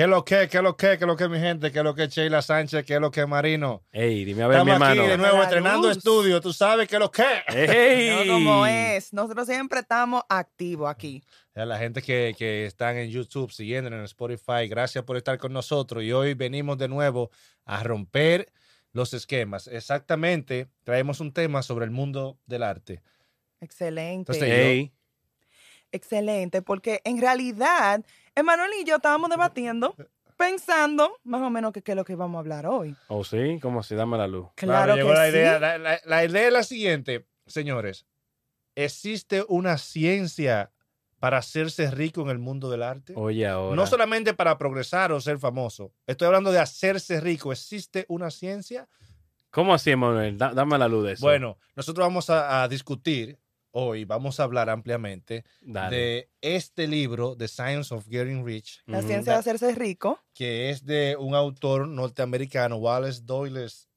¿Qué 0.00 0.06
lo 0.06 0.24
que, 0.24 0.48
qué 0.48 0.62
lo 0.62 0.78
que, 0.78 0.96
qué 0.96 1.04
lo 1.04 1.14
que 1.14 1.28
mi 1.28 1.38
gente, 1.38 1.70
qué 1.70 1.82
lo 1.82 1.94
que 1.94 2.08
Sheila 2.08 2.40
Sánchez, 2.40 2.86
qué 2.86 2.98
lo 2.98 3.10
que 3.10 3.26
Marino? 3.26 3.82
Ey, 3.92 4.24
dime 4.24 4.44
a 4.44 4.46
ver, 4.46 4.64
mi 4.64 4.70
Estamos 4.70 4.88
hermano. 4.88 5.02
aquí 5.02 5.10
de 5.10 5.18
nuevo 5.18 5.42
estrenando 5.42 5.88
luz. 5.88 5.98
estudio, 5.98 6.40
tú 6.40 6.54
sabes 6.54 6.88
qué 6.88 6.98
lo 6.98 7.10
que. 7.10 7.22
Ey. 7.48 8.26
No 8.26 8.32
como 8.32 8.66
es. 8.66 9.12
Nosotros 9.12 9.46
siempre 9.46 9.80
estamos 9.80 10.22
activos 10.30 10.88
aquí. 10.88 11.22
A 11.54 11.66
la 11.66 11.76
gente 11.76 12.00
que, 12.00 12.34
que 12.38 12.64
están 12.64 12.96
en 12.96 13.10
YouTube, 13.10 13.52
siguiendo 13.52 13.94
en 13.94 14.02
Spotify, 14.04 14.68
gracias 14.70 15.04
por 15.04 15.18
estar 15.18 15.36
con 15.36 15.52
nosotros. 15.52 16.02
Y 16.02 16.12
hoy 16.12 16.32
venimos 16.32 16.78
de 16.78 16.88
nuevo 16.88 17.30
a 17.66 17.82
romper 17.82 18.50
los 18.94 19.12
esquemas. 19.12 19.66
Exactamente, 19.66 20.68
traemos 20.82 21.20
un 21.20 21.30
tema 21.30 21.62
sobre 21.62 21.84
el 21.84 21.90
mundo 21.90 22.38
del 22.46 22.62
arte. 22.62 23.02
Excelente. 23.60 24.32
Entonces, 24.32 24.48
Ey. 24.50 24.92
Excelente, 25.92 26.62
porque 26.62 27.00
en 27.04 27.20
realidad, 27.20 28.04
Emanuel 28.40 28.70
y 28.80 28.84
yo 28.84 28.96
estábamos 28.96 29.30
debatiendo, 29.30 29.94
pensando 30.36 31.12
más 31.24 31.42
o 31.42 31.50
menos 31.50 31.72
que 31.72 31.82
qué 31.82 31.92
es 31.92 31.96
lo 31.96 32.04
que 32.04 32.14
vamos 32.16 32.36
a 32.36 32.40
hablar 32.40 32.66
hoy. 32.66 32.96
Oh, 33.08 33.24
sí, 33.24 33.58
¿cómo 33.60 33.80
así? 33.80 33.94
Dame 33.94 34.16
la 34.18 34.26
luz. 34.26 34.48
Claro, 34.56 34.94
que 34.94 35.04
la 35.04 35.24
sí. 35.26 35.30
idea. 35.30 35.58
La, 35.60 35.78
la- 35.78 36.00
la 36.04 36.24
idea 36.24 36.46
es 36.48 36.52
la 36.52 36.62
siguiente, 36.62 37.26
señores. 37.46 38.06
¿Existe 38.74 39.44
una 39.48 39.78
ciencia 39.78 40.72
para 41.18 41.38
hacerse 41.38 41.90
rico 41.90 42.22
en 42.22 42.28
el 42.30 42.38
mundo 42.38 42.70
del 42.70 42.82
arte? 42.82 43.12
Oye, 43.16 43.46
ahora. 43.46 43.76
No 43.76 43.86
solamente 43.86 44.32
para 44.32 44.56
progresar 44.56 45.12
o 45.12 45.20
ser 45.20 45.38
famoso. 45.38 45.92
Estoy 46.06 46.26
hablando 46.26 46.50
de 46.52 46.60
hacerse 46.60 47.20
rico. 47.20 47.52
¿Existe 47.52 48.06
una 48.08 48.30
ciencia? 48.30 48.88
¿Cómo 49.50 49.74
así, 49.74 49.94
Manuel? 49.96 50.38
Da- 50.38 50.54
dame 50.54 50.78
la 50.78 50.88
luz 50.88 51.04
de 51.04 51.12
eso. 51.12 51.26
Bueno, 51.26 51.58
nosotros 51.74 52.06
vamos 52.06 52.30
a, 52.30 52.62
a 52.62 52.68
discutir 52.68 53.38
hoy, 53.72 54.04
vamos 54.04 54.40
a 54.40 54.44
hablar 54.44 54.68
ampliamente 54.70 55.44
Dale. 55.60 55.96
de 55.96 56.30
este 56.40 56.86
libro, 56.88 57.36
The 57.36 57.48
Science 57.48 57.94
of 57.94 58.06
Getting 58.08 58.44
Rich, 58.44 58.82
La 58.86 59.02
ciencia 59.02 59.32
de 59.34 59.38
hacerse 59.38 59.74
rico. 59.74 60.18
que 60.34 60.70
es 60.70 60.84
de 60.84 61.16
un 61.18 61.34
autor 61.34 61.86
norteamericano, 61.88 62.76
Wallace 62.76 63.20
Doyles. 63.22 63.88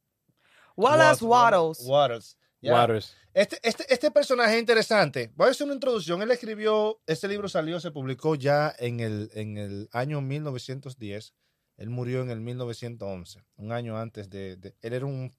Wallace 0.75 1.23
Wattles. 1.23 1.79
Wattles. 1.88 2.38
Waters. 2.61 3.16
Este, 3.33 3.57
este, 3.63 3.85
este 3.94 4.09
personaje 4.11 4.53
es 4.55 4.59
interesante. 4.59 5.31
Voy 5.35 5.47
a 5.47 5.51
hacer 5.51 5.66
una 5.66 5.73
introducción. 5.73 6.21
Él 6.21 6.31
escribió, 6.31 7.01
este 7.07 7.27
libro 7.27 7.49
salió, 7.49 7.79
se 7.79 7.91
publicó 7.91 8.35
ya 8.35 8.73
en 8.79 8.99
el, 9.01 9.29
en 9.33 9.57
el 9.57 9.89
año 9.91 10.21
1910. 10.21 11.33
Él 11.77 11.89
murió 11.89 12.21
en 12.21 12.29
el 12.29 12.39
1911, 12.39 13.44
un 13.57 13.71
año 13.71 13.97
antes 13.97 14.29
de, 14.29 14.55
de- 14.57 14.75
Él 14.81 14.94
era 14.94 15.05
un... 15.05 15.35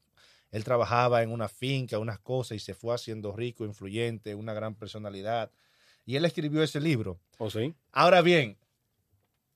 Él 0.55 0.63
trabajaba 0.63 1.25
en 1.25 1.33
una 1.33 1.49
finca, 1.49 1.99
unas 1.99 2.21
cosas, 2.21 2.55
y 2.57 2.61
se 2.61 2.75
fue 2.75 2.95
haciendo 2.95 3.33
rico, 3.33 3.65
influyente, 3.65 4.37
una 4.37 4.55
gran 4.55 4.77
personalidad. 4.77 5.51
Y 6.07 6.15
él 6.15 6.25
escribió 6.25 6.63
ese 6.63 6.81
libro. 6.81 7.19
¿Oh, 7.39 7.51
sí? 7.51 7.75
Ahora 7.91 8.23
bien, 8.23 8.57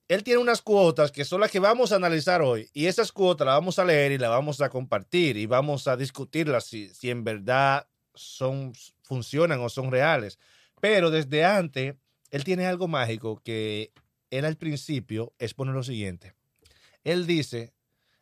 él 0.09 0.25
tiene 0.25 0.41
unas 0.41 0.61
cuotas 0.61 1.13
que 1.13 1.23
son 1.23 1.39
las 1.39 1.51
que 1.51 1.59
vamos 1.59 1.93
a 1.93 1.95
analizar 1.95 2.41
hoy. 2.41 2.69
Y 2.73 2.87
esas 2.87 3.13
cuotas 3.13 3.45
las 3.45 3.55
vamos 3.55 3.79
a 3.79 3.85
leer 3.85 4.11
y 4.11 4.17
las 4.17 4.29
vamos 4.29 4.59
a 4.59 4.67
compartir 4.67 5.37
y 5.37 5.45
vamos 5.45 5.87
a 5.87 5.95
discutirlas 5.95 6.65
si, 6.65 6.89
si 6.89 7.09
en 7.09 7.23
verdad 7.23 7.87
son, 8.13 8.73
funcionan 9.01 9.61
o 9.61 9.69
son 9.69 9.91
reales. 9.91 10.37
Pero 10.81 11.11
desde 11.11 11.45
antes, 11.45 11.95
él 12.29 12.43
tiene 12.43 12.65
algo 12.65 12.89
mágico 12.89 13.41
que 13.41 13.93
él 14.31 14.43
al 14.43 14.57
principio 14.57 15.31
expone 15.39 15.71
lo 15.71 15.83
siguiente. 15.83 16.33
Él 17.05 17.25
dice, 17.25 17.71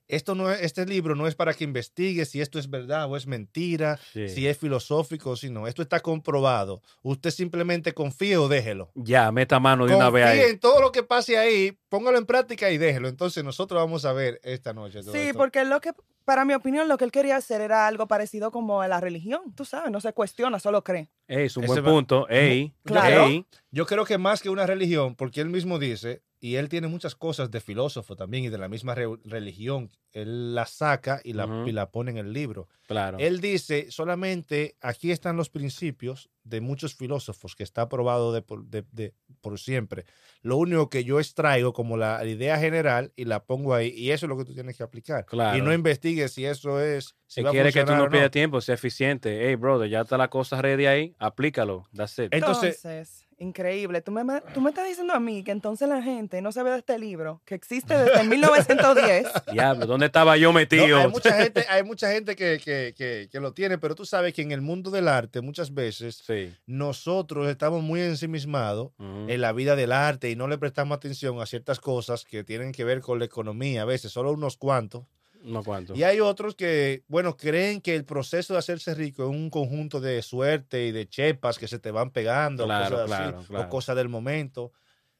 esto 0.08 0.36
no 0.36 0.52
es, 0.52 0.62
este 0.62 0.86
libro 0.86 1.16
no 1.16 1.28
es 1.28 1.36
para 1.36 1.54
que 1.54 1.64
investigue 1.64 2.26
si 2.26 2.42
esto 2.42 2.60
es 2.60 2.70
verdad 2.70 3.10
o 3.10 3.18
es 3.18 3.28
mentira, 3.28 4.00
Sí. 4.14 4.30
si 4.30 4.48
es 4.48 4.58
filosófico 4.58 5.32
o 5.32 5.36
si 5.36 5.50
no. 5.50 5.68
Esto 5.68 5.82
está 5.82 6.00
comprobado. 6.00 6.82
Usted 7.02 7.32
simplemente 7.32 7.94
confíe 7.94 8.38
o 8.38 8.48
déjelo. 8.48 8.92
Ya, 8.96 9.32
meta 9.32 9.60
mano 9.60 9.86
de 9.86 9.96
una 9.96 10.10
vez 10.10 10.26
ahí. 10.26 10.40
en 10.52 10.60
todo 10.60 10.82
lo 10.82 10.92
que 10.92 11.04
pase 11.04 11.38
ahí, 11.38 11.78
póngalo 11.90 12.18
en 12.18 12.26
práctica 12.26 12.70
y 12.72 12.78
déjelo. 12.78 13.08
Entonces 13.08 13.44
nosotros 13.44 13.82
vamos 13.82 14.06
a 14.06 14.14
ver 14.14 14.40
esta 14.44 14.74
noche. 14.74 15.02
todo 15.02 15.12
Sí, 15.14 15.20
esto. 15.20 15.38
porque 15.38 15.64
lo 15.66 15.80
que, 15.82 15.92
para 16.26 16.44
mi 16.46 16.54
opinión, 16.54 16.88
lo 16.88 16.98
que 16.98 17.06
él 17.06 17.12
quería 17.12 17.36
hacer 17.38 17.62
era 17.62 17.88
algo 17.88 18.08
parecido 18.08 18.52
como 18.52 18.82
a 18.82 18.88
la 18.88 19.00
religión. 19.00 19.54
Tú 19.56 19.66
sabes, 19.66 19.92
no 19.92 20.02
se 20.02 20.14
cuestiona, 20.14 20.60
solo 20.60 20.84
cree. 20.84 21.10
Ey, 21.28 21.46
es 21.46 21.58
un 21.58 21.64
Ese 21.66 21.74
buen 21.74 21.86
va- 21.86 21.90
punto. 21.90 22.30
Ey. 22.30 22.74
Claro. 22.84 23.26
Ey. 23.28 23.46
Yo 23.72 23.86
creo 23.86 24.06
que 24.06 24.18
más 24.18 24.42
que 24.42 24.50
una 24.50 24.66
religión, 24.66 25.16
porque 25.16 25.42
él 25.42 25.50
mismo 25.50 25.80
dice, 25.80 26.22
y 26.40 26.56
él 26.56 26.70
tiene 26.70 26.88
muchas 26.88 27.16
cosas 27.16 27.50
de 27.50 27.60
filósofo 27.62 28.16
también 28.16 28.44
y 28.44 28.50
de 28.50 28.58
la 28.58 28.68
misma 28.68 28.94
re- 28.94 29.18
religión, 29.26 29.90
él 30.12 30.54
la 30.56 30.66
saca 30.66 31.20
y 31.24 31.34
la, 31.34 31.64
y 31.66 31.72
la 31.72 31.90
pone 31.90 32.12
en 32.12 32.18
el 32.18 32.32
libro. 32.34 32.68
Claro. 32.88 33.18
Él 33.20 33.42
dice, 33.42 33.90
solamente 33.92 34.76
aquí 34.82 35.12
están 35.12 35.36
los 35.36 35.50
principios 35.50 36.30
de 36.44 36.62
muchos 36.62 36.96
filósofos 36.96 37.56
que 37.56 37.64
está 37.64 37.82
aprobado 37.84 38.32
de 38.34 38.42
por, 38.42 38.66
de- 38.66 38.86
de- 38.92 39.14
por 39.42 39.60
siempre. 39.60 40.06
Lo 40.42 40.58
único 40.58 40.90
que 40.90 41.04
yo 41.04 41.20
extraigo 41.20 41.74
como 41.74 41.98
la 41.98 42.24
idea 42.26 42.58
general 42.60 43.12
y 43.16 43.26
la 43.26 43.44
pongo 43.44 43.74
ahí, 43.74 43.90
y 43.90 44.12
eso 44.12 44.26
es 44.26 44.30
lo 44.30 44.38
que 44.38 44.46
tú 44.46 44.54
tienes 44.54 44.78
que 44.78 44.84
aplicar. 44.84 45.26
Claro. 45.26 45.58
Y 45.58 45.62
no 45.62 45.74
investigues 45.74 46.32
si 46.34 46.46
eso 46.46 46.80
es... 46.82 47.16
Si 47.26 47.42
va 47.42 47.50
a 47.50 47.52
quiere 47.52 47.74
que 47.74 47.84
tú 47.84 47.94
no 47.96 48.04
o 48.06 48.10
pierdas 48.10 48.32
tiempo, 48.32 48.62
sea 48.62 48.76
eficiente. 48.76 49.48
Hey, 49.50 49.56
brother, 49.56 49.90
ya 49.90 50.02
está 50.02 50.18
la 50.18 50.30
cosa 50.30 50.62
ready 50.62 50.86
ahí. 50.86 51.16
Aplícalo. 51.20 51.86
That's 51.94 52.18
it. 52.20 52.30
Entonces- 52.34 52.78
Entonces, 52.86 53.27
increíble. 53.40 54.02
Tú 54.02 54.12
me, 54.12 54.24
me- 54.24 54.42
tú 54.54 54.62
me 54.62 54.70
estás 54.70 54.88
diciendo 54.88 55.14
a 55.14 55.20
mí 55.20 55.44
que 55.44 55.52
entonces 55.52 55.88
la 55.88 56.02
gente 56.02 56.42
no 56.42 56.52
sabe 56.52 56.72
de 56.72 56.78
este 56.80 56.98
libro, 57.00 57.42
que 57.46 57.56
existe 57.56 57.98
desde 57.98 58.22
el 58.22 58.28
1910. 58.30 59.28
Diablo, 59.52 59.86
¿dónde 59.86 60.08
estaba 60.08 60.38
yo 60.38 60.50
No, 60.50 60.54
metido? 60.54 60.98
hay 61.00 61.08
mucha 61.08 61.34
gente, 61.34 61.66
hay 61.70 61.84
mucha 61.84 62.12
gente 62.12 62.36
que, 62.36 62.60
que- 62.64 62.94
que- 62.98 63.30
que 63.32 63.40
lo 63.40 63.54
tiene, 63.54 63.78
pero 63.78 63.96
tú 63.96 64.06
sabes 64.06 64.34
que 64.34 64.42
en 64.42 64.52
el 64.52 64.62
mundo 64.62 64.90
del 64.92 65.08
arte 65.08 65.42
muchas 65.42 65.74
veces 65.74 66.24
Sí. 66.26 66.54
nosotros 66.66 67.48
estamos 67.50 67.84
muy 67.84 68.02
ensimismados 68.02 68.92
en 69.00 69.42
la 69.42 69.52
vida 69.52 69.76
del 69.76 69.92
arte 69.92 70.30
y 70.30 70.36
no 70.36 70.48
le 70.48 70.58
prestamos 70.58 70.96
atención 70.98 71.40
a 71.42 71.46
ciertas 71.46 71.80
cosas 71.80 72.26
que 72.26 72.44
tienen 72.44 72.72
que 72.72 72.84
ver 72.84 73.02
con 73.02 73.20
la 73.20 73.26
economía, 73.26 73.84
a 73.84 73.86
veces 73.86 74.12
solo 74.12 74.32
unos 74.32 74.58
cuantos. 74.58 75.04
No 75.48 75.64
cuánto. 75.64 75.96
Y 75.96 76.04
hay 76.04 76.20
otros 76.20 76.56
que, 76.56 77.04
bueno, 77.08 77.38
creen 77.38 77.82
que 77.82 77.96
el 77.96 78.06
proceso 78.06 78.54
de 78.54 78.60
hacerse 78.60 78.94
rico 78.94 79.24
es 79.24 79.30
un 79.30 79.50
conjunto 79.50 80.00
de 80.02 80.22
suerte 80.22 80.88
y 80.88 80.92
de 80.92 81.08
chepas 81.08 81.58
que 81.58 81.68
se 81.68 81.80
te 81.80 81.90
van 81.92 82.12
pegando, 82.12 82.66
Claro, 82.66 82.98
cosas 82.98 83.12
así, 83.12 83.30
claro, 83.32 83.44
claro. 83.48 83.66
o 83.66 83.70
cosas 83.70 83.96
del 83.96 84.10
momento. 84.10 84.72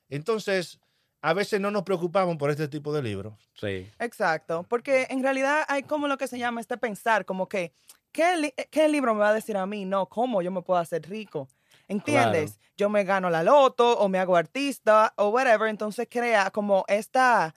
Entonces, 0.10 0.80
a 1.22 1.34
veces 1.34 1.60
no 1.60 1.72
nos 1.72 1.84
preocupamos 1.84 2.38
por 2.38 2.50
este 2.50 2.68
tipo 2.68 2.94
de 2.94 3.02
libros. 3.02 3.34
Sí. 3.56 3.90
Exacto, 4.00 4.66
porque 4.70 5.08
en 5.10 5.24
realidad 5.24 5.64
hay 5.68 5.84
como 5.84 6.08
lo 6.08 6.18
que 6.18 6.28
se 6.28 6.38
llama 6.38 6.62
este 6.62 6.78
pensar, 6.78 7.26
como 7.26 7.48
que, 7.50 7.74
¿qué, 8.12 8.38
li- 8.38 8.54
qué 8.70 8.88
libro 8.88 9.14
me 9.14 9.22
va 9.22 9.30
a 9.30 9.34
decir 9.34 9.58
a 9.58 9.66
mí? 9.66 9.86
No, 9.86 10.08
¿cómo 10.08 10.42
yo 10.42 10.52
me 10.52 10.62
puedo 10.62 10.80
hacer 10.80 11.08
rico? 11.10 11.48
¿Entiendes? 11.88 12.60
Yo 12.76 12.90
me 12.90 13.04
gano 13.06 13.30
la 13.30 13.44
loto 13.44 13.98
o 13.98 14.10
me 14.10 14.20
hago 14.20 14.36
artista 14.36 15.14
o 15.16 15.30
whatever, 15.30 15.70
entonces 15.70 16.08
crea 16.10 16.52
como 16.52 16.84
esta 16.88 17.56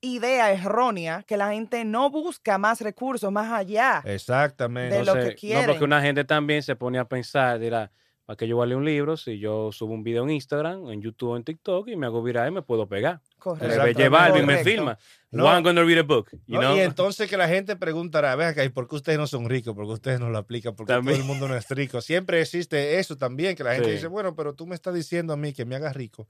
idea 0.00 0.52
errónea 0.52 1.24
que 1.26 1.36
la 1.36 1.50
gente 1.52 1.84
no 1.84 2.10
busca 2.10 2.58
más 2.58 2.80
recursos 2.80 3.32
más 3.32 3.52
allá. 3.52 4.02
Exactamente. 4.04 4.96
De 4.98 5.04
lo 5.04 5.14
que 5.14 5.20
Entonces, 5.30 5.54
No, 5.54 5.66
porque 5.66 5.84
una 5.84 6.00
gente 6.02 6.24
también 6.24 6.62
se 6.62 6.76
pone 6.76 6.98
a 6.98 7.04
pensar, 7.06 7.58
dirá, 7.58 7.90
¿para 8.24 8.36
qué 8.36 8.46
yo 8.46 8.56
voy 8.56 8.64
a 8.64 8.66
leer 8.66 8.76
un 8.78 8.84
libro 8.84 9.16
si 9.16 9.38
yo 9.38 9.72
subo 9.72 9.94
un 9.94 10.02
video 10.04 10.22
en 10.24 10.30
Instagram, 10.30 10.90
en 10.90 11.00
YouTube, 11.02 11.34
en 11.36 11.44
TikTok 11.44 11.88
y 11.88 11.96
me 11.96 12.06
hago 12.06 12.22
viral 12.22 12.48
y 12.48 12.50
me 12.52 12.62
puedo 12.62 12.86
pegar? 12.86 13.20
Correcto. 13.38 13.66
Exactamente. 13.66 14.04
J 14.04 14.10
Balvin 14.10 14.46
me 14.46 14.58
filma. 14.64 14.98
No. 15.30 15.44
One 15.46 15.62
gonna 15.62 15.82
read 15.82 15.98
a 15.98 16.02
book, 16.02 16.30
you 16.46 16.54
¿no? 16.54 16.60
know? 16.60 16.76
Y 16.76 16.80
entonces 16.80 17.28
que 17.28 17.36
la 17.36 17.48
gente 17.48 17.74
preguntará, 17.76 18.34
vean 18.36 18.50
acá, 18.50 18.64
¿y 18.64 18.68
por 18.68 18.86
qué 18.88 18.96
ustedes 18.96 19.18
no 19.18 19.26
son 19.26 19.48
ricos? 19.48 19.74
¿Por 19.74 19.84
qué 19.86 19.92
ustedes 19.92 20.20
no 20.20 20.30
lo 20.30 20.38
aplican? 20.38 20.74
Porque 20.76 20.92
También. 20.92 21.16
todo 21.16 21.22
el 21.22 21.28
mundo 21.28 21.48
no 21.48 21.56
es 21.56 21.68
rico. 21.70 22.00
Siempre 22.00 22.40
existe 22.40 22.98
eso 22.98 23.16
también, 23.16 23.56
que 23.56 23.64
la 23.64 23.72
gente 23.74 23.88
Sí. 23.88 23.94
dice, 23.96 24.06
bueno, 24.06 24.34
pero 24.36 24.54
tú 24.54 24.66
me 24.66 24.74
estás 24.74 24.94
diciendo 24.94 25.32
a 25.32 25.36
mí 25.36 25.52
que 25.52 25.64
me 25.64 25.74
hagas 25.76 25.94
rico. 25.96 26.28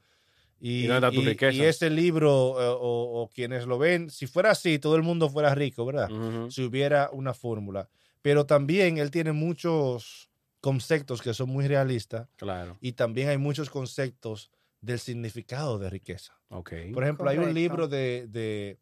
Y, 0.60 0.86
¿Y 0.86 0.91
está 0.91 1.10
tu 1.10 1.20
y- 1.20 1.24
riqueza? 1.26 1.52
y 1.56 1.62
ese 1.62 1.88
libro 1.91 2.56
eh, 2.60 2.66
o, 2.69 3.22
o 3.22 3.30
quienes 3.32 3.66
lo 3.66 3.78
ven, 3.78 4.10
si 4.10 4.26
fuera 4.26 4.50
así, 4.50 4.78
todo 4.78 4.96
el 4.96 5.02
mundo 5.02 5.28
fuera 5.30 5.54
rico, 5.54 5.84
¿verdad? 5.86 6.10
Ujú. 6.10 6.50
Si 6.50 6.62
hubiera 6.62 7.10
una 7.12 7.32
fórmula. 7.34 7.88
Pero 8.22 8.44
también 8.46 8.99
él 8.99 9.10
tiene 9.10 9.32
muchos 9.32 10.28
conceptos 10.60 11.22
que 11.22 11.32
son 11.34 11.49
muy 11.50 11.69
realistas 11.69 12.28
Claro. 12.37 12.76
y 12.81 12.93
también 12.93 13.28
hay 13.28 13.38
muchos 13.38 13.70
conceptos 13.70 14.50
del 14.81 14.99
significado 14.99 15.78
de 15.78 15.88
riqueza. 15.90 16.37
Ok. 16.49 16.72
Por 16.93 17.04
ejemplo, 17.04 17.28
hay 17.31 17.37
un 17.38 17.44
Correcto. 17.44 17.61
libro 17.61 17.88
de, 17.88 18.26
de- 18.28 18.78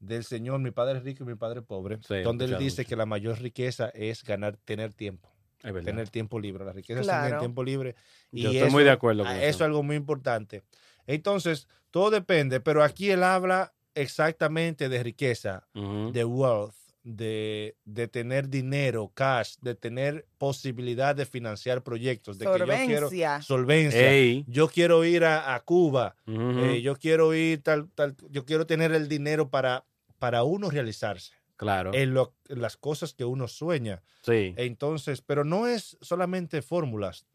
del 0.00 0.24
Señor, 0.24 0.60
mi 0.60 0.70
padre 0.70 0.98
es 0.98 1.04
rico 1.04 1.24
y 1.24 1.26
mi 1.26 1.34
padre 1.34 1.60
es 1.60 1.66
pobre, 1.66 1.98
Sí, 2.06 2.14
he 2.14 2.22
donde 2.22 2.44
él 2.46 2.56
dice 2.58 2.82
mucho. 2.82 2.88
que 2.88 2.96
la 2.96 3.04
mayor 3.06 3.38
riqueza 3.40 3.88
es 3.90 4.22
ganar, 4.24 4.56
tener 4.64 4.92
tiempo, 4.94 5.28
es 5.62 5.72
verdad. 5.72 5.84
tener 5.86 6.08
tiempo 6.08 6.38
libre. 6.38 6.64
La 6.64 6.72
riqueza 6.72 7.00
está 7.00 7.18
en 7.18 7.22
el 7.24 7.28
Claro. 7.30 7.40
tiempo 7.42 7.64
libre. 7.64 7.94
Y 8.30 8.42
Yo 8.42 8.48
estoy 8.50 8.62
eso- 8.68 8.70
muy 8.72 8.84
de 8.84 8.90
acuerdo 8.90 9.24
con 9.24 9.32
ah, 9.32 9.36
eso. 9.38 9.46
Eso 9.46 9.56
es 9.56 9.62
algo 9.62 9.82
muy 9.82 9.96
importante. 9.96 10.62
Entonces, 11.08 11.66
todo 11.90 12.10
depende, 12.10 12.60
pero 12.60 12.84
aquí 12.84 13.10
él 13.10 13.24
habla 13.24 13.72
exactamente 13.94 14.88
de 14.88 15.02
riqueza, 15.02 15.66
de 15.74 16.24
wealth, 16.24 16.74
de, 17.02 17.76
de 17.84 18.06
tener 18.08 18.48
dinero, 18.48 19.10
cash, 19.14 19.54
de 19.62 19.74
tener 19.74 20.26
posibilidad 20.36 21.16
de 21.16 21.24
financiar 21.26 21.82
proyectos, 21.82 22.38
de 22.38 22.44
que 22.44 22.58
yo 22.58 22.66
quiero 22.66 23.08
Solvencia. 23.08 23.42
solvencia. 23.42 24.10
Ey. 24.12 24.44
Yo 24.46 24.68
quiero 24.68 25.04
ir 25.04 25.24
a, 25.24 25.54
a 25.54 25.60
Cuba, 25.64 26.16
eh, 26.26 26.80
yo 26.82 26.96
quiero 26.96 27.32
ir 27.34 27.62
tal, 27.62 27.88
tal, 27.94 28.14
yo 28.30 28.44
quiero 28.44 28.66
tener 28.66 28.92
el 28.92 29.08
dinero 29.08 29.48
para, 29.48 29.84
para 30.18 30.42
uno 30.44 30.70
realizarse 30.70 31.32
Claro. 31.56 31.92
en, 31.94 32.12
lo- 32.14 32.34
en 32.48 32.60
las 32.60 32.76
cosas 32.76 33.14
que 33.14 33.24
uno 33.24 33.48
sueña. 33.48 34.02
sí. 34.22 34.52
Entonces, 34.56 35.22
pero 35.22 35.44
no 35.44 35.66
es 35.66 35.96
solamente 36.02 36.60
fórmulas. 36.62 37.26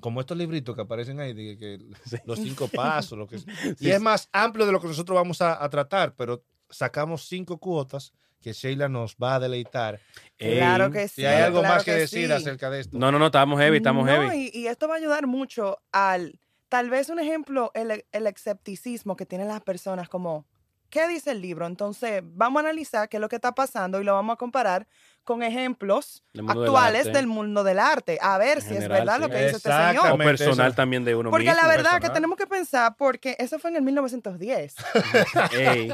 Como 0.00 0.20
estos 0.20 0.36
libritos 0.36 0.74
que 0.74 0.82
aparecen 0.82 1.20
ahí, 1.20 1.32
de 1.32 1.56
que 1.56 1.78
Sí. 2.06 2.16
los 2.24 2.38
cinco 2.38 2.68
pasos, 2.68 3.18
lo 3.18 3.26
que 3.26 3.36
y 3.36 3.40
Sí, 3.78 3.90
es 3.90 3.98
sí. 3.98 4.02
más 4.02 4.28
amplio 4.32 4.66
de 4.66 4.72
lo 4.72 4.80
que 4.80 4.88
nosotros 4.88 5.14
vamos 5.14 5.40
a, 5.40 5.62
a 5.62 5.68
tratar, 5.70 6.14
pero 6.14 6.44
sacamos 6.70 7.26
cinco 7.28 7.58
cuotas 7.58 8.12
que 8.40 8.52
Sheila 8.52 8.88
nos 8.88 9.14
va 9.16 9.36
a 9.36 9.40
deleitar. 9.40 10.00
Claro 10.36 10.86
Ey. 10.86 10.90
que 10.92 11.08
sí. 11.08 11.14
Si 11.16 11.26
hay 11.26 11.42
algo 11.42 11.60
claro 11.60 11.74
más 11.76 11.84
que, 11.84 11.92
decir 11.92 12.26
sí. 12.26 12.32
acerca 12.32 12.70
de 12.70 12.80
esto. 12.80 12.98
No, 12.98 13.12
no, 13.12 13.18
no, 13.20 13.26
estamos 13.26 13.60
heavy, 13.60 13.76
estamos 13.76 14.04
No, 14.04 14.10
heavy. 14.12 14.50
Y, 14.52 14.58
y 14.62 14.66
esto 14.66 14.88
va 14.88 14.94
a 14.94 14.96
ayudar 14.96 15.28
mucho 15.28 15.78
al, 15.92 16.40
tal 16.68 16.90
vez 16.90 17.08
un 17.08 17.20
ejemplo, 17.20 17.70
el, 17.74 18.04
el 18.10 18.26
escepticismo 18.26 19.14
que 19.14 19.26
tienen 19.26 19.46
las 19.46 19.60
personas 19.60 20.08
como, 20.08 20.44
¿qué 20.90 21.06
dice 21.06 21.30
el 21.30 21.40
libro? 21.40 21.66
Entonces, 21.66 22.20
vamos 22.24 22.60
a 22.62 22.66
analizar 22.66 23.08
qué 23.08 23.18
es 23.18 23.20
lo 23.20 23.28
que 23.28 23.36
está 23.36 23.52
pasando 23.54 24.00
y 24.00 24.04
lo 24.04 24.14
vamos 24.14 24.34
a 24.34 24.36
comparar 24.36 24.88
con 25.24 25.42
ejemplos 25.42 26.24
Del 26.32 26.42
mundo 26.42 26.60
del 26.62 26.68
actuales 26.68 27.12
del 27.12 27.26
mundo 27.26 27.62
del 27.64 27.78
arte, 27.78 28.18
a 28.20 28.38
ver 28.38 28.58
En 28.58 28.64
si 28.64 28.76
es 28.76 28.88
verdad 28.88 29.16
sí. 29.16 29.20
lo 29.22 29.28
que 29.28 29.36
dice 29.44 29.56
este 29.56 29.70
señor. 29.70 30.18
Personal 30.18 30.66
eso. 30.68 30.76
también 30.76 31.04
de 31.04 31.14
uno 31.14 31.30
Porque 31.30 31.46
mismo. 31.50 31.60
la 31.62 31.68
verdad 31.68 32.00
que 32.00 32.10
tenemos 32.10 32.36
que 32.36 32.46
pensar, 32.46 32.96
porque 32.96 33.36
eso 33.38 33.58
fue 33.58 33.70
en 33.70 33.76
el 33.76 33.82
1910. 33.82 34.74
Ey. 35.52 35.92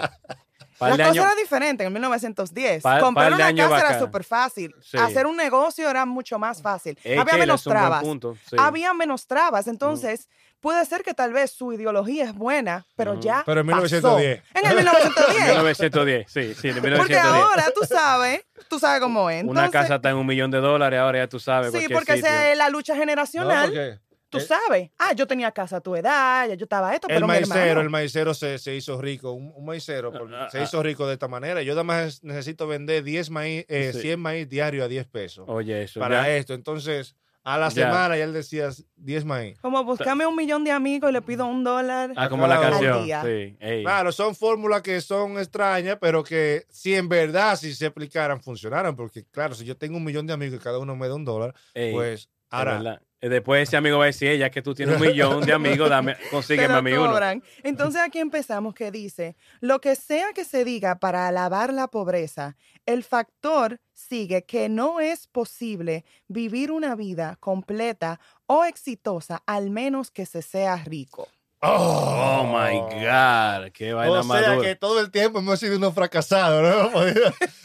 Par 0.78 0.90
La 0.90 0.96
cosa 0.96 1.10
años- 1.10 1.24
era 1.24 1.34
diferente 1.34 1.84
en 1.84 1.92
1910. 1.92 2.82
Par- 2.84 3.00
Comprar 3.00 3.30
par 3.32 3.36
de 3.38 3.52
una 3.52 3.68
casa 3.68 3.80
era 3.90 3.98
súper 3.98 4.22
fácil. 4.22 4.72
Sí. 4.80 4.96
Hacer 4.96 5.26
un 5.26 5.36
negocio 5.36 5.90
era 5.90 6.06
mucho 6.06 6.38
más 6.38 6.62
fácil. 6.62 6.96
Ey, 7.02 7.18
Había 7.18 7.36
menos 7.36 7.64
trabas. 7.64 8.02
punto, 8.02 8.36
sí. 8.48 8.54
Había 8.58 8.94
menos 8.94 9.26
trabas. 9.26 9.66
Entonces, 9.66 10.28
puede 10.60 10.84
ser 10.86 11.02
que 11.02 11.14
tal 11.14 11.32
vez 11.32 11.50
su 11.50 11.72
ideología 11.72 12.26
es 12.26 12.32
buena, 12.34 12.86
pero 12.94 13.18
ya. 13.18 13.42
Pero 13.44 13.62
en 13.62 13.66
pasó. 13.66 13.82
1910. 13.82 14.42
En 14.54 14.66
el 14.66 14.76
1910. 14.76 15.48
1910, 15.48 16.26
sí, 16.32 16.54
sí, 16.54 16.68
Porque 16.68 16.80
1910. 16.80 17.24
ahora 17.24 17.64
tú 17.74 17.84
sabes, 17.84 18.42
tú 18.68 18.78
sabes 18.78 19.00
cómo 19.00 19.30
es. 19.30 19.42
Una 19.44 19.66
Entonces, 19.66 19.70
casa 19.72 19.94
está 19.96 20.10
en 20.10 20.16
un 20.16 20.26
millón 20.26 20.50
de 20.50 20.58
dólares, 20.58 20.98
ahora 20.98 21.18
ya 21.18 21.28
tú 21.28 21.38
sabes. 21.40 21.72
Sí, 21.72 21.86
porque 21.92 22.14
sitio. 22.14 22.26
esa 22.28 22.50
es 22.52 22.58
la 22.58 22.68
lucha 22.70 22.94
No, 22.94 23.00
generacional. 23.00 23.66
porque 23.68 23.98
tú 24.30 24.40
sabes. 24.40 24.90
Ah, 24.98 25.12
yo 25.14 25.26
tenía 25.26 25.50
casa 25.52 25.76
a 25.76 25.80
tu 25.80 25.96
edad, 25.96 26.46
ya 26.48 26.54
yo 26.54 26.64
estaba 26.64 26.94
esto, 26.94 27.08
el 27.08 27.14
pero 27.14 27.26
mi 27.26 27.32
maicero, 27.32 27.60
hermano. 27.60 27.80
el 27.80 27.90
maicero 27.90 28.34
se, 28.34 28.58
se 28.58 28.74
hizo 28.74 29.00
rico, 29.00 29.32
un, 29.32 29.52
un 29.54 29.64
maicero 29.64 30.12
por- 30.12 30.34
Ah, 30.34 30.48
se 30.50 30.58
ah, 30.58 30.62
hizo 30.64 30.82
rico 30.82 31.06
de 31.06 31.14
esta 31.14 31.28
manera. 31.28 31.62
Yo 31.62 31.72
nada 31.72 31.84
más 31.84 32.22
necesito 32.22 32.66
vender 32.66 33.02
10 33.04 33.30
maíz, 33.30 33.64
eh, 33.68 33.90
Sí. 33.94 34.00
100 34.02 34.20
maíz 34.20 34.48
diario 34.48 34.84
a 34.84 34.88
10 34.88 35.06
pesos 35.06 35.44
Oye, 35.48 35.84
eso. 35.84 35.98
para 36.00 36.22
ya. 36.26 36.36
esto. 36.36 36.52
Entonces, 36.54 37.16
a 37.54 37.58
la 37.58 37.68
Ya. 37.70 37.86
semana 37.86 38.16
ya 38.16 38.24
él 38.24 38.32
decía 38.32 38.68
10 38.96 39.24
maíz. 39.24 39.58
Como 39.60 39.82
buscame 39.84 40.26
un 40.26 40.36
millón 40.36 40.64
de 40.64 40.70
amigos 40.70 41.08
y 41.10 41.12
le 41.14 41.22
pido 41.22 41.46
un 41.46 41.64
dólar. 41.64 42.12
Ah, 42.16 42.28
como 42.28 42.46
la 42.46 42.60
canción. 42.60 43.04
día. 43.04 43.22
Sí, 43.22 43.56
ey. 43.60 43.82
Claro, 43.82 44.12
son 44.12 44.34
fórmulas 44.34 44.82
que 44.82 45.00
son 45.00 45.38
extrañas, 45.38 45.96
pero 46.00 46.22
que 46.22 46.64
si 46.68 46.94
en 46.94 47.08
verdad, 47.08 47.56
si 47.56 47.74
se 47.74 47.86
aplicaran, 47.86 48.40
funcionaran. 48.42 48.94
Porque, 48.96 49.24
claro, 49.24 49.54
si 49.54 49.64
yo 49.64 49.76
tengo 49.76 49.96
un 49.96 50.04
millón 50.04 50.26
de 50.26 50.32
amigos 50.34 50.60
y 50.60 50.62
cada 50.62 50.78
uno 50.78 50.94
me 50.94 51.08
da 51.08 51.14
un 51.14 51.24
dólar, 51.24 51.54
ey, 51.74 51.92
pues 51.92 52.20
es 52.22 52.28
ahora. 52.50 53.00
Eh, 53.20 53.28
Después 53.28 53.68
ese 53.68 53.76
amigo 53.76 53.98
va 53.98 54.04
a 54.04 54.06
decir, 54.06 54.28
"Ey, 54.28 54.38
ya 54.38 54.50
que 54.50 54.62
tú 54.62 54.74
tienes 54.74 55.00
un 55.00 55.06
millón 55.06 55.40
de 55.44 55.52
amigos, 55.52 55.90
dame, 55.90 56.16
consígueme 56.30 56.74
a 56.74 56.82
mí 56.82 56.92
uno. 56.92 57.18
Entonces 57.62 58.00
aquí 58.00 58.20
empezamos 58.20 58.74
que 58.74 58.90
dice, 58.90 59.36
lo 59.60 59.80
que 59.80 59.96
sea 59.96 60.32
que 60.32 60.44
se 60.44 60.64
diga 60.64 61.00
para 61.00 61.26
alabar 61.26 61.72
la 61.72 61.88
pobreza, 61.88 62.56
el 62.86 63.02
factor 63.02 63.80
sigue 63.92 64.44
que 64.44 64.68
no 64.68 65.00
es 65.00 65.26
posible 65.26 66.04
vivir 66.28 66.70
una 66.70 66.94
vida 66.94 67.36
completa 67.40 68.20
o 68.46 68.64
exitosa 68.64 69.42
al 69.46 69.70
menos 69.70 70.10
que 70.12 70.24
se 70.24 70.42
sea 70.42 70.76
rico. 70.76 71.28
Oh 71.60 72.44
my 72.44 72.78
God, 72.78 73.72
qué 73.72 73.92
vaina 73.92 74.20
O 74.20 74.22
sea 74.22 74.52
dura. 74.54 74.62
que 74.68 74.76
todo 74.76 75.00
el 75.00 75.10
tiempo 75.10 75.40
hemos 75.40 75.58
sido 75.58 75.76
unos 75.76 75.92
fracasados, 75.92 76.62
¿no? 76.62 77.00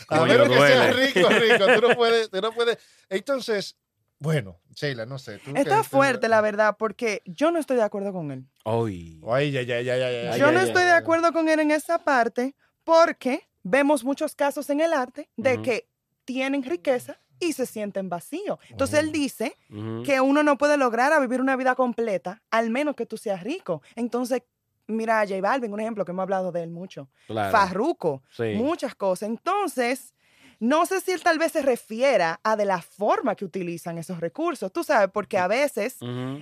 A 0.07 0.25
menos 0.25 0.49
que 0.49 0.55
seas 0.55 0.95
rico, 0.95 1.29
rico, 1.29 1.65
tú 1.75 1.87
no 1.87 1.95
puedes, 1.95 2.29
tú 2.31 2.41
no 2.41 2.51
puedes. 2.53 2.79
Entonces, 3.09 3.77
bueno, 4.23 4.59
Sheila, 4.73 5.05
no 5.05 5.19
sé. 5.19 5.37
tú 5.39 5.51
Está 5.55 5.77
que- 5.77 5.83
fuerte, 5.83 6.27
la 6.29 6.39
verdad, 6.41 6.77
porque 6.79 7.21
yo 7.25 7.51
no 7.51 7.59
estoy 7.59 7.75
de 7.75 7.83
acuerdo 7.83 8.13
con 8.13 8.31
él. 8.31 8.45
Ay. 8.63 9.21
Ay, 9.29 9.51
ya, 9.51 9.61
ya, 9.61 9.81
ya, 9.81 9.97
ya, 9.97 10.37
yo 10.37 10.51
no 10.51 10.61
estoy 10.61 10.83
de 10.83 10.91
acuerdo 10.91 11.33
con 11.33 11.49
él 11.49 11.59
en 11.59 11.71
esa 11.71 11.99
parte 11.99 12.55
porque 12.85 13.47
vemos 13.63 14.03
muchos 14.03 14.33
casos 14.35 14.69
en 14.69 14.79
el 14.79 14.93
arte 14.93 15.29
de 15.35 15.61
que 15.61 15.87
tienen 16.25 16.63
riqueza 16.63 17.19
y 17.39 17.51
se 17.51 17.65
sienten 17.65 18.07
vacíos. 18.07 18.57
Entonces 18.69 18.99
él 19.01 19.11
dice 19.11 19.57
que 20.05 20.21
uno 20.21 20.41
no 20.43 20.57
puede 20.57 20.77
lograr 20.77 21.11
a 21.11 21.19
vivir 21.19 21.41
una 21.41 21.55
vida 21.57 21.75
completa, 21.75 22.41
al 22.49 22.69
menos 22.69 22.95
que 22.95 23.05
tú 23.05 23.17
seas 23.17 23.43
rico. 23.43 23.81
Entonces, 23.95 24.41
mira 24.87 25.19
a 25.19 25.27
J 25.27 25.41
Balvin, 25.41 25.73
un 25.73 25.79
ejemplo 25.81 26.05
que 26.05 26.11
hemos 26.11 26.23
hablado 26.23 26.51
de 26.53 26.63
él 26.63 26.69
mucho. 26.69 27.09
Claro. 27.27 27.51
Farruko, 27.51 28.23
Sí. 28.31 28.53
muchas 28.55 28.95
cosas. 28.95 29.27
Entonces, 29.29 30.13
no 30.59 30.85
sé 30.85 31.01
si 31.01 31.11
él 31.11 31.21
tal 31.21 31.39
vez 31.39 31.51
se 31.51 31.61
refiera 31.61 32.39
a 32.43 32.55
de 32.55 32.65
la 32.65 32.81
forma 32.81 33.35
que 33.35 33.45
utilizan 33.45 33.97
esos 33.97 34.19
recursos. 34.19 34.71
Tú 34.71 34.83
sabes, 34.83 35.09
porque 35.11 35.37
a 35.37 35.47
veces 35.47 35.97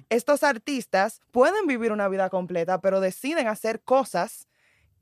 estos 0.10 0.44
artistas 0.44 1.22
pueden 1.32 1.68
vivir 1.68 1.92
una 1.92 2.08
vida 2.08 2.30
completa, 2.30 2.82
pero 2.82 3.00
deciden 3.00 3.48
hacer 3.48 3.82
cosas 3.82 4.48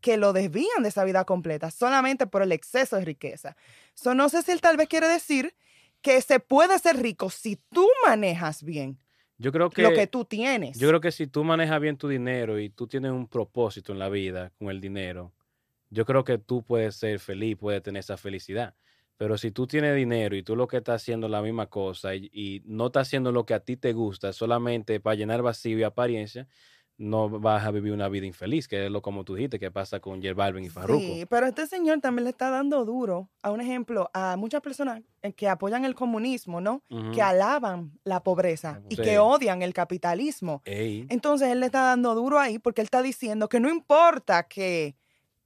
que 0.01 0.17
lo 0.17 0.33
desvían 0.33 0.83
de 0.83 0.89
esa 0.89 1.03
vida 1.03 1.25
completa 1.25 1.71
solamente 1.71 2.27
por 2.27 2.41
el 2.41 2.51
exceso 2.51 2.95
de 2.95 3.06
riqueza. 3.06 3.56
So, 3.94 4.13
no 4.15 4.29
sé 4.29 4.41
si 4.44 4.51
él 4.51 4.61
tal 4.61 4.77
vez 4.77 4.88
quiere 4.88 5.07
decir 5.07 5.56
que 6.01 6.21
se 6.21 6.39
puede 6.39 6.79
ser 6.79 7.01
rico 7.01 7.29
si 7.29 7.57
tú 7.57 7.85
manejas 8.07 8.63
bien 8.63 8.97
Yo 9.38 9.51
creo 9.51 9.69
que, 9.69 9.81
lo 9.81 9.91
que 9.91 10.07
tú 10.07 10.23
tienes. 10.23 10.79
yo 10.79 10.88
creo 10.88 11.01
que 11.01 11.11
si 11.11 11.27
tú 11.27 11.44
manejas 11.44 11.81
bien 11.81 11.97
tu 11.97 12.07
dinero 12.07 12.59
y 12.59 12.69
tú 12.69 12.88
tienes 12.88 13.11
un 13.11 13.27
propósito 13.27 13.91
en 13.91 14.00
la 14.00 14.07
vida 14.07 14.51
con 14.57 14.69
el 14.69 14.79
dinero, 14.79 15.33
yo 15.89 16.06
creo 16.06 16.23
que 16.23 16.38
tú 16.38 16.63
puedes 16.63 16.95
ser 16.95 17.19
feliz, 17.19 17.57
puedes 17.57 17.81
tener 17.83 18.00
esa 18.00 18.15
felicidad. 18.15 18.75
Pero 19.19 19.38
si 19.38 19.51
tú 19.51 19.68
tienes 19.68 19.98
dinero 19.98 20.38
y 20.38 20.44
tú 20.44 20.56
lo 20.56 20.66
que 20.66 20.77
estás 20.77 21.01
haciendo 21.01 21.27
es 21.27 21.31
la 21.31 21.42
misma 21.42 21.66
cosa 21.66 22.16
y, 22.16 22.30
y 22.31 22.62
no 22.63 22.86
estás 22.86 23.10
haciendo 23.10 23.33
lo 23.33 23.45
que 23.45 23.54
a 23.54 23.60
ti 23.60 23.75
te 23.75 23.92
gusta 23.92 24.31
solamente 24.31 25.01
para 25.01 25.18
llenar 25.18 25.42
vacío 25.42 25.77
y 25.77 25.83
apariencia, 25.83 26.48
no 27.00 27.30
vas 27.30 27.66
a 27.66 27.71
vivir 27.71 27.92
una 27.92 28.07
vida 28.07 28.25
infeliz, 28.25 28.69
que 28.69 28.86
es 28.86 28.89
lo 28.89 29.01
como 29.01 29.25
tú 29.25 29.36
dijiste, 29.36 29.60
que 29.60 29.71
pasa 29.71 30.00
con 30.00 30.21
J 30.21 30.33
Balvin 30.33 30.63
y 30.63 30.69
Farruko. 30.69 31.00
Sí, 31.01 31.25
pero 31.30 31.48
este 31.48 31.68
señor 31.68 32.00
también 32.00 32.24
le 32.24 32.30
está 32.30 32.50
dando 32.50 32.86
duro 32.86 33.30
a 33.42 33.51
un 33.51 33.60
ejemplo 33.60 34.10
a 34.13 34.38
muchas 34.38 34.62
personas 34.62 35.01
eh, 35.21 35.33
que 35.33 35.50
apoyan 35.50 35.83
el 35.83 35.95
comunismo, 35.95 36.62
¿no? 36.62 36.81
Que 37.13 37.21
alaban 37.21 38.00
la 38.06 38.24
pobreza 38.24 38.81
y 38.88 38.95
que 38.95 39.19
odian 39.19 39.62
el 39.62 39.74
capitalismo. 39.74 40.62
Ey, 40.63 41.07
Entonces 41.10 41.50
él 41.50 41.60
le 41.60 41.66
está 41.66 41.81
dando 41.81 42.16
duro 42.16 42.39
ahí 42.39 42.57
porque 42.57 42.80
él 42.80 42.86
está 42.86 43.01
diciendo 43.01 43.50
que 43.50 43.60
no 43.60 43.69
importa 43.69 44.44
que 44.48 44.95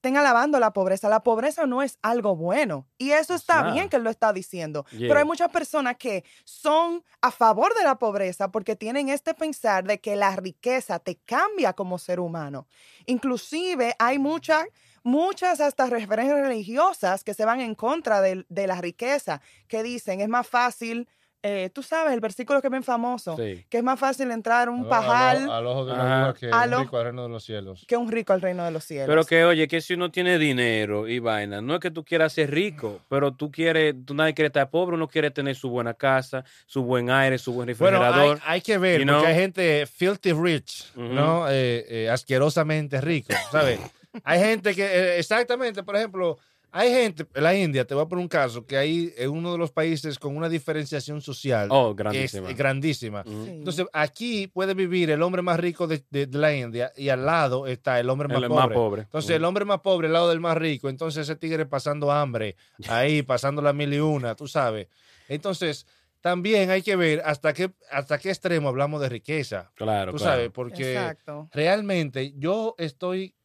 estén 0.04 0.18
alabando 0.18 0.60
la 0.60 0.74
pobreza, 0.74 1.08
la 1.08 1.24
pobreza 1.24 1.66
no 1.66 1.82
es 1.82 1.98
algo 2.02 2.36
bueno. 2.36 2.90
Y 2.98 3.12
eso 3.12 3.36
está 3.36 3.72
bien 3.72 3.88
que 3.88 3.96
él 3.96 4.04
lo 4.04 4.10
está 4.10 4.34
diciendo. 4.34 4.86
Yeah. 4.92 5.08
Pero 5.08 5.20
hay 5.20 5.26
muchas 5.26 5.50
personas 5.50 5.96
que 5.96 6.26
son 6.44 7.06
a 7.22 7.32
favor 7.32 7.74
de 7.74 7.86
la 7.86 7.98
pobreza 7.98 8.52
porque 8.52 8.76
tienen 8.76 9.08
este 9.08 9.34
pensar 9.34 9.86
de 9.86 10.02
que 10.02 10.18
la 10.18 10.36
riqueza 10.36 11.00
te 11.00 11.16
cambia 11.16 11.72
como 11.72 11.98
ser 11.98 12.20
humano. 12.20 12.68
Inclusive 13.06 13.96
hay 13.98 14.20
muchas, 14.20 14.66
muchas 15.04 15.62
hasta 15.62 15.86
referencias 15.86 16.38
religiosas 16.38 17.24
que 17.24 17.34
se 17.34 17.46
van 17.46 17.62
en 17.62 17.74
contra 17.74 18.20
de, 18.20 18.46
de 18.50 18.68
la 18.68 18.82
riqueza, 18.82 19.40
que 19.70 19.84
dicen 19.84 20.20
es 20.20 20.28
más 20.28 20.46
fácil, 20.46 21.08
eh, 21.44 21.70
tú 21.74 21.84
sabes, 21.84 22.14
el 22.14 22.22
versículo 22.22 22.62
que 22.62 22.68
es 22.68 22.72
bien 22.72 22.84
famoso, 22.84 23.36
sí. 23.36 23.66
que 23.70 23.78
es 23.80 23.84
más 23.84 24.00
fácil 24.00 24.32
entrar 24.32 24.70
un 24.70 24.84
Al- 24.84 24.88
pajal 24.90 25.38
Al, 25.44 25.50
al 25.52 25.68
ojo 25.68 25.86
de 25.86 25.92
una 25.94 26.26
aguja 26.30 26.40
que 26.40 26.48
un 26.48 26.52
rico 26.82 26.98
al 26.98 27.04
reino 27.04 27.24
de 27.24 27.30
los 27.30 27.44
cielos. 27.44 27.86
que 27.88 27.98
un 27.98 28.12
rico 28.12 28.34
al 28.34 28.42
reino 28.42 28.64
de 28.64 28.72
los 28.72 28.84
cielos. 28.86 29.08
Pero 29.08 29.26
que, 29.26 29.44
oye, 29.44 29.68
que 29.68 29.82
si 29.82 29.94
uno 29.96 30.10
tiene 30.10 30.40
dinero 30.40 31.08
y 31.08 31.20
vaina, 31.20 31.62
no 31.62 31.74
es 31.76 31.80
que 31.82 31.92
tú 31.92 32.04
quieras 32.06 32.32
ser 32.34 32.50
rico, 32.50 33.02
pero 33.10 33.34
tú 33.34 33.52
quieres, 33.52 33.94
tú 34.06 34.14
nadie 34.14 34.34
quiere 34.34 34.48
estar 34.48 34.70
pobre, 34.70 34.96
uno 34.96 35.08
quiere 35.08 35.30
tener 35.32 35.56
su 35.56 35.70
buena 35.70 35.94
casa, 35.94 36.46
su 36.66 36.82
buen 36.84 37.10
aire, 37.10 37.38
su 37.38 37.52
buen 37.54 37.68
Bueno, 37.78 37.98
hay, 37.98 38.04
refrigerador. 38.06 38.40
hay 38.46 38.62
que 38.62 38.78
ver, 38.78 39.02
you 39.02 39.06
porque 39.08 39.20
know? 39.20 39.26
hay 39.28 39.36
gente 39.36 39.86
filthy 39.86 40.32
rich. 40.34 40.92
¿no? 40.96 41.50
Eh, 41.50 41.86
eh, 42.06 42.10
asquerosamente 42.10 43.02
rico, 43.02 43.34
¿sabes? 43.52 43.80
hay 44.24 44.40
gente 44.40 44.74
que, 44.74 44.86
eh, 44.86 45.20
exactamente, 45.20 45.84
por 45.84 45.96
ejemplo, 45.98 46.38
hay 46.76 46.90
gente, 46.90 47.28
en 47.36 47.44
la 47.44 47.56
India, 47.56 47.86
te 47.86 47.94
voy 47.94 48.04
a 48.04 48.08
poner 48.08 48.24
un 48.24 48.28
caso, 48.28 48.66
que 48.66 48.76
hay 48.78 49.14
en 49.16 49.30
uno 49.30 49.52
de 49.52 49.60
los 49.60 49.72
países 49.72 50.18
con 50.18 50.36
una 50.36 50.50
diferenciación 50.50 51.22
social 51.22 51.68
oh, 51.72 51.92
es 51.92 51.96
grandísima. 51.96 52.50
eh, 52.50 52.54
grandísima. 52.56 53.24
Sí. 53.24 53.30
Entonces, 53.48 53.86
aquí 53.94 54.48
puede 54.48 54.74
vivir 54.74 55.12
el 55.12 55.22
hombre 55.22 55.44
más 55.44 55.60
rico 55.60 55.86
de, 55.86 56.04
de- 56.10 56.26
de 56.26 56.38
la 56.40 56.52
India 56.56 56.92
y 56.98 57.10
al 57.10 57.26
lado 57.26 57.68
está 57.68 58.00
el 58.00 58.10
hombre 58.10 58.28
más 58.28 58.38
El 58.42 58.48
pobre. 58.50 58.60
más 58.66 58.74
pobre. 58.74 59.02
Entonces, 59.04 59.32
el 59.36 59.46
hombre 59.46 59.66
más 59.66 59.82
pobre 59.82 60.08
al 60.08 60.14
lado 60.14 60.30
del 60.30 60.40
más 60.40 60.58
rico. 60.58 60.90
Entonces, 60.90 61.22
ese 61.30 61.36
tigre 61.36 61.66
pasando 61.68 62.12
hambre, 62.12 62.56
ahí, 62.90 63.22
pasando 63.24 63.62
la 63.62 63.72
mil 63.72 63.94
y 63.94 64.00
una, 64.00 64.36
tú 64.36 64.48
sabes. 64.48 64.88
Entonces, 65.28 65.86
también 66.22 66.70
hay 66.72 66.82
que 66.82 66.96
ver 66.96 67.22
hasta 67.26 67.54
qué, 67.54 67.72
hasta 67.92 68.18
qué 68.18 68.30
extremo 68.30 68.70
hablamos 68.70 69.00
de 69.02 69.10
riqueza. 69.10 69.72
Claro, 69.76 70.12
Tú 70.12 70.18
claro. 70.18 70.32
sabes, 70.34 70.52
porque 70.52 70.94
Exacto. 70.94 71.50
realmente 71.54 72.34
yo 72.38 72.76
estoy 72.78 73.36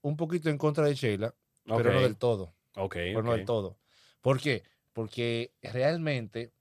un 0.00 0.16
poquito 0.16 0.48
en 0.48 0.56
contra 0.56 0.84
de 0.84 0.94
Sheila, 0.94 1.34
pero 1.66 1.92
no 1.92 2.00
del 2.00 2.16
todo. 2.16 2.54
Ok, 2.78 2.94
Pero 2.94 3.22
no 3.22 3.32
del 3.32 3.44
todo. 3.44 3.78
¿Por 4.20 4.40
qué? 4.40 4.62
Porque 4.92 5.52
realmente 5.62 6.52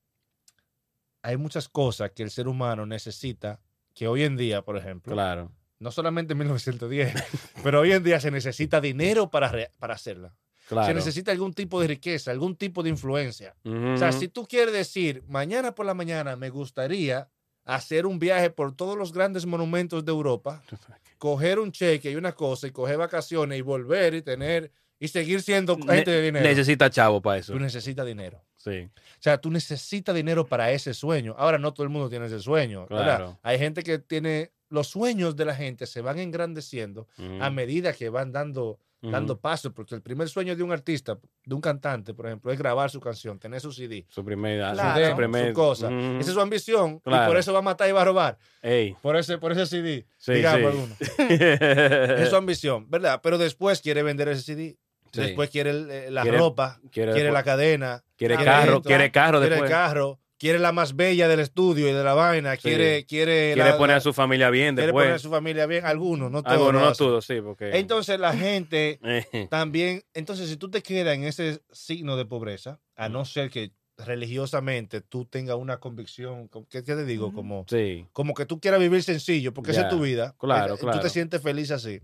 hay 1.22 1.38
muchas 1.38 1.68
cosas 1.70 2.12
que 2.12 2.24
el 2.24 2.32
ser 2.32 2.48
humano 2.48 2.86
necesita 2.86 3.60
que 3.94 4.08
hoy 4.08 4.24
en 4.24 4.38
día, 4.38 4.62
por 4.62 4.78
ejemplo, 4.78 5.14
Claro. 5.14 5.52
no 5.80 5.92
solamente 5.92 6.34
en 6.34 6.40
1910, 6.40 7.14
pero 7.64 7.82
hoy 7.82 7.92
en 7.92 8.04
día 8.04 8.20
se 8.20 8.32
necesita 8.32 8.80
dinero 8.80 9.30
para, 9.30 9.50
re- 9.50 9.72
para 9.80 9.96
hacerla. 9.96 10.36
Claro. 10.70 10.88
Se 10.88 10.94
necesita 10.94 11.32
algún 11.32 11.54
tipo 11.54 11.80
de 11.82 11.88
riqueza, 11.88 12.30
algún 12.32 12.56
tipo 12.58 12.84
de 12.84 12.90
influencia. 12.90 13.56
O 13.64 13.98
sea, 13.98 14.12
si 14.12 14.28
tú 14.28 14.46
quieres 14.46 14.74
decir, 14.74 15.24
mañana 15.28 15.74
por 15.74 15.86
la 15.86 15.94
mañana 15.94 16.36
me 16.36 16.50
gustaría 16.50 17.30
hacer 17.64 18.06
un 18.06 18.20
viaje 18.20 18.50
por 18.50 18.76
todos 18.76 18.98
los 18.98 19.14
grandes 19.14 19.46
monumentos 19.46 20.04
de 20.04 20.12
Europa, 20.12 20.62
coger 21.18 21.60
un 21.60 21.72
cheque 21.72 22.12
y 22.12 22.16
una 22.16 22.34
cosa 22.34 22.68
y 22.68 22.72
coger 22.72 22.98
vacaciones 22.98 23.58
y 23.58 23.62
volver 23.62 24.14
y 24.14 24.22
tener 24.22 24.72
y 25.00 25.08
seguir 25.08 25.42
siendo 25.42 25.78
gente 25.78 26.10
de 26.12 26.22
dinero. 26.22 26.46
Necesita 26.48 26.90
chavo 26.90 27.22
para 27.22 27.38
eso. 27.40 27.54
Tú 27.54 27.60
necesitas 27.60 28.06
dinero. 28.06 28.44
Sí. 28.56 28.90
O 28.90 29.22
sea, 29.22 29.38
tú 29.38 29.50
necesitas 29.52 30.16
dinero 30.16 30.46
para 30.46 30.72
ese 30.72 30.94
sueño. 30.94 31.36
Ahora 31.38 31.58
no 31.58 31.74
todo 31.74 31.84
el 31.84 31.90
mundo 31.90 32.10
tiene 32.10 32.26
ese 32.26 32.40
sueño. 32.40 32.88
¿verdad? 32.90 33.04
Claro. 33.06 33.40
Hay 33.44 33.60
gente 33.60 33.84
que 33.84 34.00
tiene 34.00 34.52
los 34.70 34.88
sueños 34.88 35.36
de 35.36 35.46
la 35.46 35.56
gente 35.56 35.86
se 35.86 36.02
van 36.02 36.20
engrandeciendo 36.20 37.08
Ujú, 37.18 37.42
a 37.42 37.50
medida 37.50 37.94
que 37.94 38.10
van 38.10 38.32
dando 38.34 38.80
ujú. 39.02 39.12
dando 39.12 39.40
pasos, 39.40 39.72
porque 39.74 39.96
el 39.96 40.02
primer 40.02 40.28
sueño 40.28 40.56
de 40.58 40.64
un 40.64 40.74
artista, 40.74 41.18
de 41.46 41.56
un 41.56 41.62
cantante, 41.62 42.14
por 42.14 42.26
ejemplo, 42.26 42.52
es 42.52 42.58
grabar 42.60 42.90
su 42.90 43.00
canción, 43.00 43.40
tener 43.40 43.62
su 43.62 43.72
CD, 43.72 44.06
Su 44.10 44.26
primera. 44.26 44.74
Claro. 44.74 45.06
su 45.06 45.12
Su 45.12 45.16
primer. 45.18 45.48
su 45.50 45.54
cosa. 45.54 45.88
Ujú. 45.88 46.18
Esa 46.20 46.30
es 46.30 46.34
su 46.34 46.42
ambición 46.42 46.96
y 46.98 47.10
Claro. 47.10 47.28
por 47.28 47.38
eso 47.38 47.54
va 47.54 47.60
a 47.60 47.62
matar 47.62 47.88
y 47.88 47.94
va 47.94 48.02
a 48.02 48.06
robar, 48.06 48.38
Ey. 48.62 48.94
por 49.02 49.16
ese, 49.16 49.38
por 49.38 49.54
ese 49.54 49.66
CD, 49.68 50.06
Sí, 50.18 50.34
digamos 50.34 50.60
sí. 50.60 50.66
alguno. 50.68 50.96
Es 52.24 52.30
su 52.30 52.36
ambición, 52.36 52.90
¿verdad? 52.90 53.22
Pero 53.24 53.38
después 53.38 53.80
quiere 53.82 54.04
vender 54.04 54.28
ese 54.30 54.42
CD, 54.42 54.78
Sí. 55.22 55.28
después 55.28 55.50
quiere 55.50 55.70
el- 55.72 55.90
eh, 55.92 56.12
la 56.12 56.24
Quiere- 56.24 56.38
ropa, 56.38 56.80
quiere 56.92 57.14
quiere, 57.14 57.32
la 57.32 57.44
cadena, 57.44 58.04
Quiere 58.16 58.36
La 58.36 58.44
carro, 58.44 58.78
esto, 58.78 58.82
quiere 58.88 59.12
carro 59.12 59.40
quiere 59.40 59.56
después. 59.56 59.72
carro, 59.72 60.20
quiere 60.40 60.60
la 60.60 60.72
más 60.72 60.96
bella 60.96 61.28
del 61.28 61.40
estudio 61.40 61.88
y 61.90 61.94
de 61.94 62.04
la 62.04 62.14
vaina, 62.14 62.56
Sí. 62.56 62.62
quiere, 62.64 63.06
quiere, 63.06 63.54
Quiere 63.54 63.72
la- 63.72 63.78
poner 63.78 63.94
la- 63.96 63.98
a 63.98 64.02
su 64.02 64.14
familia 64.14 64.50
bien 64.50 64.76
quiere 64.76 64.88
después. 64.88 65.04
poner 65.06 65.16
a 65.16 65.20
su 65.20 65.30
familia 65.30 65.66
bien, 65.66 65.86
algunos, 65.86 66.32
no 66.32 66.42
todos. 66.44 66.74
Lo 66.74 66.80
no 66.80 66.94
todos, 66.94 67.26
sí, 67.26 67.42
porque. 67.42 67.78
Entonces 67.78 68.20
la 68.20 68.34
gente 68.34 69.00
Eh, 69.04 69.48
también, 69.50 70.04
entonces 70.14 70.48
si 70.50 70.58
tú 70.58 70.70
te 70.72 70.82
quedas 70.84 71.16
en 71.16 71.24
ese 71.26 71.62
signo 71.72 72.18
de 72.18 72.26
pobreza, 72.26 72.80
a 72.96 73.10
Mm. 73.10 73.12
no 73.14 73.26
ser 73.26 73.50
que 73.50 73.72
religiosamente 74.00 75.02
tú 75.02 75.26
tengas 75.26 75.56
una 75.56 75.78
convicción, 75.80 76.50
¿qué, 76.50 76.84
qué 76.84 76.96
te 76.96 77.06
digo? 77.06 77.34
Como, 77.34 77.66
sí. 77.68 78.06
como 78.14 78.34
que 78.36 78.46
tú 78.46 78.60
quieras 78.60 78.80
vivir 78.80 79.02
sencillo, 79.04 79.54
porque 79.54 79.72
esa 79.72 79.82
Ya, 79.82 79.88
es 79.88 79.94
tu 79.94 80.02
vida. 80.02 80.36
claro, 80.38 80.76
Tú 80.78 80.86
claro. 80.86 81.00
te 81.00 81.10
sientes 81.10 81.42
feliz 81.42 81.72
así. 81.72 82.00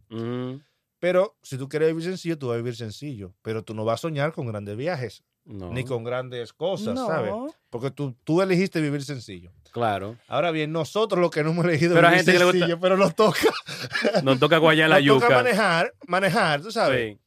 Pero 1.03 1.35
si 1.43 1.57
tú 1.57 1.67
quieres 1.67 1.89
vivir 1.89 2.05
sencillo, 2.05 2.37
tú 2.37 2.47
vas 2.47 2.53
a 2.53 2.57
vivir 2.57 2.77
sencillo. 2.77 3.33
Pero 3.41 3.61
tú 3.61 3.73
no 3.73 3.83
vas 3.83 3.95
a 3.99 4.03
soñar 4.03 4.31
con 4.31 4.47
grandes 4.47 4.77
viajes, 4.77 5.21
No. 5.43 5.69
ni 5.73 5.83
con 5.83 6.05
grandes 6.05 6.53
cosas, 6.53 6.95
no. 6.95 7.07
¿sabes? 7.07 7.33
Porque 7.69 7.91
tú, 7.91 8.15
tú 8.23 8.41
elegiste 8.41 8.79
vivir 8.79 9.03
sencillo. 9.03 9.51
Claro. 9.73 10.15
Ahora 10.29 10.51
bien, 10.51 10.71
nosotros 10.71 11.19
los 11.19 11.29
que 11.29 11.43
no 11.43 11.49
hemos 11.49 11.65
elegido 11.65 11.93
Pero 11.95 12.07
vivir 12.07 12.19
gente 12.19 12.31
que 12.31 12.39
le 12.39 12.45
gusta- 12.45 12.59
sencillo, 12.59 12.79
pero 12.79 12.95
nos 12.95 13.13
toca, 13.15 13.37
Nos 14.23 14.39
toca 14.39 14.57
guayar 14.59 14.89
la 14.89 15.01
nos 15.01 15.07
toca 15.19 15.25
yuca. 15.27 15.35
manejar, 15.43 15.93
manejar, 16.07 16.61
tú 16.61 16.71
sabes. 16.71 17.17
Sí. 17.17 17.19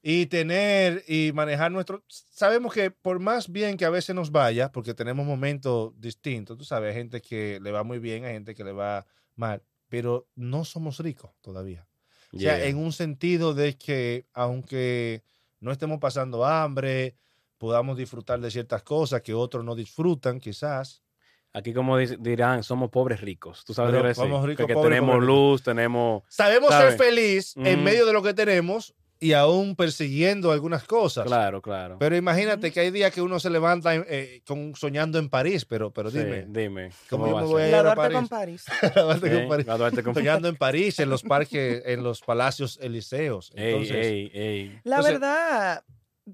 y 0.00 0.26
tener 0.26 1.02
y 1.08 1.32
manejar 1.34 1.72
nuestro. 1.72 2.04
Sabemos 2.06 2.72
que 2.72 2.92
por 2.92 3.18
más 3.18 3.50
bien 3.50 3.76
que 3.76 3.84
a 3.84 3.90
veces 3.90 4.14
nos 4.14 4.30
vaya, 4.30 4.70
porque 4.70 4.94
tenemos 4.94 5.26
momentos 5.26 5.90
distintos, 6.00 6.56
tú 6.56 6.62
sabes, 6.64 6.90
hay 6.94 7.00
gente 7.02 7.20
que 7.20 7.58
le 7.60 7.72
va 7.72 7.82
muy 7.82 7.98
bien, 7.98 8.24
hay 8.24 8.34
gente 8.34 8.54
que 8.54 8.62
le 8.62 8.70
va 8.70 9.06
mal, 9.34 9.60
pero 9.88 10.28
no 10.36 10.64
somos 10.64 11.00
ricos 11.00 11.32
todavía. 11.40 11.87
O 12.32 12.38
sea, 12.38 12.64
en 12.64 12.76
un 12.76 12.92
sentido 12.92 13.54
de 13.54 13.76
que 13.76 14.26
aunque 14.34 15.22
no 15.60 15.72
estemos 15.72 15.98
pasando 15.98 16.44
hambre, 16.44 17.16
podamos 17.56 17.96
disfrutar 17.96 18.40
de 18.40 18.50
ciertas 18.50 18.82
cosas 18.82 19.22
que 19.22 19.34
otros 19.34 19.64
no 19.64 19.74
disfrutan, 19.74 20.38
quizás. 20.38 21.02
Aquí, 21.52 21.72
como 21.72 21.96
dirán, 21.96 22.62
somos 22.62 22.90
pobres 22.90 23.20
ricos. 23.20 23.64
Tú 23.64 23.72
sabes 23.72 23.90
Pero 23.90 24.02
lo 24.02 24.08
que 24.10 24.14
somos 24.14 24.46
ricos, 24.46 24.66
Que 24.66 24.74
pobres, 24.74 24.90
tenemos 24.90 25.14
pobres 25.14 25.26
luz, 25.26 25.62
tenemos. 25.62 26.22
Sabemos 26.28 26.70
¿Sabe? 26.70 26.90
ser 26.90 26.98
feliz 26.98 27.54
en 27.56 27.82
medio 27.82 28.06
de 28.06 28.12
lo 28.12 28.22
que 28.22 28.34
tenemos 28.34 28.94
y 29.20 29.32
aún 29.32 29.74
persiguiendo 29.74 30.52
algunas 30.52 30.84
cosas. 30.84 31.26
Claro, 31.26 31.60
claro. 31.60 31.96
Pero 31.98 32.14
imagínate 32.16 32.70
que 32.70 32.80
hay 32.80 32.90
días 32.92 33.12
que 33.12 33.20
uno 33.20 33.40
se 33.40 33.50
levanta 33.50 33.94
eh, 33.94 34.42
con, 34.46 34.74
soñando 34.76 35.18
en 35.18 35.28
París, 35.28 35.64
pero, 35.64 35.92
pero 35.92 36.10
Sí, 36.10 36.18
dime, 36.18 36.44
dime. 36.48 36.90
¿cómo 37.10 37.24
¿Cómo 37.24 37.26
yo 37.26 37.34
va 37.34 37.40
me 37.42 37.46
a 37.46 37.50
voy 37.50 37.62
a 37.62 37.64
ser? 37.64 37.68
ir 37.70 37.74
a 37.74 37.82
Graduarte 37.82 38.14
con 38.14 38.28
París? 38.28 38.64
París. 38.68 38.92
Graduarte 38.94 39.30
con. 39.40 39.48
París. 39.48 39.66
Graduarte 39.66 40.02
con- 40.04 40.14
soñando 40.14 40.48
en 40.48 40.56
París, 40.56 40.98
en 41.00 41.10
los 41.10 41.22
parques, 41.24 41.82
en 41.84 42.02
los 42.04 42.20
palacios 42.20 42.78
elíseos. 42.80 43.50
Ey, 43.56 43.70
Entonces, 43.72 43.96
ey, 44.06 44.30
ey. 44.34 44.80
La 44.84 44.96
Entonces- 44.98 45.12
verdad, 45.14 45.84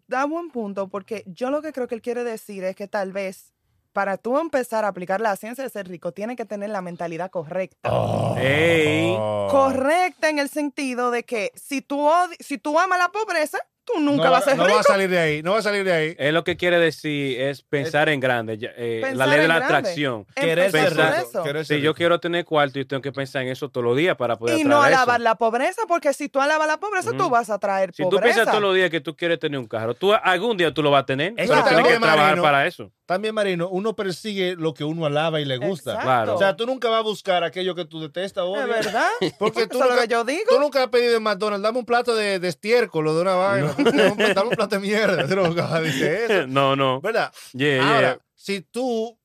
da 0.07 0.27
buen 0.27 0.51
punto, 0.51 0.89
porque 0.89 1.25
yo 1.27 1.51
lo 1.51 1.63
que 1.63 1.73
creo 1.73 1.87
que 1.89 1.95
él 1.95 2.03
quiere 2.03 2.23
decir 2.25 2.65
es 2.65 2.77
que 2.77 2.87
tal 2.89 3.13
vez 3.13 3.54
para 3.95 4.19
tú 4.19 4.39
empezar 4.39 4.85
a 4.85 4.89
aplicar 4.89 5.21
la 5.23 5.35
ciencia 5.37 5.63
de 5.65 5.71
ser 5.71 5.89
rico, 5.89 6.13
tienes 6.13 6.37
que 6.37 6.45
tener 6.45 6.69
la 6.69 6.83
mentalidad 6.83 7.31
correcta. 7.31 7.91
Oh. 7.93 8.35
Ey. 8.37 9.17
Correcta 9.51 10.29
en 10.29 10.39
el 10.41 10.49
sentido 10.51 11.11
de 11.11 11.23
que 11.23 11.53
si 11.55 11.81
tú, 11.81 12.01
odi- 12.09 12.37
si 12.41 12.59
tú 12.59 12.79
amas 12.79 12.99
la 12.99 13.09
pobreza, 13.11 13.59
tú 13.85 14.01
nunca 14.01 14.25
no, 14.25 14.31
vas 14.31 14.43
a 14.43 14.51
ser 14.51 14.57
no 14.57 14.65
rico. 14.65 14.77
va 14.77 14.81
a 14.81 14.85
salir 14.85 15.11
de 15.11 15.19
ahí, 15.19 15.43
no 15.43 15.53
va 15.53 15.59
a 15.59 15.63
salir 15.63 15.85
de 15.85 15.93
ahí. 15.93 16.17
Es 16.19 16.33
lo 16.33 16.43
que 16.43 16.57
quiere 16.57 16.79
decir 16.79 17.39
es 17.39 17.63
pensar 17.63 18.09
en 18.09 18.19
grande. 18.19 18.55
eh, 18.77 19.01
la 19.03 19.09
Pensar 19.11 19.29
ley 19.29 19.41
de 19.41 19.49
la 19.49 19.55
grande. 19.59 19.75
atracción. 19.77 20.25
Querer 20.35 20.71
ser 20.71 20.93
eso. 21.21 21.43
querer 21.43 21.65
Si 21.67 21.75
ser 21.75 21.81
yo 21.83 21.95
quiero 21.95 22.19
tener 22.19 22.47
cuarto, 22.47 22.79
yo 22.79 22.87
tengo 22.87 23.03
que 23.03 23.13
pensar 23.13 23.43
en 23.43 23.49
eso 23.49 23.69
todos 23.69 23.85
los 23.85 23.95
días 23.97 24.17
para 24.17 24.37
poder 24.37 24.57
Y 24.57 24.63
atraer 24.63 24.71
no 24.75 24.85
eso. 24.87 24.97
alabar 24.97 25.21
la 25.21 25.35
pobreza, 25.35 25.83
porque 25.87 26.15
si 26.15 26.31
tú 26.31 26.41
alabas 26.41 26.67
la 26.67 26.79
pobreza, 26.79 27.11
tú 27.13 27.25
Ujú. 27.25 27.31
vas 27.31 27.51
a 27.51 27.59
traer 27.59 27.93
Si 27.95 28.03
tú 28.05 28.09
pobreza. 28.11 28.25
piensas 28.25 28.47
todos 28.49 28.63
los 28.63 28.75
días 28.75 28.89
que 28.91 29.03
tú 29.03 29.15
quieres 29.17 29.39
tener 29.39 29.59
un 29.61 29.67
carro, 29.67 29.93
tú 29.95 30.15
algún 30.15 30.57
día 30.57 30.73
tú 30.73 30.83
lo 30.83 30.91
vas 30.91 31.03
a 31.03 31.07
tener, 31.07 31.35
Eso 31.37 31.53
pero 31.53 31.65
tienes 31.69 31.87
que 31.93 31.99
trabajar 32.01 32.25
Marino. 32.25 32.43
para 32.43 32.67
eso. 32.67 32.91
También, 33.07 33.35
Marino, 33.35 33.69
uno 33.69 33.95
persigue 33.95 34.57
lo 34.57 34.73
que 34.73 34.83
uno 34.85 35.05
alaba 35.05 35.41
y 35.41 35.45
le 35.45 35.59
gusta. 35.59 35.91
Exacto. 35.93 36.05
Claro. 36.07 36.35
O 36.37 36.39
sea, 36.39 36.57
tú 36.57 36.65
nunca 36.65 36.89
vas 36.89 37.01
a 37.01 37.03
buscar 37.03 37.45
aquello 37.45 37.75
que 37.75 37.85
tú 37.85 38.01
detestas, 38.01 38.45
¿Es 38.45 38.51
odias. 38.51 38.69
verdad? 38.69 39.09
Porque 39.39 39.67
tú 39.67 39.77
Eso 39.77 39.85
es 39.85 39.91
lo 39.91 39.91
nunca, 39.91 40.03
que 40.03 40.09
yo 40.09 40.25
digo. 40.25 40.43
tú 40.49 40.59
nunca 40.59 40.83
has 40.85 40.89
pedido 40.89 41.17
en 41.17 41.23
McDonald's, 41.23 41.63
dame 41.63 41.79
un 41.79 41.85
plato 41.85 42.15
de, 42.17 42.39
de 42.39 42.49
estiércol 42.49 43.07
o 43.09 43.15
de 43.15 43.21
una 43.23 43.35
vaina. 43.35 43.75
dame 44.35 44.49
un 44.49 44.57
plato 44.57 44.77
de 44.77 44.81
mierda. 44.81 45.27
Tú 45.29 45.37
nunca 45.37 45.81
dices 45.81 46.31
eso. 46.31 46.47
no, 46.49 46.75
no. 46.77 47.01
¿Verdad? 47.03 47.33
Yeah, 47.53 47.69
yeah. 47.77 47.95
Ahora, 47.97 48.19
si 48.35 48.63
tú 48.63 49.19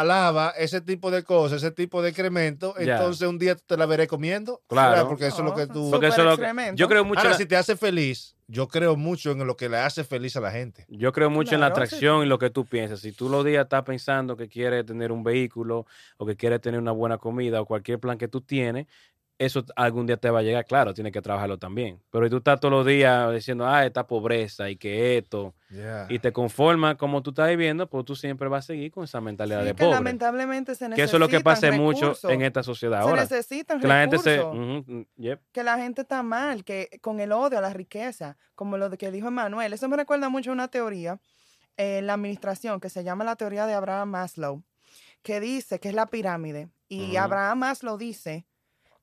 alabas 0.00 0.54
ese 0.58 0.80
tipo 0.80 1.10
de 1.10 1.22
cosas, 1.22 1.62
ese 1.62 1.70
tipo 1.70 2.02
de 2.02 2.10
excremento, 2.10 2.74
Ya. 2.78 2.96
entonces 2.96 3.26
un 3.28 3.38
día 3.38 3.54
te 3.56 3.76
la 3.76 3.86
veré 3.86 4.06
comiendo. 4.06 4.62
Claro. 4.68 4.90
¿verdad? 4.90 5.06
Porque 5.08 5.26
eso 5.26 5.38
es 5.38 5.44
lo 5.44 5.54
que 5.54 5.66
tú... 5.66 5.90
Porque 5.90 6.06
eso 6.08 6.16
Súper 6.16 6.26
es 6.26 6.30
lo 6.32 6.36
que- 6.36 6.42
excremento. 6.42 6.76
yo 6.76 6.88
creo 6.88 7.04
mucho 7.04 7.20
Ahora, 7.20 7.30
la- 7.30 7.36
si 7.36 7.46
te 7.46 7.56
hace 7.56 7.76
feliz, 7.76 8.36
yo 8.46 8.68
creo 8.68 8.96
mucho 8.96 9.30
en 9.32 9.46
lo 9.46 9.56
que 9.56 9.68
le 9.68 9.78
hace 9.78 10.04
feliz 10.04 10.36
a 10.36 10.40
la 10.40 10.50
gente. 10.50 10.84
Yo 10.88 11.12
creo 11.12 11.30
mucho 11.30 11.54
en 11.54 11.60
la 11.62 11.68
sí. 11.68 11.72
atracción 11.72 12.24
y 12.24 12.26
lo 12.26 12.38
que 12.38 12.50
tú 12.50 12.64
piensas. 12.66 13.00
Si 13.00 13.12
tú 13.12 13.28
los 13.28 13.44
días 13.44 13.64
estás 13.64 13.82
pensando 13.84 14.36
que 14.36 14.48
quieres 14.48 14.84
tener 14.84 15.12
un 15.12 15.22
vehículo 15.24 15.86
o 16.18 16.26
que 16.26 16.36
quieres 16.36 16.60
tener 16.60 16.78
una 16.80 16.92
buena 16.92 17.16
comida 17.18 17.60
o 17.60 17.64
cualquier 17.66 17.98
plan 17.98 18.18
que 18.18 18.28
tú 18.28 18.40
tienes, 18.42 18.86
eso 19.38 19.64
algún 19.74 20.06
día 20.06 20.16
te 20.16 20.30
va 20.30 20.38
a 20.38 20.42
llegar. 20.42 20.64
Claro, 20.64 20.94
tienes 20.94 21.12
que 21.12 21.20
trabajarlo 21.20 21.58
también. 21.58 22.00
Pero 22.10 22.24
si 22.26 22.30
tú 22.30 22.36
estás 22.36 22.60
todos 22.60 22.70
los 22.72 22.86
días 22.86 23.32
diciendo, 23.32 23.66
ah, 23.66 23.84
esta 23.84 24.06
pobreza 24.06 24.70
y 24.70 24.76
que 24.76 25.18
esto, 25.18 25.54
y 26.08 26.18
te 26.20 26.32
conformas 26.32 26.94
como 26.96 27.20
tú 27.22 27.30
estás 27.30 27.48
viviendo, 27.48 27.88
pues 27.90 28.04
tú 28.04 28.14
siempre 28.14 28.48
vas 28.48 28.64
a 28.64 28.66
seguir 28.68 28.92
con 28.92 29.04
esa 29.04 29.20
mentalidad 29.20 29.60
Sí, 29.60 29.66
de 29.66 29.74
que 29.74 29.82
pobre. 29.84 29.94
lamentablemente 29.96 30.74
se 30.76 30.84
necesitan 30.84 30.96
Que 30.96 31.02
eso 31.02 31.16
es 31.16 31.20
lo 31.20 31.28
que 31.28 31.40
pasa 31.40 31.72
mucho 31.72 32.14
en 32.28 32.42
esta 32.42 32.62
sociedad 32.62 33.02
Se 33.02 33.08
ahora. 33.08 33.22
necesitan 33.22 33.80
Que 33.80 33.88
la 33.88 34.00
gente 34.02 34.18
se... 34.18 34.40
yep. 35.16 35.40
que 35.50 35.64
la 35.64 35.78
gente 35.78 36.02
está 36.02 36.22
mal, 36.22 36.62
que 36.64 36.88
con 37.02 37.18
el 37.18 37.32
odio 37.32 37.58
a 37.58 37.60
la 37.60 37.72
riqueza, 37.72 38.36
como 38.54 38.76
lo 38.78 38.88
que 38.90 39.10
dijo 39.10 39.26
Emanuel. 39.28 39.72
Eso 39.72 39.88
me 39.88 39.96
recuerda 39.96 40.28
mucho 40.28 40.50
a 40.50 40.52
una 40.52 40.68
teoría 40.68 41.18
en 41.76 42.06
la 42.06 42.12
administración 42.14 42.78
que 42.78 42.88
se 42.88 43.02
llama 43.02 43.24
la 43.24 43.34
teoría 43.34 43.66
de 43.66 43.74
Abraham 43.74 44.10
Maslow, 44.10 44.62
que 45.22 45.40
dice 45.40 45.80
que 45.80 45.88
es 45.88 45.94
la 45.94 46.06
pirámide. 46.06 46.68
Y. 46.86 47.16
Abraham 47.16 47.58
Maslow 47.58 47.98
dice 47.98 48.46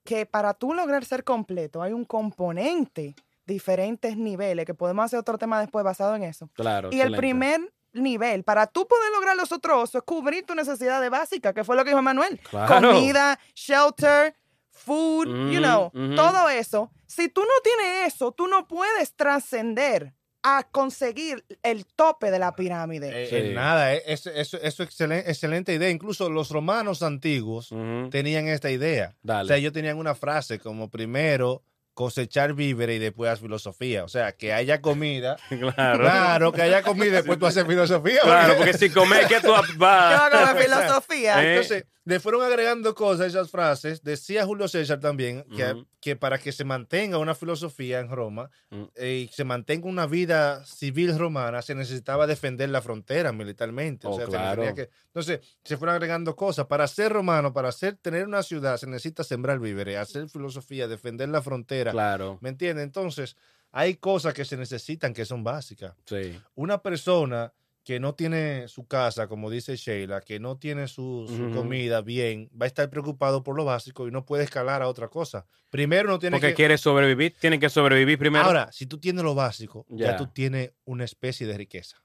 que 0.03 0.25
para 0.25 0.53
tú 0.53 0.73
lograr 0.73 1.05
ser 1.05 1.23
completo 1.23 1.81
hay 1.81 1.93
un 1.93 2.05
componente, 2.05 3.15
diferentes 3.45 4.17
niveles, 4.17 4.65
que 4.65 4.73
podemos 4.73 5.05
hacer 5.05 5.19
otro 5.19 5.37
tema 5.37 5.59
después 5.59 5.83
basado 5.83 6.15
en 6.15 6.23
eso. 6.23 6.49
Claro. 6.53 6.89
Y 6.91 7.01
el 7.01 7.15
primer 7.15 7.73
nivel, 7.93 8.43
para 8.43 8.67
tú 8.67 8.87
poder 8.87 9.11
lograr 9.11 9.35
los 9.35 9.51
otros 9.51 9.75
osos, 9.83 9.95
es 9.95 10.03
cubrir 10.03 10.45
tu 10.45 10.55
necesidad 10.55 11.01
de 11.01 11.09
básica, 11.09 11.53
que 11.53 11.63
fue 11.63 11.75
lo 11.75 11.83
que 11.83 11.89
dijo 11.89 11.99
Emanuel 11.99 12.39
Claro. 12.49 12.89
comida, 12.89 13.39
shelter, 13.53 14.35
food, 14.71 15.27
you 15.27 15.59
Ujú, 15.59 15.59
know, 15.59 15.91
todo 16.15 16.49
eso. 16.49 16.91
Si 17.05 17.27
tú 17.27 17.41
no 17.41 17.53
tienes 17.63 18.13
eso, 18.13 18.31
tú 18.31 18.47
no 18.47 18.67
puedes 18.67 19.13
trascender 19.15 20.13
a 20.43 20.67
conseguir 20.71 21.43
el 21.63 21.85
tope 21.85 22.31
de 22.31 22.39
la 22.39 22.55
pirámide. 22.55 23.23
Eh, 23.23 23.27
Sí. 23.27 23.35
eh, 23.35 23.53
nada, 23.53 23.93
eh, 23.93 24.01
eso 24.07 24.29
es 24.31 24.53
eso, 24.53 24.83
excelente, 24.83 25.29
excelente 25.29 25.73
idea. 25.73 25.89
Incluso 25.89 26.29
los 26.29 26.49
romanos 26.49 27.03
antiguos 27.03 27.69
tenían 28.09 28.47
esta 28.47 28.71
idea. 28.71 29.15
Dale. 29.21 29.43
O 29.43 29.47
sea, 29.47 29.57
ellos 29.57 29.73
tenían 29.73 29.97
una 29.97 30.15
frase 30.15 30.59
como 30.59 30.89
primero 30.89 31.63
cosechar 31.93 32.53
víveres 32.53 32.95
y 32.97 32.99
después 32.99 33.39
filosofía. 33.39 34.03
O 34.03 34.07
sea, 34.07 34.31
que 34.33 34.53
haya 34.53 34.81
comida. 34.81 35.37
claro. 35.49 35.99
Claro, 36.03 36.51
que 36.51 36.61
haya 36.61 36.81
comida 36.83 37.07
y 37.07 37.11
después 37.11 37.37
tú 37.39 37.45
haces 37.45 37.65
filosofía. 37.65 38.21
Claro, 38.23 38.55
porque 38.57 38.73
si 38.73 38.89
comes, 38.89 39.25
¿qué 39.27 39.35
tú 39.41 39.47
¿Qué 39.47 39.73
vas? 39.77 40.21
va 40.21 40.29
con 40.29 40.41
la 40.41 40.55
filosofía? 40.55 41.43
Eh. 41.43 41.49
Entonces, 41.55 41.85
le 42.03 42.19
fueron 42.19 42.41
agregando 42.41 42.95
cosas 42.95 43.21
a 43.21 43.27
esas 43.27 43.51
frases. 43.51 44.03
Decía 44.03 44.43
Julio 44.45 44.67
César 44.67 44.99
también 44.99 45.43
que, 45.55 45.71
Ujú. 45.73 45.87
que 46.01 46.15
para 46.15 46.39
que 46.39 46.51
se 46.51 46.63
mantenga 46.63 47.19
una 47.19 47.35
filosofía 47.35 47.99
en 47.99 48.09
Roma 48.09 48.49
Mm. 48.71 48.83
eh, 48.95 49.27
y 49.29 49.33
se 49.33 49.43
mantenga 49.43 49.87
una 49.87 50.07
vida 50.07 50.65
civil 50.65 51.15
romana, 51.19 51.61
se 51.61 51.75
necesitaba 51.75 52.25
defender 52.25 52.69
la 52.69 52.81
frontera 52.81 53.31
militarmente. 53.33 54.07
O 54.07 54.11
Oh, 54.11 54.15
sea, 54.15 54.25
se 54.25 54.31
claro. 54.31 54.61
tenía 54.63 54.73
que- 54.73 54.89
entonces, 55.07 55.41
se 55.63 55.77
fueron 55.77 55.93
agregando 55.95 56.35
cosas. 56.35 56.65
Para 56.67 56.87
ser 56.87 57.11
romano, 57.11 57.53
para 57.53 57.71
ser, 57.73 57.97
tener 57.97 58.25
una 58.25 58.41
ciudad, 58.43 58.77
se 58.77 58.87
necesita 58.87 59.23
sembrar 59.25 59.59
víveres, 59.59 59.97
hacer 59.97 60.27
filosofía, 60.29 60.87
defender 60.87 61.27
la 61.29 61.41
frontera. 61.41 61.80
Claro, 61.89 62.37
¿Me 62.41 62.49
entiendes? 62.49 62.83
Entonces, 62.83 63.35
hay 63.71 63.95
cosas 63.95 64.35
que 64.35 64.45
se 64.45 64.57
necesitan 64.57 65.13
que 65.15 65.25
son 65.25 65.43
básicas. 65.43 65.95
sí. 66.05 66.39
Una 66.53 66.83
persona 66.83 67.51
que 67.83 67.99
no 67.99 68.13
tiene 68.13 68.67
su 68.67 68.85
casa, 68.85 69.27
como 69.27 69.49
dice 69.49 69.75
Sheila, 69.75 70.21
que 70.21 70.39
no 70.39 70.55
tiene 70.55 70.87
su, 70.87 71.25
comida 71.55 72.01
bien, 72.01 72.47
va 72.55 72.65
a 72.65 72.67
estar 72.67 72.87
preocupado 72.91 73.41
por 73.41 73.55
lo 73.55 73.65
básico 73.65 74.07
y 74.07 74.11
no 74.11 74.23
puede 74.23 74.43
escalar 74.43 74.83
a 74.83 74.87
otra 74.87 75.07
cosa. 75.07 75.47
Primero 75.71 76.07
no 76.07 76.19
tiene 76.19 76.35
Porque 76.35 76.49
que... 76.49 76.53
quiere 76.53 76.77
sobrevivir, 76.77 77.33
tienen 77.39 77.59
que 77.59 77.69
sobrevivir 77.71 78.19
primero. 78.19 78.45
Ahora, 78.45 78.71
si 78.71 78.85
tú 78.85 78.99
tienes 78.99 79.23
lo 79.23 79.33
básico, 79.33 79.87
ya 79.89 80.11
Ya. 80.11 80.17
tú 80.17 80.27
tienes 80.27 80.73
una 80.85 81.05
especie 81.05 81.47
de 81.47 81.57
riqueza. 81.57 81.97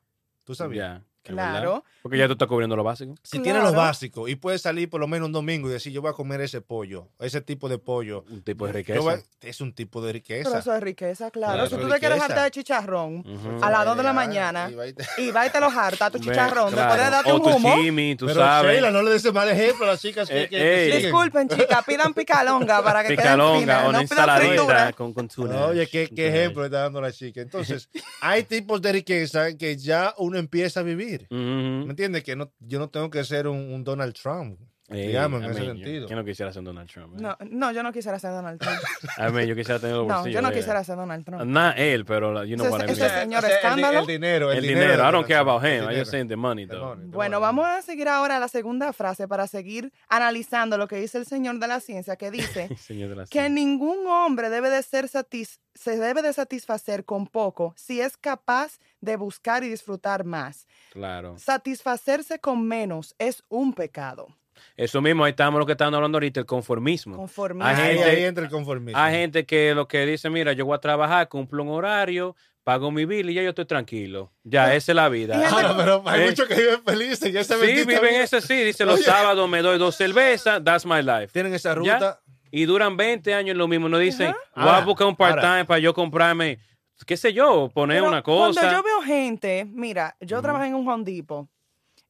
¿Tú 0.45 0.55
sabías? 0.55 1.03
Claro. 1.35 1.85
Porque 2.03 2.19
ya 2.19 2.27
tú 2.27 2.33
estás 2.35 2.47
cubriendo 2.49 2.77
lo 2.77 2.85
básico. 2.85 3.15
Si 3.23 3.39
tienes 3.41 3.63
lo 3.63 3.71
Claro. 3.71 3.85
básico 3.87 4.29
y 4.29 4.37
puedes 4.37 4.63
salir 4.63 4.89
por 4.89 5.01
lo 5.01 5.09
menos 5.09 5.27
un 5.27 5.33
domingo 5.33 5.69
y 5.69 5.73
decir, 5.73 5.93
yo 5.93 6.01
voy 6.03 6.11
a 6.11 6.15
comer 6.15 6.41
ese 6.41 6.61
pollo, 6.61 7.09
ese 7.19 7.41
tipo 7.41 7.69
de 7.69 7.79
pollo, 7.79 8.25
Un 8.31 8.43
tipo 8.43 8.67
de 8.67 8.73
riqueza. 8.75 9.01
voy 9.01 9.15
es 9.41 9.61
un 9.61 9.73
tipo 9.73 10.01
de 10.01 10.09
Pero 10.09 10.13
riqueza. 10.13 10.59
eso 10.59 10.75
es 10.75 10.83
riqueza, 10.83 11.31
claro. 11.31 11.55
Claro, 11.55 11.69
si 11.69 11.77
tú 11.77 11.89
te 11.89 11.99
quieres 12.01 12.21
hartar 12.21 12.45
de 12.45 12.51
chicharrón 12.51 13.25
a 13.63 13.71
las 13.71 13.85
dos 13.85 13.97
de 13.97 14.03
la 14.03 14.13
mañana 14.13 14.69
y 14.71 14.75
va 14.75 14.87
y 14.87 14.93
te- 14.93 15.05
y 15.19 15.31
va 15.31 15.47
y 15.47 15.51
te 15.51 15.61
lo 15.61 15.67
harta 15.67 16.11
tu 16.11 16.19
chicharrón, 16.21 16.73
claro. 16.73 16.93
después 16.93 17.05
de 17.05 17.11
darte 17.11 17.33
O 17.33 17.37
un 17.37 17.43
tu 17.43 17.49
humo. 17.57 17.75
chimi, 17.77 18.17
tú 18.17 18.27
Pero 18.27 18.41
sabes. 18.41 18.73
Sheila, 18.73 18.91
no 18.91 19.03
le 19.03 19.11
des 19.13 19.33
mal 19.33 19.49
ejemplo 19.49 19.85
a 19.85 19.89
las 19.91 20.01
chicas 20.01 20.29
que, 20.29 20.43
Eh, 20.45 20.49
que 20.49 20.85
siguen. 20.87 21.03
Disculpen, 21.03 21.49
chicas, 21.49 21.85
pidan 21.85 22.15
picalonga 22.15 22.83
para 22.83 23.03
que 23.03 23.09
queden 23.09 23.19
Picalonga 23.19 23.61
finas, 23.61 23.85
o 23.85 23.89
una 23.89 23.99
no 23.99 24.03
ensaladita 24.03 24.93
con, 24.93 25.13
con 25.13 25.29
tuna. 25.29 25.67
Oye, 25.67 25.87
qué, 25.89 26.09
qué 26.09 26.29
ejemplo 26.29 26.63
le 26.63 26.67
está 26.67 26.83
dando 26.83 27.01
la 27.01 27.13
chica. 27.13 27.41
Entonces, 27.41 27.89
hay 28.21 28.43
tipos 28.45 28.81
de 28.83 28.93
riqueza 28.93 29.57
que 29.57 29.77
ya 29.77 30.15
uno 30.19 30.39
empieza 30.39 30.81
a 30.81 30.83
vivir. 30.83 31.16
¿Me 31.31 31.91
entiendes? 31.91 32.25
Que 32.25 32.37
no, 32.37 32.53
yo 32.59 32.79
no 32.79 32.91
tengo 32.91 33.11
que 33.11 33.25
ser 33.25 33.49
un, 33.49 33.73
un 33.73 33.85
Donald 33.85 34.15
Trump, 34.15 34.61
Ey, 34.89 35.09
digamos, 35.09 35.43
en 35.43 35.49
I 35.49 35.51
ese 35.51 35.61
mean, 35.61 35.67
yo- 35.77 35.83
sentido. 35.85 36.07
¿Quién 36.07 36.19
no 36.19 36.25
quisiera 36.25 36.53
ser 36.53 36.63
Donald 36.63 36.89
Trump? 36.89 37.15
eh? 37.15 37.21
No, 37.21 37.37
no, 37.51 37.73
yo 37.73 37.83
no 37.83 37.93
quisiera 37.93 38.19
ser 38.21 38.31
Donald 38.31 38.61
Trump. 38.61 38.79
I 39.19 39.33
mean, 39.33 39.49
yo 39.49 39.57
quisiera 39.57 39.81
tener 39.81 39.97
los 39.97 40.07
No, 40.07 40.15
bolsillos. 40.15 40.35
yo 40.35 40.43
no 40.43 40.49
de- 40.51 40.55
quisiera 40.57 40.85
ser 40.85 40.97
Donald 40.97 41.25
Trump. 41.25 41.43
Not 41.45 41.75
él, 41.77 42.05
pero 42.05 42.45
you 42.45 42.55
know 42.57 42.67
Ese- 42.67 42.73
what 42.73 42.89
I 42.89 42.93
ese 42.93 43.01
mean. 43.03 43.13
señor 43.21 43.45
el 43.45 43.51
di- 43.51 43.55
escándalo. 43.57 43.99
El, 44.01 44.07
dinero, 44.07 44.51
el, 44.53 44.59
El 44.59 44.63
dinero. 44.63 44.81
dinero. 44.93 45.09
I 45.09 45.13
don't 45.13 45.27
care 45.27 45.41
about 45.41 45.65
el 45.65 45.83
him. 45.85 45.91
I 45.91 45.99
just 45.99 46.11
saying 46.13 46.29
the 46.29 46.37
money, 46.37 46.63
El 46.65 46.69
though. 46.69 46.85
money, 46.91 47.11
the 47.11 47.17
Bueno, 47.17 47.41
money. 47.41 47.47
vamos 47.57 47.67
a 47.67 47.83
seguir 47.83 48.09
ahora 48.09 48.39
la 48.39 48.49
segunda 48.49 48.93
frase 48.93 49.27
para 49.27 49.47
seguir 49.49 49.93
analizando 50.09 50.79
lo 50.79 50.87
que 50.87 50.97
dice 50.97 51.19
el 51.19 51.27
señor 51.27 51.59
de 51.59 51.67
la 51.67 51.81
ciencia, 51.81 52.15
que 52.17 52.31
dice 52.31 52.69
Señor 52.79 53.29
que 53.29 53.49
ningún 53.51 54.07
hombre 54.07 54.51
debe 54.51 54.71
de 54.71 54.83
ser 54.85 55.07
satis- 55.09 55.59
se 55.75 55.97
debe 55.99 56.23
de 56.23 56.33
satisfacer 56.33 57.05
con 57.05 57.27
poco 57.27 57.75
si 57.77 58.01
es 58.01 58.17
capaz 58.17 58.79
de 59.01 59.17
buscar 59.17 59.65
y 59.65 59.69
disfrutar 59.69 60.25
más. 60.25 60.67
Claro. 60.93 61.37
Satisfacerse 61.39 62.39
con 62.39 62.67
menos 62.67 63.15
es 63.19 63.43
un 63.49 63.73
pecado. 63.75 64.29
Eso 64.77 65.01
mismo, 65.01 65.25
ahí 65.25 65.31
estamos 65.31 65.59
lo 65.59 65.67
que 65.67 65.73
estamos 65.73 65.95
hablando 65.95 66.17
ahorita, 66.17 66.41
el 66.41 66.47
conformismo. 66.47 67.17
Conformismo. 67.17 67.67
Hay 67.69 67.75
Ahí, 67.77 67.95
gente- 67.97 68.11
ahí 68.11 68.25
entra 68.25 68.45
el 68.45 68.51
conformismo. 68.51 69.01
Hay 69.01 69.15
gente 69.15 69.45
que 69.47 69.75
lo 69.75 69.87
que 69.89 70.05
dice, 70.07 70.29
mira, 70.31 70.53
yo 70.53 70.67
voy 70.67 70.75
a 70.77 70.79
trabajar, 70.79 71.29
cumplo 71.29 71.63
un 71.63 71.71
horario, 71.71 72.35
pago 72.65 72.91
mi 72.91 73.05
bill 73.05 73.31
y 73.31 73.35
ya 73.35 73.43
yo 73.43 73.51
estoy 73.51 73.65
tranquilo. 73.65 74.33
Ya, 74.43 74.75
esa 74.75 74.93
es 74.93 74.97
la 74.97 75.09
vida. 75.09 75.41
Ahora, 75.49 75.77
pero 75.77 76.03
hay 76.07 76.23
Eh. 76.23 76.27
muchos 76.27 76.49
que 76.49 76.55
viven 76.57 76.83
felices. 76.85 77.33
Ya 77.33 77.45
Sí, 77.45 77.55
viven 77.61 77.87
vida. 77.87 78.23
ese 78.23 78.41
sí. 78.41 78.55
Dice, 78.65 78.85
los 78.85 78.97
Oye. 78.97 79.05
sábados 79.05 79.49
me 79.49 79.63
doy 79.63 79.79
dos 79.79 79.95
cervezas, 79.97 80.63
that's 80.65 80.85
my 80.85 81.01
life. 81.03 81.29
Tienen 81.33 81.55
esa 81.55 81.71
Ya. 81.71 81.75
ruta. 81.75 82.21
Y 82.51 82.65
duran 82.65 82.97
20 82.97 83.35
años 83.35 83.53
en 83.53 83.59
lo 83.59 83.69
mismo. 83.69 83.89
No 83.89 83.99
dicen, 83.99 84.29
Ajá. 84.55 84.65
voy 84.67 84.75
a 84.75 84.85
buscar 84.85 85.07
un 85.07 85.17
part-time 85.17 85.65
para 85.65 85.79
yo 85.79 85.93
comprarme, 85.95 86.59
qué 87.07 87.17
sé 87.17 87.33
yo, 87.33 87.71
poner 87.75 87.99
Pero 87.99 88.09
una 88.09 88.23
cosa. 88.23 88.61
Cuando 88.61 88.79
yo 88.79 88.83
veo 88.83 89.03
gente, 89.03 89.67
mira, 89.73 90.17
yo 90.21 90.41
trabajé 90.43 90.67
en 90.69 90.75
un 90.75 90.89
Home 90.89 91.05
Depot. 91.05 91.47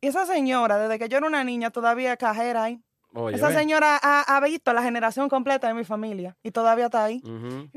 Y 0.06 0.08
esa 0.08 0.25
señora, 0.25 0.78
desde 0.78 1.00
que 1.00 1.08
yo 1.08 1.18
era 1.18 1.26
una 1.26 1.42
niña, 1.42 1.70
todavía 1.70 2.12
es 2.12 2.18
cajera 2.18 2.62
ahí. 2.62 2.80
Oye, 3.12 3.34
esa 3.36 3.48
señora 3.58 3.98
ha, 4.00 4.36
ha 4.36 4.40
visto 4.40 4.72
la 4.72 4.82
generación 4.84 5.28
completa 5.28 5.66
de 5.66 5.75
mi 5.75 5.82
familia 5.82 6.36
y 6.44 6.52
todavía 6.52 6.84
está 6.84 7.02
ahí. 7.04 7.20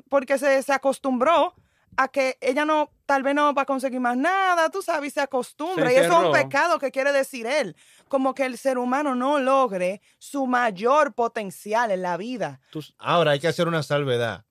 Porque 0.10 0.38
se, 0.38 0.62
se 0.62 0.72
acostumbró 0.74 1.56
a 1.98 2.08
que 2.08 2.38
ella 2.40 2.66
no, 2.66 2.92
tal 3.08 3.24
vez 3.24 3.34
no 3.34 3.52
va 3.56 3.64
a 3.64 3.66
conseguir 3.66 4.00
más 4.00 4.16
nada, 4.16 4.70
tú 4.70 4.84
sabes, 4.84 5.08
y 5.10 5.14
se 5.14 5.22
acostumbra. 5.22 5.88
Se 5.88 5.94
y 5.94 5.96
eso 5.98 6.08
es 6.08 6.26
un 6.28 6.32
pecado 6.44 6.78
que 6.78 6.92
quiere 6.92 7.12
decir 7.12 7.48
él. 7.48 7.76
Como 8.10 8.36
que 8.36 8.46
el 8.46 8.60
ser 8.60 8.78
humano 8.78 9.16
no 9.16 9.40
logre 9.40 10.02
su 10.20 10.46
mayor 10.46 11.14
potencial 11.16 11.90
en 11.90 12.04
la 12.04 12.16
vida. 12.16 12.60
Tú- 12.70 12.84
Ahora 13.00 13.32
hay 13.32 13.40
que 13.40 13.48
hacer 13.48 13.68
una 13.68 13.82
salvedad. 13.82 14.46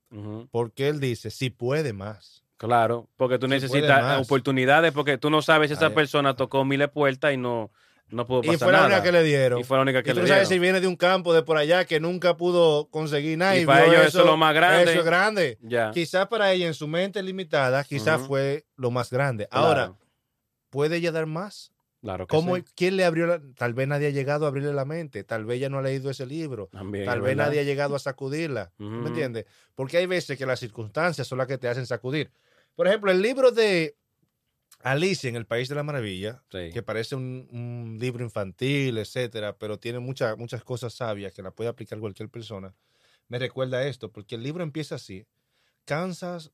Porque 0.50 0.88
él 0.88 0.98
dice, 1.00 1.30
si 1.30 1.50
puede 1.50 1.92
más. 1.92 2.42
Claro, 2.58 3.08
porque 3.16 3.38
tú 3.38 3.46
necesitas 3.48 4.20
oportunidades, 4.20 4.92
porque 4.92 5.16
tú 5.16 5.30
no 5.30 5.40
sabes 5.42 5.68
si 5.68 5.74
esa 5.74 5.90
persona 5.94 6.34
tocó 6.36 6.64
miles 6.64 6.90
puertas 6.90 7.32
y 7.32 7.36
no, 7.36 7.70
no 8.10 8.26
pudo 8.26 8.40
Y 8.42 8.46
pasar 8.48 8.58
fue 8.58 8.72
la 8.72 8.78
nada. 8.78 8.86
única 8.88 9.02
que 9.04 9.12
le 9.12 9.22
dieron. 9.22 9.60
Y 9.60 9.64
fue 9.64 9.76
la 9.76 9.82
única 9.84 10.02
que 10.02 10.10
y 10.10 10.12
tú 10.12 10.16
le 10.16 10.22
no 10.22 10.28
sabes 10.28 10.48
dieron. 10.48 10.62
si 10.62 10.66
viene 10.66 10.80
de 10.80 10.86
un 10.88 10.96
campo 10.96 11.32
de 11.32 11.42
por 11.44 11.56
allá 11.56 11.84
que 11.84 12.00
nunca 12.00 12.36
pudo 12.36 12.88
conseguir 12.90 13.38
nada. 13.38 13.56
Y 13.56 13.62
Y, 13.62 13.66
para 13.66 13.84
ellos 13.86 14.06
eso 14.06 14.20
es 14.20 14.26
lo 14.26 14.36
más 14.36 14.54
grande. 14.54 14.90
Eso 14.90 15.00
es 15.00 15.04
grande. 15.06 15.58
Ya. 15.62 15.92
Quizás 15.92 16.26
para 16.26 16.52
ella 16.52 16.66
en 16.66 16.74
su 16.74 16.88
mente 16.88 17.22
limitada, 17.22 17.84
quizás 17.84 18.20
fue 18.26 18.64
lo 18.76 18.90
más 18.90 19.10
grande. 19.10 19.46
Claro, 19.48 19.66
Ahora, 19.66 19.92
¿puede 20.70 20.96
ella 20.96 21.12
dar 21.12 21.26
más? 21.26 21.72
claro 22.00 22.26
que 22.26 22.34
¿Cómo, 22.36 22.56
sí. 22.56 22.64
¿Quién 22.74 22.96
le 22.96 23.04
abrió? 23.04 23.26
la- 23.26 23.40
Tal 23.56 23.74
vez 23.74 23.86
nadie 23.88 24.06
ha 24.08 24.10
llegado 24.10 24.46
a 24.46 24.48
abrirle 24.48 24.72
la 24.72 24.84
mente. 24.84 25.22
Tal 25.24 25.44
vez 25.44 25.58
ella 25.58 25.68
no 25.68 25.78
ha 25.78 25.82
leído 25.82 26.10
ese 26.10 26.26
libro. 26.26 26.68
También, 26.72 27.04
Tal 27.06 27.20
vez 27.20 27.36
verdad. 27.36 27.46
nadie 27.50 27.60
ha 27.60 27.64
llegado 27.64 27.94
a 27.96 27.98
sacudirla. 28.00 28.72
¿Me 28.78 28.98
Ujú. 28.98 29.06
entiendes? 29.08 29.46
Porque 29.74 29.96
hay 29.98 30.06
veces 30.06 30.36
que 30.38 30.46
las 30.46 30.58
circunstancias 30.60 31.26
son 31.26 31.38
las 31.38 31.46
que 31.46 31.58
te 31.58 31.68
hacen 31.68 31.86
sacudir. 31.86 32.30
Por 32.78 32.86
ejemplo, 32.86 33.10
el 33.10 33.20
libro 33.20 33.50
de 33.50 33.96
Alicia 34.84 35.28
en 35.28 35.34
el 35.34 35.46
País 35.46 35.68
de 35.68 35.74
la 35.74 35.82
Maravilla, 35.82 36.44
Sí. 36.52 36.70
que 36.72 36.80
parece 36.84 37.16
un, 37.16 37.48
un 37.50 37.98
libro 37.98 38.22
infantil, 38.22 38.98
etcétera, 38.98 39.58
pero 39.58 39.80
tiene 39.80 39.98
muchas 39.98 40.38
muchas 40.38 40.62
cosas 40.62 40.94
sabias 40.94 41.32
que 41.32 41.42
la 41.42 41.50
puede 41.50 41.68
aplicar 41.70 41.98
cualquier 41.98 42.28
persona. 42.28 42.76
Me 43.26 43.40
recuerda 43.40 43.84
esto, 43.88 44.12
porque 44.12 44.36
el 44.36 44.44
libro 44.44 44.62
empieza 44.62 44.94
así. 44.94 45.26
Kansas 45.86 46.52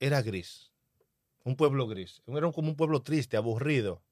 era 0.00 0.20
gris, 0.20 0.72
un 1.44 1.54
pueblo 1.54 1.86
gris, 1.86 2.22
era 2.26 2.50
como 2.50 2.70
un 2.70 2.76
pueblo 2.76 3.02
triste, 3.02 3.36
aburrido. 3.36 4.02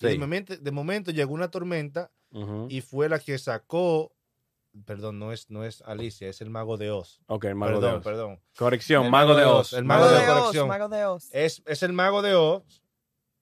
Sí. 0.00 0.08
de, 0.08 0.18
momento, 0.18 0.54
de 0.54 0.70
momento 0.70 1.12
llegó 1.12 1.32
una 1.32 1.50
tormenta 1.50 2.12
y 2.68 2.82
fue 2.82 3.08
la 3.08 3.20
que 3.20 3.38
sacó, 3.38 4.13
perdón, 4.84 5.18
no 5.18 5.32
es, 5.32 5.50
no 5.50 5.64
es 5.64 5.82
Alicia, 5.82 6.28
es 6.28 6.40
el 6.40 6.50
mago 6.50 6.76
de 6.76 6.90
Oz. 6.90 7.20
Ok, 7.26 7.44
el 7.44 7.54
mago 7.54 7.74
perdón, 7.74 7.90
de 7.92 7.96
Oz. 7.98 8.04
perdón. 8.04 8.40
Corrección, 8.56 9.04
El 9.06 9.10
mago 9.10 9.34
de 9.34 9.44
Oz. 9.44 9.72
El 9.72 9.84
Mago, 9.84 10.04
mago 10.04 10.14
de 10.14 10.20
de 10.26 10.60
Oz, 10.60 10.66
mago 10.68 10.88
de 10.88 11.04
Oz. 11.06 11.28
Es, 11.32 11.62
es 11.66 11.82
el 11.82 11.92
mago 11.92 12.22
de 12.22 12.34
Oz 12.34 12.82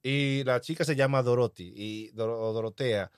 y 0.02 0.42
la 0.44 0.60
chica 0.60 0.84
se 0.84 0.96
llama 0.96 1.22
Dorothy 1.22 1.72
y 1.76 2.10
Dor- 2.12 2.30
o 2.38 2.52
Dorotea. 2.52 3.10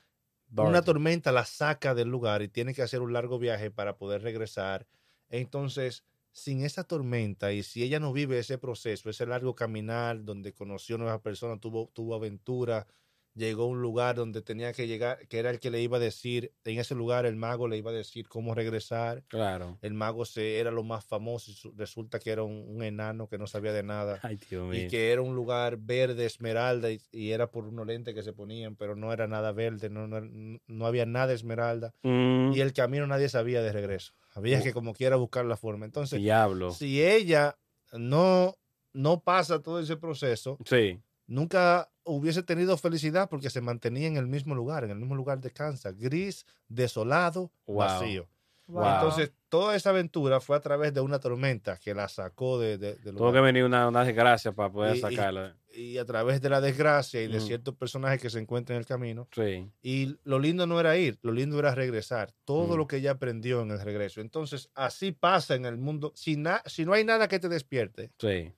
Una 0.57 0.83
tormenta 0.83 1.33
la 1.33 1.45
saca 1.45 1.95
del 1.95 2.09
lugar 2.09 2.43
y 2.43 2.49
tiene 2.49 2.75
que 2.75 2.83
hacer 2.83 3.01
un 3.01 3.13
largo 3.13 3.39
viaje 3.41 3.73
para 3.73 3.97
poder 3.97 4.23
regresar. 4.23 4.87
Entonces, 5.29 6.05
sin 6.31 6.65
esa 6.65 6.85
tormenta 6.85 7.53
y 7.53 7.63
si 7.65 7.83
ella 7.83 7.99
no 7.99 8.13
vive 8.13 8.39
ese 8.39 8.59
proceso, 8.59 9.11
ese 9.11 9.27
largo 9.27 9.55
caminar 9.57 10.23
donde 10.25 10.53
conoció 10.53 10.97
nuevas 10.99 11.21
personas, 11.23 11.59
tuvo, 11.61 11.91
tuvo 11.93 12.15
aventura, 12.15 12.87
llegó 13.35 13.65
a 13.65 13.67
un 13.67 13.83
lugar 13.83 14.15
donde 14.17 14.43
tenía 14.43 14.73
que 14.73 14.87
llegar, 14.87 15.27
que 15.29 15.39
era 15.39 15.51
el 15.51 15.59
que 15.59 15.71
le 15.71 15.81
iba 15.83 15.97
a 15.97 16.01
decir, 16.01 16.53
en 16.65 16.79
ese 16.79 16.95
lugar 16.95 17.27
el 17.27 17.35
mago 17.37 17.67
le 17.69 17.77
iba 17.77 17.91
a 17.91 17.95
decir 17.95 18.29
cómo 18.29 18.55
regresar. 18.55 19.25
Claro. 19.29 19.79
El 19.83 19.95
mago 19.95 20.25
se, 20.25 20.59
era 20.61 20.71
lo 20.71 20.85
más 20.85 21.05
famoso 21.05 21.51
y 21.51 21.55
su- 21.55 21.73
resulta 21.73 22.19
que 22.21 22.31
era 22.31 22.43
un, 22.45 22.65
un 22.69 22.83
enano 22.83 23.29
que 23.29 23.37
no 23.39 23.47
sabía 23.47 23.73
de 23.73 23.83
nada 23.83 24.21
Ay, 24.23 24.37
Dios 24.49 24.75
y 24.77 24.87
que 24.89 25.11
era 25.13 25.21
un 25.23 25.35
lugar 25.35 25.77
verde, 25.79 26.27
esmeralda, 26.27 26.91
y, 26.93 27.01
y 27.11 27.33
era 27.33 27.51
por 27.51 27.65
unos 27.67 27.87
lentes 27.87 28.15
que 28.15 28.23
se 28.23 28.33
ponían, 28.33 28.77
pero 28.77 28.95
no 28.97 29.13
era 29.13 29.27
nada 29.27 29.53
verde, 29.53 29.91
no, 29.91 30.07
no, 30.07 30.21
no 30.67 30.87
había 30.87 31.07
nada 31.07 31.33
esmeralda. 31.33 31.93
Mm, 32.03 32.53
Y 32.55 32.61
el 32.61 32.73
camino 32.73 33.07
nadie 33.07 33.29
sabía 33.29 33.63
de 33.63 33.73
regreso. 33.73 34.13
Había 34.37 34.63
que 34.63 34.73
como 34.73 34.95
quiera 34.95 35.17
buscar 35.17 35.45
la 35.45 35.57
forma. 35.57 35.85
Entonces, 35.87 36.21
Diablo. 36.21 36.73
si 36.73 37.05
ella 37.05 37.57
no, 37.93 38.57
no 38.93 39.21
pasa 39.23 39.63
todo 39.63 39.79
ese 39.81 39.97
proceso, 39.97 40.59
Sí. 40.65 41.01
nunca 41.27 41.89
hubiese 42.05 42.43
tenido 42.43 42.77
felicidad 42.77 43.29
porque 43.29 43.51
se 43.51 43.61
mantenía 43.61 44.07
en 44.09 44.17
el 44.17 44.27
mismo 44.27 44.55
lugar, 44.55 44.85
en 44.85 44.91
el 44.91 44.97
mismo 44.99 45.15
lugar 45.15 45.41
de 45.41 45.51
Kansas, 45.51 45.97
gris, 45.99 46.47
desolado, 46.69 47.51
Wow. 47.67 47.77
vacío. 47.77 48.29
Wow. 48.67 48.87
Entonces, 48.95 49.31
toda 49.51 49.77
esa 49.77 49.91
aventura 49.91 50.41
fue 50.41 50.57
a 50.57 50.61
través 50.61 50.95
de 50.95 51.01
una 51.03 51.19
tormenta 51.19 51.77
que 51.77 51.93
la 51.95 52.09
sacó 52.09 52.59
de, 52.59 52.79
de, 52.79 52.95
del 52.97 53.15
Tuvo 53.15 53.31
que 53.31 53.41
venir 53.41 53.63
una, 53.65 53.89
una 53.89 54.05
desgracia 54.05 54.53
para 54.53 54.73
poder 54.73 54.97
Y- 54.97 55.01
sacarla. 55.01 55.55
y 55.75 55.99
a 55.99 56.05
través 56.07 56.41
de 56.41 56.49
la 56.49 56.63
desgracia 56.63 57.21
y 57.23 57.27
de 57.29 57.37
Ujú. 57.37 57.47
ciertos 57.47 57.75
personajes 57.75 58.23
que 58.23 58.31
se 58.31 58.39
encuentran 58.39 58.77
en 58.77 58.81
el 58.81 58.87
camino. 58.87 59.29
Sí. 59.33 59.71
Y 59.83 60.17
lo 60.25 60.39
lindo 60.39 60.67
no 60.67 60.81
era 60.81 60.97
ir, 60.97 61.19
lo 61.21 61.33
lindo 61.33 61.59
era 61.59 61.75
regresar. 61.75 62.33
Todo 62.47 62.65
Ujú. 62.69 62.77
lo 62.79 62.87
que 62.87 62.97
ella 62.97 63.11
aprendió 63.11 63.61
en 63.61 63.71
el 63.71 63.81
regreso. 63.83 64.23
Entonces, 64.23 64.71
así 64.75 65.13
pasa 65.13 65.55
en 65.57 65.67
el 65.67 65.77
mundo. 65.77 66.13
Si, 66.17 66.37
na- 66.39 66.63
si 66.65 66.87
no 66.87 66.95
hay 66.95 67.05
nada 67.05 67.29
que 67.29 67.39
te 67.39 67.51
despierte, 67.51 68.13
Sí. 68.19 68.51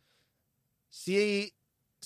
si, 0.88 1.52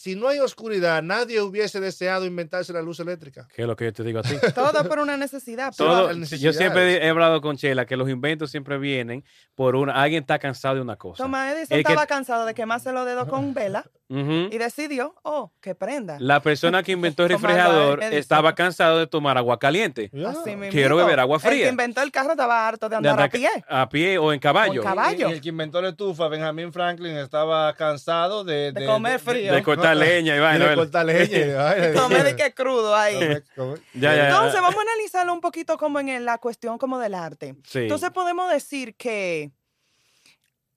si 0.01 0.17
no 0.17 0.29
hay 0.29 0.39
oscuridad, 0.39 1.03
nadie 1.03 1.43
hubiese 1.43 1.79
deseado 1.79 2.25
inventarse 2.25 2.73
la 2.73 2.81
luz 2.81 3.01
eléctrica. 3.01 3.47
¿Qué 3.55 3.63
es 3.63 3.69
lo 3.69 3.77
que 3.77 3.85
yo 3.85 3.93
te 3.93 4.03
digo 4.03 4.21
a 4.21 4.23
ti? 4.23 4.35
Todo 4.55 4.89
por 4.89 4.99
una 4.99 5.17
necesidad. 5.19 5.75
Todo- 5.77 6.13
yo 6.13 6.53
siempre 6.55 7.05
he 7.05 7.09
hablado 7.11 7.43
con 7.43 7.57
Chela 7.59 7.85
que 7.85 7.97
los 7.97 8.09
inventos 8.09 8.51
siempre 8.51 8.79
vienen 8.79 9.25
por 9.55 9.77
una. 9.77 9.93
Alguien 10.01 10.23
está 10.23 10.39
cansado 10.39 10.77
de 10.77 10.81
una 10.81 10.97
cosa. 10.97 11.23
Toma 11.23 11.53
Edison 11.53 11.77
El 11.79 11.85
que- 11.85 11.93
estaba 11.93 12.07
cansado 12.07 12.47
de 12.47 12.55
quemarse 12.55 12.93
los 12.93 13.05
dedos 13.05 13.29
con 13.29 13.53
vela 13.53 13.85
y 14.09 14.59
decidió, 14.59 15.15
oh, 15.23 15.53
que 15.61 15.75
prenda. 15.77 16.17
La 16.19 16.41
persona 16.41 16.83
que 16.83 16.91
inventó 16.93 17.23
el 17.25 17.29
refrigerador 17.31 18.03
estaba 18.03 18.55
cansado 18.57 18.99
de 18.99 19.07
tomar 19.07 19.37
agua 19.39 19.59
caliente. 19.59 20.11
Ya. 20.13 20.31
Así. 20.31 20.51
Quiero 20.71 20.97
beber 20.97 21.21
agua 21.21 21.37
El 21.37 21.43
fría. 21.43 21.65
que 21.65 21.69
inventó 21.71 22.03
el 22.03 22.11
carro 22.11 22.31
estaba 22.33 22.67
harto 22.67 22.89
de 22.89 22.91
De 23.01 23.09
andar 23.09 23.23
a 23.23 23.29
pie. 23.29 23.49
A 23.69 23.89
pie 23.89 24.19
o 24.19 24.33
en 24.33 24.41
caballo. 24.41 24.73
O 24.81 24.83
en 24.83 24.83
caballo. 24.83 25.29
Y, 25.29 25.31
y 25.31 25.35
el 25.35 25.41
que 25.41 25.51
inventó 25.51 25.81
la 25.81 25.91
estufa, 25.91 26.27
Benjamin 26.27 26.73
Franklin, 26.73 27.17
estaba 27.19 27.73
cansado 27.75 28.43
de, 28.43 28.73
De 28.73 28.85
comer 28.87 29.21
frío. 29.21 29.53
De 29.55 29.63
cortar 29.63 29.90
cortar 29.93 30.09
leña 30.09 30.37
y 30.37 30.41
vaina. 30.41 30.59
le 30.59 30.65
¿verdad? 30.65 30.83
corta 30.83 31.05
leña. 31.05 31.39
y 31.39 31.53
vaina. 31.53 31.93
Tomé 32.01 32.23
de 32.25 32.37
que 32.37 32.55
crudo 32.55 32.95
ahí. 32.97 33.19
Come- 33.57 33.79
Ya, 33.95 34.15
ya, 34.15 34.17
ya. 34.17 34.29
Entonces, 34.29 34.61
vamos 34.61 34.77
a 34.79 34.83
analizarlo 34.83 35.33
un 35.35 35.41
poquito 35.41 35.77
como 35.79 35.99
en 36.01 36.25
la 36.25 36.39
cuestión 36.39 36.79
como 36.79 36.99
del 36.99 37.15
arte. 37.15 37.55
Sí. 37.65 37.81
Entonces, 37.81 38.11
podemos 38.11 38.51
decir 38.51 38.95
que, 38.97 39.51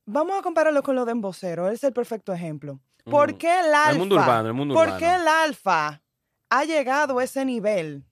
vamos 0.05 0.37
a 0.37 0.41
compararlo 0.41 0.83
con 0.83 0.95
lo 0.95 1.05
de 1.05 1.11
Embocero, 1.11 1.67
él 1.67 1.75
es 1.75 1.83
el 1.83 1.93
perfecto 1.93 2.33
ejemplo. 2.33 2.79
¿Por 3.05 3.37
qué 3.37 3.59
el 3.59 3.73
alfa? 3.73 3.91
El 3.91 3.97
mundo 3.97 4.15
urbano, 4.15 4.47
el 4.47 4.53
mundo 4.53 4.73
¿Por 4.75 4.87
urbano. 4.87 4.99
qué 4.99 5.13
el 5.13 5.27
alfa 5.27 6.01
ha 6.49 6.63
llegado 6.65 7.19
a 7.19 7.23
ese 7.23 7.43
nivel 7.43 8.03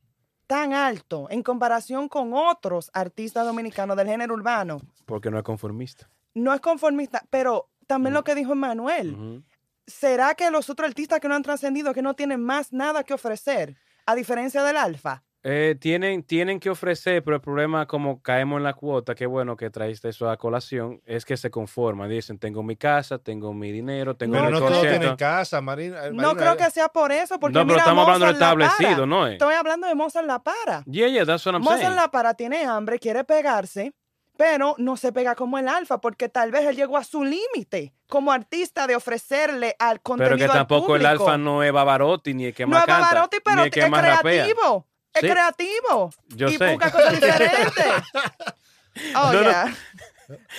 tan 0.48 0.74
alto 0.74 1.28
en 1.30 1.44
comparación 1.44 2.10
con 2.10 2.34
otros 2.34 2.90
artistas 2.94 3.46
dominicanos 3.46 3.96
del 3.96 4.08
género 4.08 4.34
urbano? 4.34 4.82
Porque 5.06 5.32
no 5.32 5.38
es 5.38 5.44
conformista. 5.44 6.10
No 6.34 6.54
es 6.54 6.60
conformista, 6.60 7.24
pero 7.30 7.70
también 7.88 8.14
lo 8.14 8.24
que 8.26 8.36
dijo 8.36 8.52
Emanuel. 8.52 9.44
¿Será 9.88 10.36
que 10.36 10.50
los 10.52 10.70
otros 10.70 10.88
artistas 10.88 11.20
que 11.20 11.28
no 11.28 11.36
han 11.36 11.44
trascendido, 11.44 11.94
que 11.94 12.02
no 12.02 12.14
tienen 12.14 12.42
más 12.44 12.72
nada 12.72 13.04
que 13.04 13.14
ofrecer, 13.14 13.76
a 14.06 14.16
diferencia 14.16 14.64
del 14.64 14.78
alfa? 14.78 15.24
Eh, 15.44 15.76
tienen, 15.80 16.22
tienen 16.22 16.60
que 16.60 16.70
ofrecer, 16.70 17.24
pero 17.24 17.38
el 17.38 17.42
problema, 17.42 17.88
como 17.88 18.22
caemos 18.22 18.58
en 18.58 18.64
la 18.64 18.74
cuota, 18.74 19.16
qué 19.16 19.26
bueno 19.26 19.58
que 19.58 19.72
traíste 19.72 20.10
eso 20.10 20.30
a 20.30 20.38
colación, 20.38 21.02
es 21.04 21.26
que 21.26 21.36
se 21.36 21.50
conforman. 21.50 22.08
Dicen, 22.12 22.38
tengo 22.38 22.62
mi 22.62 22.76
casa, 22.76 23.18
tengo 23.18 23.52
mi 23.52 23.72
dinero, 23.72 24.16
tengo 24.16 24.34
Pero 24.34 24.46
mi 24.46 24.52
no 24.52 24.60
todos 24.60 24.72
concierto. 24.74 25.00
tienen 25.00 25.18
casa, 25.18 25.60
Marina. 25.60 26.12
No 26.12 26.14
Marina, 26.14 26.36
creo 26.36 26.58
que 26.58 26.70
sea 26.70 26.90
por 26.90 27.12
eso, 27.12 27.40
porque 27.40 27.56
No, 27.56 27.62
pero 27.62 27.74
mira, 27.74 27.80
estamos 27.80 28.04
hablando 28.04 28.26
de 28.28 28.32
establecido. 28.34 29.08
¿no? 29.08 29.28
eh? 29.28 29.32
Estoy 29.34 29.56
hablando 29.56 29.88
de 29.88 29.96
Mozart 29.96 30.28
La 30.28 30.44
Para. 30.44 30.84
Yeah, 30.86 31.08
yeah, 31.08 31.26
that's 31.26 31.44
what 31.44 31.56
I'm 31.56 31.64
Mozart 31.64 31.82
saying. 31.82 31.96
La 31.96 32.12
Para 32.12 32.36
tiene 32.36 32.64
hambre, 32.64 33.00
quiere 33.00 33.24
pegarse, 33.24 33.94
pero 34.42 34.74
no 34.80 34.98
se 34.98 35.12
pega 35.14 35.36
como 35.36 35.60
el 35.60 35.68
alfa, 35.68 36.02
porque 36.02 36.28
tal 36.28 36.50
vez 36.50 36.66
él 36.66 36.76
llegó 36.76 36.98
a 36.98 37.04
su 37.04 37.24
límite 37.24 37.94
como 38.08 38.32
artista 38.32 38.88
de 38.88 38.96
ofrecerle 38.96 39.76
al 39.78 40.02
contenido 40.02 40.36
Pero 40.36 40.38
que 40.48 40.52
al 40.52 40.58
tampoco 40.58 40.96
el 40.96 41.06
alfa 41.06 41.38
no 41.38 41.62
es 41.62 41.72
Bavarotti, 41.72 42.34
ni 42.34 42.46
el 42.46 42.54
que 42.56 42.64
no 42.64 42.70
más 42.72 42.80
es 42.82 42.86
canta, 42.88 43.08
Pavarotti, 43.10 43.38
pero 43.46 43.56
ni 43.58 43.62
el 43.62 43.68
es 43.68 43.72
que 43.74 43.88
más 43.88 44.02
rapea. 44.04 44.22
creativo. 44.46 44.88
Es 45.14 45.22
Sí. 45.22 45.28
creativo. 45.30 46.10
Yo 46.30 46.48
y 46.48 46.58
sé. 46.58 46.72
busca 46.72 46.92
cosas 46.92 47.14
diferentes. 47.14 47.86
Oh, 49.16 49.32
No, 49.32 49.34
no. 49.34 49.42
yeah. 49.44 49.76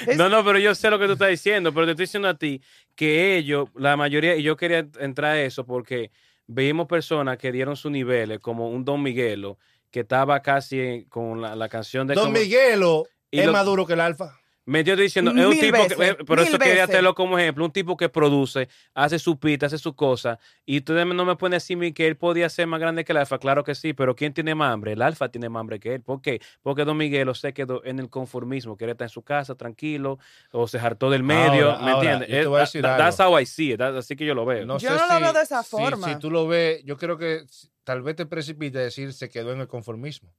Es- 0.06 0.16
No, 0.16 0.28
no, 0.28 0.44
pero 0.44 0.58
yo 0.60 0.74
sé 0.76 0.88
lo 0.88 0.98
que 1.00 1.06
tú 1.06 1.14
estás 1.14 1.28
diciendo, 1.30 1.74
pero 1.74 1.84
te 1.86 1.90
estoy 1.92 2.04
diciendo 2.06 2.28
a 2.28 2.34
ti 2.38 2.62
que 2.94 3.36
ellos, 3.36 3.68
la 3.74 3.96
mayoría, 3.96 4.36
y 4.36 4.44
yo 4.44 4.56
quería 4.56 4.86
entrar 5.00 5.32
a 5.32 5.42
eso 5.42 5.66
porque 5.66 6.12
vimos 6.46 6.86
personas 6.86 7.36
que 7.36 7.50
dieron 7.50 7.74
sus 7.76 7.90
niveles, 7.90 8.38
como 8.38 8.68
un 8.70 8.84
Don 8.84 9.02
Miguelo, 9.02 9.58
que 9.90 10.00
estaba 10.00 10.40
casi 10.40 10.80
en- 10.80 11.04
con 11.06 11.40
la, 11.42 11.56
la 11.56 11.68
canción 11.68 12.06
de... 12.06 12.14
Don 12.14 12.26
como- 12.26 12.38
Miguelo 12.38 13.06
Y 13.32 13.40
es 13.40 13.46
lo- 13.46 13.52
más 13.52 13.64
duro 13.66 13.84
que 13.86 13.94
el 13.94 14.00
alfa. 14.00 14.38
Me 14.64 14.78
estoy 14.78 14.94
diciendo, 14.94 15.32
es 15.32 15.44
un 15.44 15.58
tipo 15.58 15.76
que, 15.88 16.06
eh, 16.10 16.14
por 16.24 16.38
mil 16.38 16.46
eso 16.46 16.56
quería 16.56 16.84
hacerlo 16.84 17.16
como 17.16 17.36
ejemplo, 17.36 17.64
un 17.64 17.72
tipo 17.72 17.96
que 17.96 18.08
produce, 18.08 18.68
hace 18.94 19.18
su 19.18 19.36
pita, 19.36 19.66
hace 19.66 19.76
su 19.76 19.96
cosa, 19.96 20.38
y 20.64 20.78
ustedes 20.78 21.04
no 21.04 21.24
me 21.24 21.34
pueden 21.34 21.54
decir 21.54 21.92
que 21.92 22.06
él 22.06 22.16
podía 22.16 22.48
ser 22.48 22.68
más 22.68 22.78
grande 22.78 23.04
que 23.04 23.10
el 23.10 23.16
alfa, 23.18 23.38
claro 23.40 23.64
que 23.64 23.74
sí, 23.74 23.92
pero 23.92 24.14
¿quién 24.14 24.32
tiene 24.32 24.54
más 24.54 24.72
hambre? 24.72 24.92
El 24.92 25.02
alfa 25.02 25.28
tiene 25.30 25.48
más 25.48 25.62
hambre 25.62 25.80
que 25.80 25.94
él, 25.94 26.00
¿por 26.02 26.22
qué? 26.22 26.40
Porque 26.62 26.84
Don 26.84 26.96
Miguelo 26.96 27.34
se 27.34 27.52
quedó 27.52 27.84
en 27.84 27.98
el 27.98 28.08
conformismo, 28.08 28.76
quiere 28.76 28.92
estar 28.92 29.06
en 29.06 29.08
su 29.08 29.22
casa 29.22 29.56
tranquilo, 29.56 30.20
o 30.52 30.68
se 30.68 30.78
hartó 30.78 31.10
del 31.10 31.24
medio, 31.24 31.72
Ahora, 31.72 31.84
¿me 31.84 31.90
ahora, 31.90 32.12
entiendes? 32.12 32.28
yo 32.28 32.34
te 32.34 32.40
Es- 32.42 32.46
voy 32.46 32.54
a 32.54 32.58
that- 32.60 32.66
decir 32.68 32.82
that- 32.82 32.90
algo. 32.92 33.04
that's 33.04 33.20
how 33.20 33.40
I 33.40 33.46
see 33.46 33.72
it, 33.72 33.78
that- 33.78 33.96
así 33.96 34.14
que 34.14 34.24
yo 34.24 34.34
lo 34.36 34.44
veo. 34.46 34.64
No 34.64 34.78
Yo 34.78 34.90
sé 34.90 34.94
no 34.96 35.08
lo 35.08 35.14
si- 35.16 35.22
veo 35.24 35.32
de 35.32 35.42
esa 35.42 35.62
si- 35.64 35.70
forma. 35.70 36.06
Si, 36.06 36.20
tú 36.20 36.30
lo 36.30 36.46
ves, 36.46 36.84
yo 36.84 36.96
creo 36.96 37.18
que 37.18 37.42
tal 37.82 38.02
vez 38.02 38.14
te 38.14 38.26
precipite 38.26 38.78
decir 38.78 39.12
se 39.12 39.28
quedó 39.28 39.50
en 39.52 39.60
el 39.60 39.66
conformismo. 39.66 40.32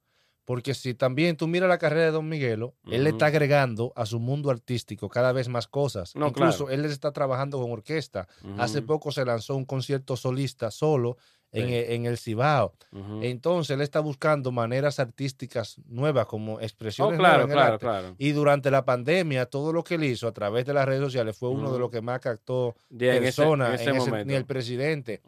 Porque 0.46 0.74
si 0.74 0.94
también 0.94 1.38
tú 1.38 1.48
miras 1.48 1.70
la 1.70 1.78
carrera 1.78 2.06
de 2.06 2.12
Don 2.12 2.28
Miguelo, 2.28 2.74
él 2.92 3.06
le 3.06 3.12
está 3.12 3.28
agregando 3.28 3.94
a 3.96 4.06
su 4.06 4.20
mundo 4.20 4.50
artístico 4.50 5.08
cada 5.10 5.32
vez 5.32 5.48
más 5.48 5.68
cosas. 5.68 6.16
No, 6.16 6.28
Incluso 6.28 6.66
claro. 6.66 6.82
él 6.84 6.86
está 6.92 7.12
trabajando 7.14 7.62
con 7.62 7.72
orquesta. 7.72 8.28
Hace 8.58 8.82
poco 8.82 9.12
se 9.12 9.24
lanzó 9.24 9.56
un 9.56 9.64
concierto 9.66 10.18
solista 10.18 10.70
solo 10.70 11.18
en, 11.54 11.68
Sí. 11.68 11.74
el- 11.76 11.92
en 11.92 12.06
el 12.08 12.18
Cibao. 12.18 12.74
Entonces 13.22 13.76
él 13.76 13.82
está 13.82 14.00
buscando 14.02 14.52
maneras 14.52 15.00
artísticas 15.00 15.78
nuevas 15.86 16.26
como 16.26 16.56
Oh, 16.56 16.60
expresiones 16.60 17.20
claro, 17.20 17.46
nuevas 17.46 17.50
el 17.50 17.54
claro, 17.56 17.74
arte. 17.76 17.86
claro. 17.86 18.16
Y 18.18 18.32
durante 18.32 18.70
la 18.72 18.84
pandemia, 18.84 19.46
todo 19.46 19.72
lo 19.72 19.84
que 19.84 19.96
él 19.96 20.04
hizo 20.04 20.28
a 20.28 20.32
través 20.34 20.66
de 20.66 20.74
las 20.74 20.86
redes 20.86 21.02
sociales 21.02 21.38
fue 21.38 21.50
uno 21.50 21.72
de 21.72 21.78
los 21.80 21.90
que 21.92 22.02
más 22.02 22.20
captó 22.20 22.76
personas 22.98 23.70
en 23.70 23.76
ese 23.76 23.90
en 23.92 23.96
ese- 23.98 24.10
momento. 24.10 24.28
ni 24.28 24.34
el 24.34 24.46
presidente. 24.46 25.22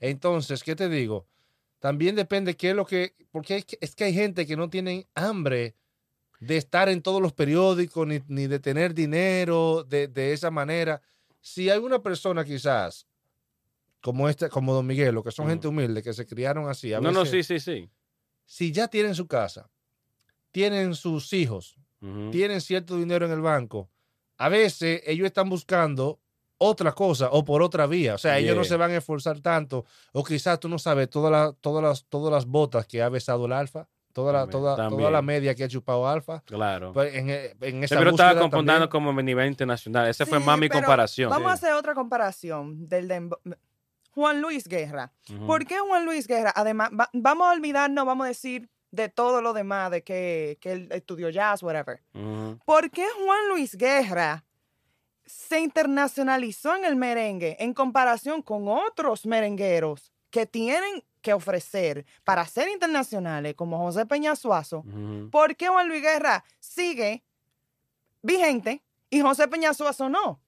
Entonces, 0.00 0.62
¿qué 0.62 0.76
te 0.76 0.88
digo? 0.88 1.26
También 1.80 2.14
depende 2.14 2.56
qué 2.56 2.70
es 2.70 2.76
lo 2.76 2.86
que, 2.86 3.14
porque 3.32 3.56
es 3.56 3.64
que, 3.64 3.78
es 3.80 3.94
que 3.96 4.04
hay 4.04 4.14
gente 4.14 4.46
que 4.46 4.56
no 4.56 4.70
tienen 4.70 5.06
hambre 5.14 5.74
de 6.38 6.56
estar 6.56 6.88
en 6.88 7.02
todos 7.02 7.20
los 7.20 7.32
periódicos, 7.32 8.06
ni, 8.06 8.20
ni 8.28 8.46
de 8.46 8.60
tener 8.60 8.94
dinero 8.94 9.84
de, 9.84 10.06
de 10.06 10.32
esa 10.32 10.50
manera. 10.50 11.02
Si 11.40 11.68
hay 11.70 11.78
una 11.78 12.02
persona 12.02 12.44
quizás, 12.44 13.06
como 14.02 14.28
este, 14.28 14.48
como 14.48 14.74
Don 14.74 14.86
Miguelo, 14.86 15.22
que 15.22 15.30
son 15.30 15.48
gente 15.48 15.68
humilde, 15.68 16.02
que 16.02 16.12
se 16.12 16.26
criaron 16.26 16.68
así, 16.68 16.92
a 16.92 17.00
No, 17.00 17.10
no, 17.12 17.26
sí, 17.26 17.42
sí, 17.42 17.60
sí. 17.60 17.90
si 18.44 18.72
ya 18.72 18.88
tienen 18.88 19.14
su 19.14 19.26
casa, 19.26 19.70
tienen 20.50 20.94
sus 20.94 21.32
hijos, 21.32 21.76
tienen 22.30 22.62
cierto 22.62 22.96
dinero 22.96 23.26
en 23.26 23.32
el 23.32 23.42
banco, 23.42 23.90
a 24.38 24.48
veces 24.48 25.02
ellos 25.04 25.26
están 25.26 25.50
buscando 25.50 26.18
otra 26.62 26.92
cosa 26.92 27.28
o 27.32 27.42
por 27.42 27.62
otra 27.62 27.86
vía. 27.86 28.14
O 28.14 28.18
sea, 28.18 28.38
ellos 28.38 28.54
no 28.54 28.64
se 28.64 28.76
van 28.76 28.90
a 28.90 28.96
esforzar 28.98 29.40
tanto. 29.40 29.86
O 30.12 30.22
quizás 30.22 30.60
tú 30.60 30.68
no 30.68 30.78
sabes 30.78 31.08
todas 31.08 31.32
las, 31.32 31.54
todas 31.60 31.82
las, 31.82 32.04
todas 32.04 32.30
las 32.30 32.44
botas 32.44 32.86
que 32.86 33.00
ha 33.02 33.08
besado 33.08 33.46
el 33.46 33.52
alfa, 33.52 33.88
toda 34.12 34.32
la, 34.32 34.40
También, 34.40 34.60
toda, 34.76 34.88
toda 34.90 35.10
la 35.10 35.22
media 35.22 35.54
que 35.54 35.64
ha 35.64 35.68
chupado 35.68 36.06
alfa. 36.06 36.42
Claro. 36.44 36.92
Pues 36.92 37.14
en, 37.14 37.30
eh, 37.30 37.56
en 37.62 37.82
esa 37.82 37.94
Sí, 37.94 37.98
pero 37.98 38.10
estaba 38.10 38.38
comparando 38.40 38.90
como 38.90 39.10
a 39.10 39.22
nivel 39.22 39.46
internacional. 39.48 40.06
Esa 40.08 40.26
fue 40.26 40.38
más 40.38 40.58
mi 40.58 40.68
pero 40.68 40.80
comparación. 40.80 41.30
Vamos 41.30 41.50
a 41.50 41.54
hacer 41.54 41.72
otra 41.72 41.94
comparación 41.94 42.86
del 42.88 43.08
de 43.08 43.30
Juan 44.10 44.40
Luis 44.42 44.68
Guerra. 44.68 45.12
¿Por 45.46 45.64
qué 45.66 45.78
Juan 45.78 46.04
Luis 46.04 46.26
Guerra? 46.26 46.52
Además, 46.54 46.90
va- 46.90 47.08
vamos 47.14 47.46
a 47.48 47.52
olvidarnos, 47.52 48.04
vamos 48.04 48.24
a 48.26 48.28
decir, 48.28 48.68
de 48.90 49.08
todo 49.08 49.40
lo 49.40 49.52
demás, 49.54 49.90
de 49.92 50.02
que, 50.02 50.58
que 50.60 50.72
él 50.72 50.88
estudió 50.90 51.30
jazz, 51.30 51.62
whatever. 51.62 52.02
¿Por 52.66 52.90
qué 52.90 53.06
Juan 53.24 53.48
Luis 53.48 53.76
Guerra 53.76 54.44
se 55.30 55.60
internacionalizó 55.60 56.74
en 56.76 56.84
el 56.84 56.96
merengue 56.96 57.56
en 57.58 57.74
comparación 57.74 58.42
con 58.42 58.68
otros 58.68 59.26
merengueros 59.26 60.12
que 60.30 60.46
tienen 60.46 61.02
que 61.20 61.32
ofrecer 61.32 62.06
para 62.24 62.46
ser 62.46 62.68
internacionales, 62.68 63.54
como 63.54 63.78
José 63.78 64.06
Peña 64.06 64.36
Suazo? 64.36 64.84
¿Por 65.30 65.56
qué 65.56 65.68
Juan 65.68 65.88
Luis 65.88 66.02
Guerra 66.02 66.44
sigue 66.58 67.22
vigente 68.22 68.82
y 69.10 69.20
José 69.20 69.48
Peña 69.48 69.74
Suazo 69.74 70.08
no? 70.08 70.40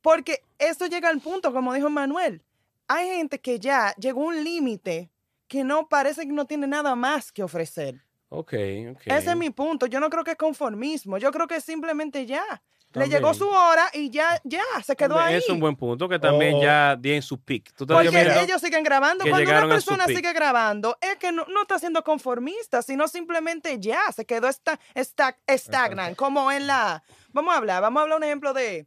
Porque 0.00 0.42
eso 0.58 0.86
llega 0.86 1.08
al 1.08 1.20
punto, 1.20 1.52
como 1.52 1.72
dijo 1.72 1.88
Manuel. 1.90 2.42
Hay 2.88 3.08
gente 3.08 3.40
que 3.40 3.58
ya 3.58 3.94
llegó 3.96 4.22
a 4.22 4.26
un 4.26 4.44
límite 4.44 5.10
que 5.48 5.64
no 5.64 5.88
parece 5.88 6.22
que 6.22 6.32
no 6.32 6.46
tiene 6.46 6.66
nada 6.66 6.94
más 6.94 7.32
que 7.32 7.42
ofrecer. 7.42 8.04
Ok, 8.28 8.52
ok. 8.92 9.00
Ese 9.06 9.30
es 9.30 9.36
mi 9.36 9.50
punto. 9.50 9.86
Yo 9.86 10.00
no 10.00 10.10
creo 10.10 10.24
que 10.24 10.32
es 10.32 10.36
conformismo. 10.36 11.18
Yo 11.18 11.30
creo 11.30 11.46
que 11.46 11.60
simplemente 11.60 12.26
ya. 12.26 12.62
Le 12.94 13.08
llegó 13.08 13.34
su 13.34 13.48
hora 13.48 13.88
y 13.92 14.10
ya, 14.10 14.40
ya, 14.44 14.62
se 14.84 14.94
quedó 14.94 15.16
También 15.16 15.36
ahí. 15.36 15.42
Es 15.42 15.48
un 15.50 15.58
buen 15.60 15.74
punto 15.76 16.08
que 16.08 16.18
también 16.18 16.54
O- 16.54 16.62
ya 16.62 16.96
di 16.96 17.12
en 17.12 17.22
su 17.22 17.40
pick. 17.40 17.72
¿Tú 17.74 17.84
estás 17.84 18.04
Porque 18.04 18.42
ellos 18.42 18.60
siguen 18.60 18.84
grabando. 18.84 19.24
Cuando 19.28 19.50
una 19.50 19.68
persona 19.68 20.06
sigue 20.06 20.32
grabando, 20.32 20.96
es 21.00 21.16
que 21.16 21.32
no, 21.32 21.44
no 21.48 21.62
está 21.62 21.78
siendo 21.78 22.02
conformista, 22.04 22.82
sino 22.82 23.08
simplemente 23.08 23.78
ya 23.80 24.00
se 24.14 24.24
quedó 24.24 24.48
esta, 24.48 24.78
esta, 24.94 25.36
estagnan. 25.46 26.14
Como 26.14 26.50
en 26.52 26.66
la. 26.66 27.02
Vamos 27.32 27.54
a 27.54 27.58
hablar, 27.58 27.82
vamos 27.82 28.00
a 28.00 28.02
hablar 28.04 28.18
un 28.18 28.24
ejemplo 28.24 28.52
de. 28.52 28.86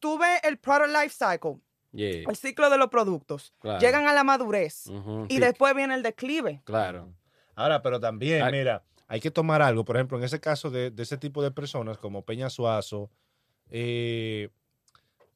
Tuve 0.00 0.38
el 0.44 0.58
product 0.58 0.90
life 0.90 1.10
cycle, 1.10 1.60
Yeah, 1.92 2.22
el 2.28 2.36
ciclo 2.36 2.70
de 2.70 2.78
los 2.78 2.88
productos. 2.88 3.52
claro. 3.58 3.80
Llegan 3.80 4.06
a 4.06 4.12
la 4.12 4.22
madurez 4.22 4.84
y 5.28 5.40
después 5.40 5.74
viene 5.74 5.94
el 5.94 6.02
declive. 6.02 6.62
Claro. 6.64 7.12
Ahora, 7.56 7.82
pero 7.82 7.98
también, 7.98 8.42
Ay. 8.42 8.52
mira, 8.52 8.84
hay 9.08 9.20
que 9.20 9.30
tomar 9.30 9.62
algo. 9.62 9.84
Por 9.84 9.96
ejemplo, 9.96 10.18
en 10.18 10.24
ese 10.24 10.38
caso 10.40 10.70
de, 10.70 10.90
de 10.90 11.02
ese 11.02 11.16
tipo 11.16 11.42
de 11.42 11.50
personas 11.50 11.98
como 11.98 12.24
Peña 12.24 12.48
Suazo, 12.50 13.10
eh, 13.70 14.50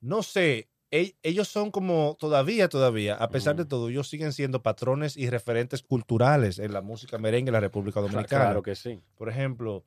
no 0.00 0.22
sé, 0.22 0.68
e- 0.90 1.14
ellos 1.22 1.48
son 1.48 1.70
como 1.70 2.16
todavía, 2.18 2.68
todavía, 2.68 3.14
a 3.14 3.30
pesar 3.30 3.56
de 3.56 3.64
todo, 3.64 3.88
ellos 3.88 4.08
siguen 4.08 4.32
siendo 4.32 4.62
patrones 4.62 5.16
y 5.16 5.28
referentes 5.30 5.82
culturales 5.82 6.58
en 6.58 6.72
la 6.72 6.82
música 6.82 7.18
merengue 7.18 7.48
en 7.48 7.54
la 7.54 7.60
República 7.60 8.00
Dominicana. 8.00 8.44
Claro 8.44 8.62
que 8.62 8.74
sí. 8.74 9.00
Por 9.16 9.28
ejemplo, 9.28 9.84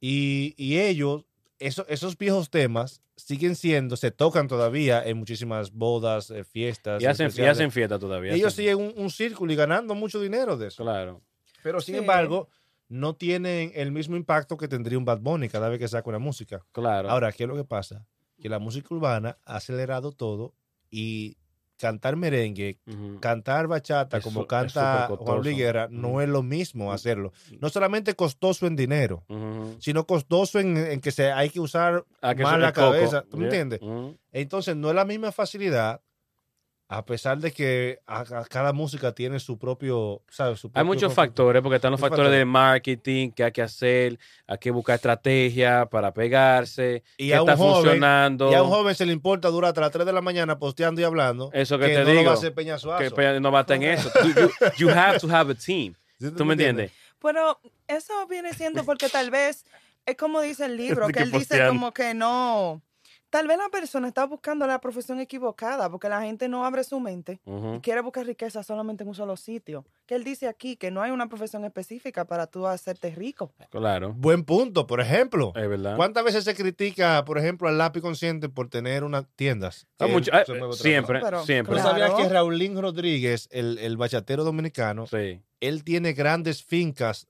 y, 0.00 0.54
y 0.56 0.78
ellos, 0.78 1.24
eso- 1.58 1.86
esos 1.88 2.16
viejos 2.16 2.50
temas 2.50 3.02
siguen 3.16 3.56
siendo, 3.56 3.96
se 3.96 4.10
tocan 4.10 4.46
todavía 4.46 5.02
en 5.04 5.16
muchísimas 5.16 5.72
bodas, 5.72 6.30
eh, 6.30 6.44
fiestas. 6.44 7.02
Y 7.02 7.06
hacen, 7.06 7.30
y 7.34 7.40
hacen 7.42 7.72
fiesta 7.72 7.98
todavía. 7.98 8.34
ellos 8.34 8.52
hacen- 8.52 8.66
siguen 8.66 8.76
un, 8.78 8.92
un 9.04 9.10
círculo 9.10 9.52
y 9.52 9.56
ganando 9.56 9.94
mucho 9.94 10.20
dinero 10.20 10.56
de 10.56 10.68
eso. 10.68 10.82
Claro. 10.84 11.22
Pero 11.62 11.80
sin 11.80 11.94
Sí. 11.94 11.98
embargo, 12.00 12.48
no 12.88 13.14
tienen 13.14 13.72
el 13.74 13.92
mismo 13.92 14.16
impacto 14.16 14.56
que 14.56 14.68
tendría 14.68 14.98
un 14.98 15.04
Bad 15.04 15.20
Bunny 15.20 15.48
cada 15.48 15.68
vez 15.68 15.78
que 15.78 15.88
saca 15.88 16.08
una 16.08 16.18
música. 16.18 16.64
Claro. 16.72 17.10
Ahora, 17.10 17.32
¿qué 17.32 17.44
es 17.44 17.48
lo 17.48 17.56
que 17.56 17.64
pasa? 17.64 18.06
Que 18.40 18.48
la 18.48 18.58
música 18.58 18.94
urbana 18.94 19.38
ha 19.44 19.56
acelerado 19.56 20.12
todo 20.12 20.54
y 20.90 21.36
cantar 21.78 22.16
merengue, 22.16 22.78
cantar 23.20 23.66
bachata 23.66 24.18
Es 24.18 24.24
como 24.24 24.46
canta. 24.46 25.08
Juan 25.08 25.42
Luis 25.42 25.56
Guerra, 25.56 25.88
no 25.90 26.20
es 26.20 26.28
lo 26.28 26.42
mismo 26.42 26.92
hacerlo. 26.92 27.32
No 27.60 27.68
solamente 27.68 28.14
costoso 28.14 28.66
en 28.66 28.76
dinero, 28.76 29.24
sino 29.78 30.06
costoso 30.06 30.58
en, 30.58 30.76
en 30.76 31.00
que 31.00 31.10
se, 31.10 31.32
hay 31.32 31.50
que 31.50 31.60
usar 31.60 32.04
que 32.20 32.42
más 32.42 32.58
la 32.58 32.72
cabeza. 32.72 33.24
¿Tú 33.30 33.36
me 33.36 33.44
entiendes? 33.44 33.80
Entonces, 34.32 34.76
no 34.76 34.88
es 34.88 34.94
la 34.94 35.04
misma 35.04 35.32
facilidad 35.32 36.00
a 36.88 37.04
pesar 37.04 37.38
de 37.38 37.50
que 37.52 37.98
a- 38.06 38.20
a 38.20 38.44
cada 38.44 38.72
música 38.72 39.12
tiene 39.12 39.40
su 39.40 39.58
propio, 39.58 40.22
¿sabes? 40.30 40.60
Su 40.60 40.68
Hay 40.68 40.70
propio 40.72 40.84
muchos 40.86 41.02
concepto. 41.14 41.22
factores, 41.22 41.62
porque 41.62 41.76
están 41.76 41.90
los 41.90 42.00
Muchos 42.00 42.10
factores 42.10 42.32
de 42.38 42.44
marketing 42.44 43.30
que 43.32 43.42
hay 43.44 43.50
que 43.52 43.62
hacer, 43.62 44.18
hay 44.46 44.58
que 44.58 44.70
buscar 44.70 44.94
estrategia 44.94 45.86
para 45.86 46.14
pegarse, 46.14 47.02
Y 47.16 47.28
qué 47.28 47.34
a 47.34 47.42
un 47.42 47.48
está 47.50 47.56
joven- 47.60 47.82
funcionando. 47.82 48.50
Y 48.52 48.54
a 48.54 48.62
un 48.62 48.70
joven 48.70 48.94
se 48.94 49.04
le 49.04 49.12
importa 49.12 49.48
durar 49.48 49.70
hasta 49.70 49.80
las 49.80 49.90
3 49.90 50.06
de 50.06 50.12
la 50.12 50.20
mañana 50.22 50.58
posteando 50.58 51.00
y 51.00 51.04
hablando. 51.04 51.50
Eso 51.52 51.76
que 51.78 51.86
te 51.88 51.94
no 51.94 52.00
lo 52.00 52.06
va 52.06 52.12
digo, 52.20 52.30
a 52.30 52.34
hacer 52.34 52.54
Peña 52.54 52.78
Suazo. 52.78 53.14
que 53.16 53.40
no 53.40 53.50
va 53.50 53.58
a 53.58 53.62
estar 53.62 53.76
en 53.76 53.82
eso. 53.82 54.08
Tú- 54.22 54.28
you, 54.28 54.50
you 54.78 54.90
have 54.90 55.18
to 55.18 55.28
have 55.28 55.50
a 55.52 55.54
team. 55.56 55.94
¿Sí 56.20 56.30
¿Tú 56.30 56.44
me 56.44 56.54
entiendes? 56.54 56.92
Pero 57.20 57.58
eso 57.88 58.26
viene 58.28 58.52
siendo 58.54 58.84
porque 58.84 59.08
tal 59.08 59.30
vez, 59.32 59.64
es 60.06 60.16
como 60.16 60.40
dice 60.40 60.66
el 60.66 60.76
libro, 60.76 61.06
que 61.08 61.14
que 61.14 61.22
él 61.24 61.32
dice 61.32 61.66
como 61.66 61.92
que 61.92 62.14
no. 62.14 62.80
Tal 63.30 63.48
vez 63.48 63.58
la 63.58 63.68
persona 63.68 64.06
está 64.08 64.24
buscando 64.24 64.66
la 64.66 64.80
profesión 64.80 65.20
equivocada 65.20 65.90
porque 65.90 66.08
la 66.08 66.22
gente 66.22 66.48
no 66.48 66.64
abre 66.64 66.84
su 66.84 67.00
mente 67.00 67.40
y 67.74 67.80
quiere 67.80 68.00
buscar 68.00 68.24
riqueza 68.24 68.62
solamente 68.62 69.02
en 69.02 69.08
un 69.08 69.14
solo 69.14 69.36
sitio. 69.36 69.84
Que 70.06 70.14
él 70.14 70.24
dice 70.24 70.46
aquí 70.48 70.76
que 70.76 70.90
no 70.90 71.02
hay 71.02 71.10
una 71.10 71.28
profesión 71.28 71.64
específica 71.64 72.24
para 72.24 72.46
tú 72.46 72.66
hacerte 72.66 73.10
rico. 73.14 73.52
Claro, 73.70 74.14
Buen 74.16 74.44
punto, 74.44 74.86
por 74.86 75.00
ejemplo. 75.00 75.52
es 75.56 75.68
verdad. 75.68 75.96
¿Cuántas 75.96 76.24
veces 76.24 76.44
se 76.44 76.54
critica, 76.54 77.24
por 77.24 77.36
ejemplo, 77.38 77.68
al 77.68 77.76
lápiz 77.78 78.00
consciente 78.00 78.48
por 78.48 78.68
tener 78.70 79.02
unas 79.04 79.26
tiendas? 79.34 79.86
Ah, 79.98 80.06
mucho- 80.06 80.30
otra 80.30 80.72
siempre. 80.72 81.20
Pero, 81.20 81.44
siempre. 81.44 81.74
Pero 81.74 81.82
Claro. 81.88 81.98
sabías 82.06 82.14
que 82.28 82.32
Raulín 82.32 82.80
Rodríguez, 82.80 83.48
el, 83.50 83.78
el 83.78 83.96
bachatero 83.96 84.44
dominicano, 84.44 85.06
Sí, 85.08 85.42
él 85.60 85.82
tiene 85.84 86.12
grandes 86.12 86.62
fincas 86.62 87.26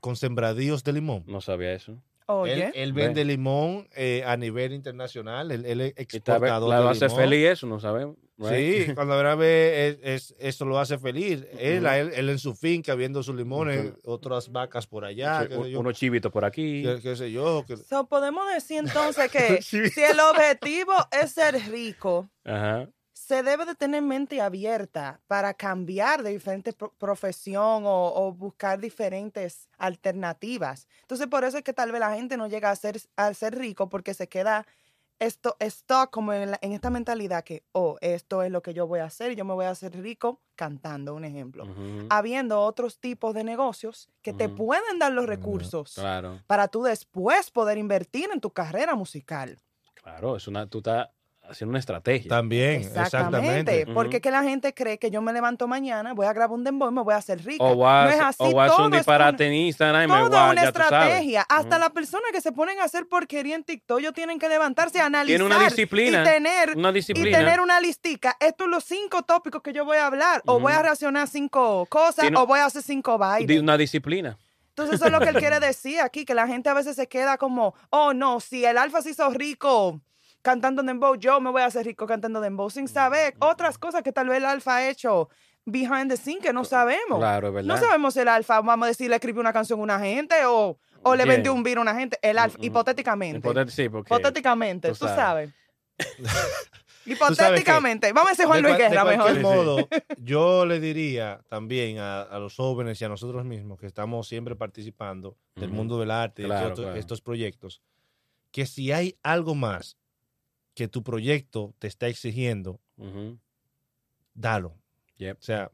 con 0.00 0.16
sembradíos 0.16 0.84
de 0.84 0.92
limón. 0.92 1.24
no 1.26 1.40
sabía 1.40 1.72
eso. 1.72 1.96
Oye, 2.26 2.66
Él, 2.68 2.72
él 2.74 2.92
Ve. 2.94 3.02
vende 3.04 3.24
limón 3.24 3.86
eh, 3.94 4.22
a 4.26 4.36
nivel 4.36 4.72
internacional. 4.72 5.50
Él, 5.50 5.66
él 5.66 5.80
es 5.82 5.94
exportador 5.96 6.70
la 6.70 6.80
de 6.80 6.88
hace 6.88 7.06
limón. 7.06 7.20
feliz 7.20 7.46
eso, 7.50 7.66
no 7.66 7.78
sabemos. 7.80 8.16
right? 8.38 8.86
Sí, 8.86 8.92
cuando 8.94 9.22
la 9.22 9.34
vez 9.34 9.98
es, 10.02 10.30
es- 10.30 10.34
eso 10.38 10.64
lo 10.64 10.78
hace 10.78 10.98
feliz. 10.98 11.44
Él, 11.58 11.84
él, 11.86 12.12
él 12.14 12.28
en 12.30 12.38
su 12.38 12.54
finca 12.54 12.94
viendo 12.94 13.22
sus 13.22 13.34
limones, 13.36 13.92
otras 14.04 14.50
vacas 14.50 14.86
por 14.86 15.04
allá, 15.04 15.42
Sí, 15.42 15.48
qué 15.48 15.54
sé 15.62 15.70
yo, 15.70 15.80
unos 15.80 15.94
chivitos 15.98 16.32
por 16.32 16.44
aquí. 16.44 16.82
qué, 16.82 16.98
qué 17.02 17.14
sé 17.16 17.30
yo. 17.30 17.64
so, 17.88 18.06
podemos 18.08 18.50
decir 18.54 18.78
entonces 18.78 19.30
que 19.30 19.60
si 19.62 19.78
el 20.02 20.18
objetivo 20.20 20.92
es 21.22 21.30
ser 21.32 21.54
rico, 21.70 22.30
Ajá. 22.44 22.88
Se 23.26 23.42
debe 23.42 23.64
de 23.64 23.74
tener 23.74 24.02
mente 24.02 24.40
abierta 24.40 25.20
para 25.26 25.54
cambiar 25.54 26.22
de 26.22 26.30
diferente 26.30 26.72
pro- 26.72 26.92
profesión 26.98 27.84
o, 27.86 28.12
o 28.14 28.32
buscar 28.32 28.78
diferentes 28.80 29.68
alternativas. 29.78 30.86
Entonces, 31.02 31.26
por 31.28 31.44
eso 31.44 31.58
es 31.58 31.64
que 31.64 31.72
tal 31.72 31.90
vez 31.92 32.00
la 32.00 32.14
gente 32.14 32.36
no 32.36 32.46
llega 32.48 32.70
a 32.70 32.76
ser, 32.76 33.00
a 33.16 33.32
ser 33.34 33.56
rico 33.58 33.88
porque 33.88 34.14
se 34.14 34.28
queda 34.28 34.66
esto, 35.18 35.56
stuck 35.62 36.10
como 36.10 36.32
en, 36.32 36.50
la- 36.52 36.58
en 36.60 36.72
esta 36.72 36.90
mentalidad 36.90 37.44
que, 37.44 37.64
oh, 37.72 37.96
esto 38.00 38.42
es 38.42 38.50
lo 38.50 38.62
que 38.62 38.74
yo 38.74 38.86
voy 38.86 39.00
a 39.00 39.04
hacer 39.06 39.32
y 39.32 39.36
yo 39.36 39.44
me 39.44 39.54
voy 39.54 39.64
a 39.66 39.70
hacer 39.70 39.92
rico 40.00 40.42
cantando, 40.56 41.14
un 41.14 41.24
ejemplo. 41.24 41.64
Habiendo 42.10 42.60
otros 42.60 43.00
tipos 43.00 43.32
de 43.34 43.44
negocios 43.44 44.10
que 44.22 44.32
te 44.34 44.48
pueden 44.48 44.98
dar 44.98 45.12
los 45.12 45.26
recursos 45.26 45.94
Claro, 45.94 46.40
para 46.46 46.68
tú 46.68 46.82
después 46.82 47.50
poder 47.50 47.78
invertir 47.78 48.28
en 48.32 48.40
tu 48.40 48.50
carrera 48.50 48.94
musical. 48.96 49.60
claro, 49.94 50.36
es 50.36 50.46
una, 50.48 50.68
tú 50.68 50.78
estás 50.78 51.08
haciendo 51.48 51.70
una 51.70 51.78
estrategia. 51.78 52.28
También, 52.28 52.80
Exactamente. 52.82 53.02
exactamente. 53.38 53.86
Porque 53.92 54.16
Ujú. 54.16 54.22
que 54.22 54.30
la 54.30 54.42
gente 54.42 54.72
cree 54.74 54.98
que 54.98 55.10
yo 55.10 55.20
me 55.22 55.32
levanto 55.32 55.68
mañana, 55.68 56.12
voy 56.14 56.26
a 56.26 56.32
grabar 56.32 56.54
un 56.56 56.64
dembow 56.64 56.88
y 56.90 56.92
me 56.94 57.02
voy 57.02 57.14
a 57.14 57.18
hacer 57.18 57.44
rica. 57.44 57.62
O 57.64 57.76
vas, 57.76 58.06
no 58.08 58.14
es 58.16 58.20
así. 58.20 58.36
o 58.40 58.52
vas 58.52 58.62
a 58.62 58.64
hacer 58.66 58.76
todo 58.76 58.86
un 58.86 58.94
es 58.94 58.98
disparate 59.00 59.44
una- 59.44 59.54
en 59.54 59.60
Instagram 59.66 60.02
y 60.02 60.06
me 60.06 60.12
una 60.14 60.22
ya 60.54 60.72
tú 60.72 60.78
sabes. 60.78 60.78
estrategia. 60.78 61.46
Hasta 61.48 61.78
las 61.78 61.90
personas 61.90 62.30
que 62.32 62.40
se 62.40 62.52
ponen 62.52 62.80
a 62.80 62.84
hacer 62.84 63.06
porquería 63.06 63.54
en 63.56 63.64
TikTok, 63.64 63.98
ellos 64.00 64.14
tienen 64.14 64.38
que 64.38 64.48
levantarse 64.48 65.00
analizar. 65.00 65.38
Tiene 65.38 65.44
una 65.44 65.64
disciplina. 65.64 66.22
Y 66.22 66.24
tener, 66.24 66.76
Una 66.76 66.90
y 66.90 66.94
disciplina. 66.94 67.38
tener 67.38 67.60
una 67.60 67.80
listica. 67.80 68.36
Estos 68.40 68.64
son 68.64 68.70
los 68.70 68.84
cinco 68.84 69.22
tópicos 69.22 69.62
que 69.62 69.72
yo 69.72 69.84
voy 69.84 69.98
a 69.98 70.06
hablar. 70.06 70.42
O 70.46 70.58
voy 70.60 70.72
a 70.72 70.82
reaccionar 70.82 71.28
cinco 71.28 71.86
cosas 71.90 72.22
Tiene- 72.22 72.38
o 72.38 72.46
voy 72.46 72.60
a 72.60 72.64
hacer 72.66 72.82
cinco 72.82 73.18
bailes. 73.18 73.60
una 73.60 73.76
disciplina. 73.76 74.38
Entonces 74.70 74.96
eso 74.96 75.06
es 75.06 75.12
lo 75.12 75.20
que 75.20 75.28
él 75.28 75.36
quiere 75.36 75.60
decir 75.60 76.00
aquí, 76.00 76.24
que 76.24 76.34
la 76.34 76.46
gente 76.48 76.68
a 76.68 76.74
veces 76.74 76.96
se 76.96 77.06
queda 77.06 77.38
como, 77.38 77.74
oh 77.90 78.12
no, 78.12 78.40
si 78.40 78.64
el 78.64 78.76
alfa 78.76 79.02
se 79.02 79.10
hizo 79.10 79.28
rico 79.30 80.00
cantando 80.44 80.82
dembow, 80.82 81.16
yo 81.16 81.40
me 81.40 81.50
voy 81.50 81.62
a 81.62 81.66
hacer 81.66 81.86
rico 81.86 82.06
cantando 82.06 82.40
dembow 82.40 82.68
sin 82.70 82.86
saber 82.86 83.34
otras 83.40 83.78
cosas 83.78 84.02
que 84.02 84.12
tal 84.12 84.28
vez 84.28 84.38
el 84.38 84.44
alfa 84.44 84.76
ha 84.76 84.88
hecho 84.90 85.30
behind 85.64 86.10
the 86.10 86.16
scene 86.18 86.40
que 86.40 86.52
no 86.52 86.64
sabemos. 86.64 87.18
Claro, 87.18 87.48
es 87.48 87.54
verdad. 87.54 87.68
No 87.74 87.80
sabemos 87.80 88.12
si 88.14 88.20
el 88.20 88.28
alfa, 88.28 88.60
vamos 88.60 88.84
a 88.84 88.88
decir, 88.88 89.08
le 89.08 89.16
escribió 89.16 89.40
una 89.40 89.52
canción 89.54 89.80
a 89.80 89.82
una 89.82 89.98
gente 89.98 90.34
o, 90.46 90.78
o 91.02 91.14
le 91.16 91.24
Yeah. 91.24 91.32
vendió 91.32 91.54
un 91.54 91.62
virus 91.62 91.78
a 91.80 91.82
una 91.90 91.94
gente. 91.98 92.18
El 92.20 92.36
alfa, 92.38 92.58
Mm, 92.58 92.60
mm. 92.60 92.64
hipotéticamente. 92.64 93.38
Hipotético, 93.38 93.70
sí, 93.74 93.88
porque 93.88 94.14
Hipotéticamente, 94.14 94.88
tú 94.90 94.96
tú 94.98 95.06
sabes. 95.06 95.50
Hipotéticamente. 97.06 98.12
Vamos 98.12 98.28
a 98.28 98.32
decir 98.32 98.46
Juan 98.46 98.62
De 98.62 98.68
Luis 98.68 98.78
de 98.78 98.88
Guerra 98.88 99.02
cualquier 99.02 99.36
mejor. 99.36 99.56
modo, 99.56 99.88
yo 100.18 100.64
le 100.66 100.80
diría 100.80 101.40
también 101.48 101.98
a, 101.98 102.22
a 102.22 102.38
los 102.38 102.56
jóvenes 102.56 103.00
y 103.00 103.04
a 103.04 103.08
nosotros 103.08 103.44
mismos 103.44 103.78
que 103.78 103.86
estamos 103.86 104.26
siempre 104.28 104.56
participando 104.56 105.36
del 105.56 105.70
mundo 105.70 105.98
del 106.00 106.10
arte, 106.10 106.42
de 106.42 106.48
estos, 106.48 106.80
claro. 106.80 106.94
estos 106.96 107.20
proyectos, 107.20 107.82
que 108.50 108.66
si 108.66 108.92
hay 108.92 109.18
algo 109.22 109.54
más 109.54 109.96
que 110.74 110.88
tu 110.88 111.02
proyecto 111.02 111.74
te 111.78 111.86
está 111.86 112.08
exigiendo, 112.08 112.80
dalo. 114.34 114.76
yep. 115.16 115.38
O 115.38 115.42
sea, 115.42 115.70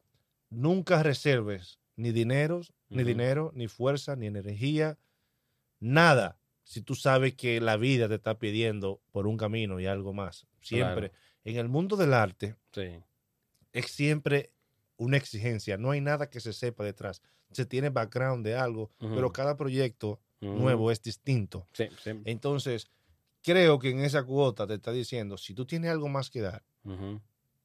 nunca 0.50 1.02
reserves 1.02 1.78
ni 1.96 2.12
dineros, 2.12 2.72
ni 2.88 3.04
dinero, 3.04 3.52
ni 3.54 3.68
fuerza, 3.68 4.16
ni 4.16 4.26
energía, 4.26 4.98
nada. 5.78 6.38
Si 6.64 6.82
tú 6.82 6.94
sabes 6.94 7.34
que 7.34 7.60
la 7.60 7.76
vida 7.76 8.08
te 8.08 8.14
está 8.14 8.38
pidiendo 8.38 9.00
por 9.10 9.26
un 9.26 9.36
camino 9.36 9.80
y 9.80 9.86
algo 9.86 10.12
más. 10.12 10.46
Siempre. 10.60 11.12
En 11.44 11.56
el 11.56 11.68
mundo 11.68 11.96
del 11.96 12.14
arte 12.14 12.56
Sí. 12.72 13.00
es 13.72 13.86
siempre 13.86 14.52
una 14.96 15.16
exigencia. 15.16 15.76
No 15.78 15.90
hay 15.90 16.00
nada 16.00 16.28
que 16.30 16.40
se 16.40 16.52
sepa 16.52 16.84
detrás. 16.84 17.22
Se 17.50 17.64
tiene 17.66 17.88
background 17.90 18.44
de 18.44 18.54
algo, 18.56 18.90
pero 18.98 19.32
cada 19.32 19.56
proyecto 19.56 20.20
nuevo 20.40 20.90
es 20.90 21.02
distinto. 21.02 21.66
Sí, 21.72 21.88
sí. 22.02 22.12
Entonces, 22.24 22.88
creo 23.42 23.78
que 23.78 23.90
en 23.90 24.00
esa 24.00 24.24
cuota 24.24 24.66
te 24.66 24.74
está 24.74 24.92
diciendo, 24.92 25.36
si 25.36 25.54
tú 25.54 25.66
tienes 25.66 25.90
algo 25.90 26.08
más 26.08 26.30
que 26.30 26.40
dar, 26.40 26.62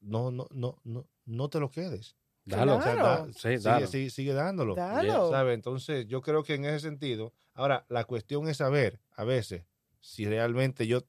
no, 0.00 0.30
no, 0.30 0.46
no, 0.52 0.78
no, 0.84 1.06
no 1.24 1.48
te 1.48 1.60
lo 1.60 1.70
quedes. 1.70 2.16
Dalo. 2.44 2.76
O 2.76 2.82
sea, 2.82 2.92
Claro. 2.94 3.08
da- 3.26 3.32
Sí, 3.32 3.40
sigue, 3.40 3.58
dalo. 3.58 3.86
sigue- 3.88 4.10
sigue 4.10 4.32
dándolo. 4.32 4.74
Dalo. 4.76 5.30
¿sabe? 5.30 5.54
Entonces, 5.54 6.06
yo 6.06 6.22
creo 6.22 6.44
que 6.44 6.54
en 6.54 6.64
ese 6.64 6.80
sentido, 6.80 7.32
ahora, 7.54 7.84
la 7.88 8.04
cuestión 8.04 8.48
es 8.48 8.58
saber, 8.58 9.00
a 9.16 9.24
veces, 9.24 9.64
si 10.00 10.26
realmente 10.26 10.86
yo 10.86 11.00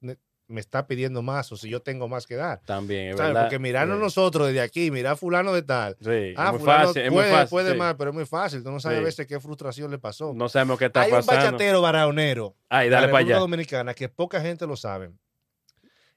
me 0.50 0.62
está 0.62 0.88
pidiendo 0.88 1.22
más 1.22 1.52
o 1.52 1.58
si 1.58 1.68
yo 1.70 1.82
tengo 1.82 2.08
más 2.08 2.26
que 2.26 2.36
dar. 2.36 2.62
También, 2.66 3.10
es 3.10 3.18
¿sabe? 3.18 3.30
verdad. 3.30 3.42
Porque 3.44 3.60
mirarnos 3.60 3.98
Sí. 3.98 4.04
nosotros 4.04 4.48
desde 4.48 4.62
aquí, 4.62 4.92
mirar 4.92 5.14
a 5.14 5.16
fulano 5.18 5.54
de 5.54 5.62
tal. 5.62 5.98
Sí, 6.02 6.34
Ah, 6.38 6.46
es 6.48 6.52
muy 6.54 6.60
fulano 6.62 6.88
fácil, 6.88 7.02
es 7.02 7.12
puede, 7.12 7.28
muy 7.28 7.36
fácil. 7.38 7.50
puede 7.50 7.72
sí. 7.74 7.78
más, 7.78 7.96
pero 7.96 8.10
es 8.12 8.16
muy 8.16 8.26
fácil. 8.26 8.64
Tú 8.64 8.72
no 8.72 8.80
sabes 8.80 9.00
a 9.00 9.02
veces 9.04 9.28
qué 9.28 9.40
frustración 9.40 9.92
le 9.92 10.00
pasó. 10.00 10.34
No 10.34 10.48
sabemos 10.50 10.80
qué 10.80 10.86
está 10.86 11.02
Hay 11.02 11.12
un 11.12 11.18
pasando. 11.18 11.44
bachatero 11.46 11.82
baraonero 11.82 12.56
Ay, 12.70 12.90
dale 12.90 13.08
para 13.10 13.20
allá. 13.20 13.38
Dominicana 13.40 13.94
que 13.94 14.08
poca 14.10 14.40
gente 14.42 14.66
lo 14.66 14.76
sabe. 14.78 15.12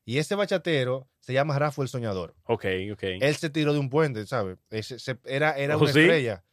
Y 0.04 0.18
ese 0.18 0.34
bachatero 0.34 1.08
se 1.20 1.32
llama 1.32 1.58
Rafa 1.58 1.82
el 1.82 1.88
Soñador. 1.88 2.34
Ok, 2.44 2.64
ok. 2.92 3.02
Él 3.20 3.36
se 3.36 3.50
tiró 3.50 3.72
de 3.72 3.78
un 3.78 3.90
puente, 3.90 4.26
¿sabes? 4.26 4.56
Ese- 4.70 4.98
se- 4.98 5.18
era 5.24 5.52
era 5.58 5.76
¿Oh, 5.76 5.80
una 5.80 5.88
estrella. 5.90 6.44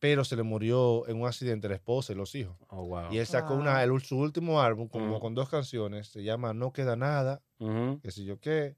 Pero 0.00 0.24
se 0.24 0.34
le 0.34 0.42
murió 0.42 1.06
en 1.08 1.20
un 1.20 1.26
accidente 1.28 1.68
la 1.68 1.74
esposa 1.76 2.12
y 2.12 2.16
los 2.16 2.34
hijos. 2.34 2.56
Oh, 2.68 2.84
wow. 2.86 3.12
Y 3.12 3.18
él 3.18 3.26
sacó 3.26 3.50
Wow. 3.52 3.60
una, 3.60 3.82
el- 3.84 4.00
su 4.00 4.18
último 4.18 4.60
álbum 4.60 4.88
como 4.88 5.20
con 5.20 5.34
dos 5.34 5.48
canciones. 5.48 6.08
Se 6.08 6.22
llama 6.24 6.52
No 6.54 6.72
Queda 6.72 6.96
Nada, 6.96 7.42
Ujú. 7.58 8.00
qué 8.02 8.10
sé 8.10 8.24
yo 8.24 8.40
qué. 8.40 8.76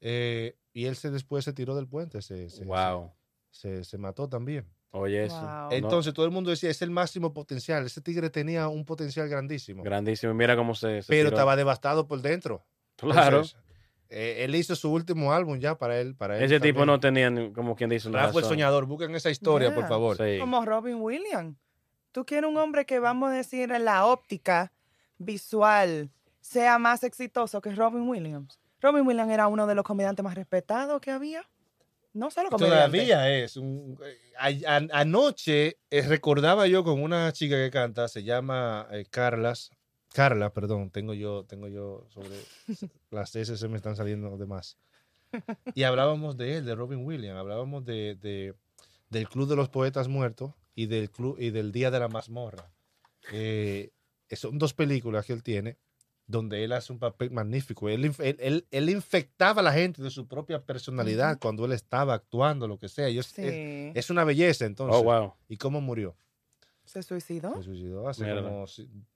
Eh, 0.00 0.56
y 0.72 0.86
él 0.86 0.96
se 0.96 1.10
después 1.10 1.44
se 1.44 1.52
tiró 1.52 1.74
del 1.74 1.88
puente. 1.88 2.22
Se, 2.22 2.48
se- 2.50 2.64
Wow. 2.64 3.12
se- 3.50 3.84
se 3.84 3.98
mató 3.98 4.28
también. 4.28 4.66
Oye, 4.90 5.24
eso. 5.24 5.40
Wow. 5.40 5.48
No, 5.50 5.72
Entonces 5.72 6.14
todo 6.14 6.24
el 6.24 6.30
mundo 6.30 6.50
decía, 6.50 6.70
es 6.70 6.80
el 6.82 6.90
máximo 6.90 7.32
potencial. 7.32 7.84
Ese 7.84 8.00
tigre 8.00 8.30
tenía 8.30 8.68
un 8.68 8.84
potencial 8.84 9.28
grandísimo. 9.28 9.82
grandísimo. 9.82 10.32
Y 10.32 10.36
Mira 10.36 10.54
cómo 10.56 10.74
se. 10.76 11.02
se 11.02 11.08
pero 11.08 11.28
tiró. 11.30 11.36
estaba 11.36 11.56
devastado 11.56 12.06
por 12.06 12.22
dentro. 12.22 12.64
Claro. 12.96 13.38
Entonces, 13.38 13.56
eh, 14.14 14.44
él 14.44 14.54
hizo 14.54 14.74
su 14.76 14.92
último 14.92 15.32
álbum 15.32 15.58
ya 15.58 15.76
para 15.76 15.98
él. 16.00 16.14
Para 16.14 16.38
él 16.38 16.44
Ese 16.44 16.60
tipo 16.60 16.86
no 16.86 17.00
tenía, 17.00 17.30
ni- 17.30 17.52
como 17.52 17.74
quien 17.76 17.90
dice, 17.90 18.08
una 18.08 18.26
Rafa 18.26 18.38
el. 18.38 18.44
Soñador, 18.44 18.86
busquen 18.86 19.14
esa 19.14 19.30
historia, 19.30 19.74
por 19.74 19.88
favor. 19.88 20.16
Sí. 20.16 20.38
Como 20.38 20.64
Robin 20.64 20.96
Williams. 21.00 21.56
Tú 22.12 22.24
quieres 22.24 22.48
un 22.48 22.56
hombre 22.56 22.86
que, 22.86 23.00
vamos 23.00 23.30
a 23.30 23.32
decir, 23.34 23.72
en 23.72 23.84
la 23.84 24.06
óptica 24.06 24.72
visual 25.18 26.10
sea 26.40 26.78
más 26.78 27.02
exitoso 27.02 27.60
que 27.60 27.74
Robin 27.74 28.08
Williams. 28.08 28.58
Robin 28.80 29.06
Williams 29.06 29.32
era 29.32 29.48
uno 29.48 29.66
de 29.66 29.74
los 29.74 29.84
comediantes 29.84 30.22
más 30.22 30.34
respetados 30.34 31.00
que 31.00 31.10
había. 31.10 31.42
No 32.12 32.30
solo 32.30 32.50
comediante. 32.50 32.78
Todavía 32.98 33.28
es. 33.38 33.56
un- 33.56 33.98
a- 34.38 34.76
a- 34.76 35.00
anoche 35.00 35.78
eh, 35.90 36.02
recordaba 36.02 36.66
yo 36.68 36.84
con 36.84 37.02
una 37.02 37.32
chica 37.32 37.56
que 37.56 37.70
canta, 37.70 38.06
se 38.08 38.22
llama 38.22 38.86
eh, 38.92 39.04
Carlas. 39.10 39.70
Carla, 40.14 40.52
perdón, 40.54 40.90
tengo 40.90 41.12
yo, 41.12 41.44
tengo 41.44 41.66
yo 41.66 42.06
sobre 42.10 42.36
las 43.10 43.34
S 43.34 43.56
se 43.56 43.68
me 43.68 43.76
están 43.76 43.96
saliendo 43.96 44.36
de 44.38 44.46
más. 44.46 44.78
Y 45.74 45.82
hablábamos 45.82 46.36
de 46.36 46.58
él, 46.58 46.64
de 46.64 46.76
Robin 46.76 47.04
Williams, 47.04 47.36
hablábamos 47.36 47.84
de, 47.84 48.14
de- 48.14 48.54
del 49.10 49.28
Club 49.28 49.48
de 49.48 49.56
los 49.56 49.68
Poetas 49.70 50.06
Muertos 50.06 50.52
y 50.76 50.86
del 50.86 51.10
club 51.10 51.36
y 51.40 51.50
del 51.50 51.72
Día 51.72 51.90
de 51.90 51.98
la 51.98 52.06
Mazmorra. 52.06 52.70
Eh, 53.32 53.90
son 54.30 54.56
dos 54.60 54.72
películas 54.72 55.26
que 55.26 55.32
él 55.32 55.42
tiene 55.42 55.78
donde 56.28 56.62
él 56.64 56.72
hace 56.72 56.92
un 56.92 57.00
papel 57.00 57.32
magnífico. 57.32 57.88
Él, 57.88 58.04
inf- 58.04 58.24
él, 58.24 58.36
él- 58.38 58.66
él 58.70 58.90
infectaba 58.90 59.60
a 59.62 59.64
la 59.64 59.72
gente 59.72 60.00
de 60.00 60.10
su 60.10 60.28
propia 60.28 60.62
personalidad 60.62 61.38
cuando 61.40 61.64
él 61.64 61.72
estaba 61.72 62.14
actuando, 62.14 62.68
lo 62.68 62.78
que 62.78 62.88
sea. 62.88 63.10
Y 63.10 63.18
es, 63.18 63.26
Sí. 63.26 63.42
es, 63.42 63.96
es 63.96 64.10
una 64.10 64.22
belleza, 64.22 64.64
entonces. 64.64 64.96
Oh, 64.96 65.02
wow. 65.02 65.34
¿Y 65.48 65.56
cómo 65.56 65.80
murió? 65.80 66.16
¿Se 66.94 67.02
suicidó? 67.02 67.56
Se 67.56 67.64
suicidó 67.64 68.08
hace 68.08 68.22
Mierda. 68.22 68.42
como 68.42 68.66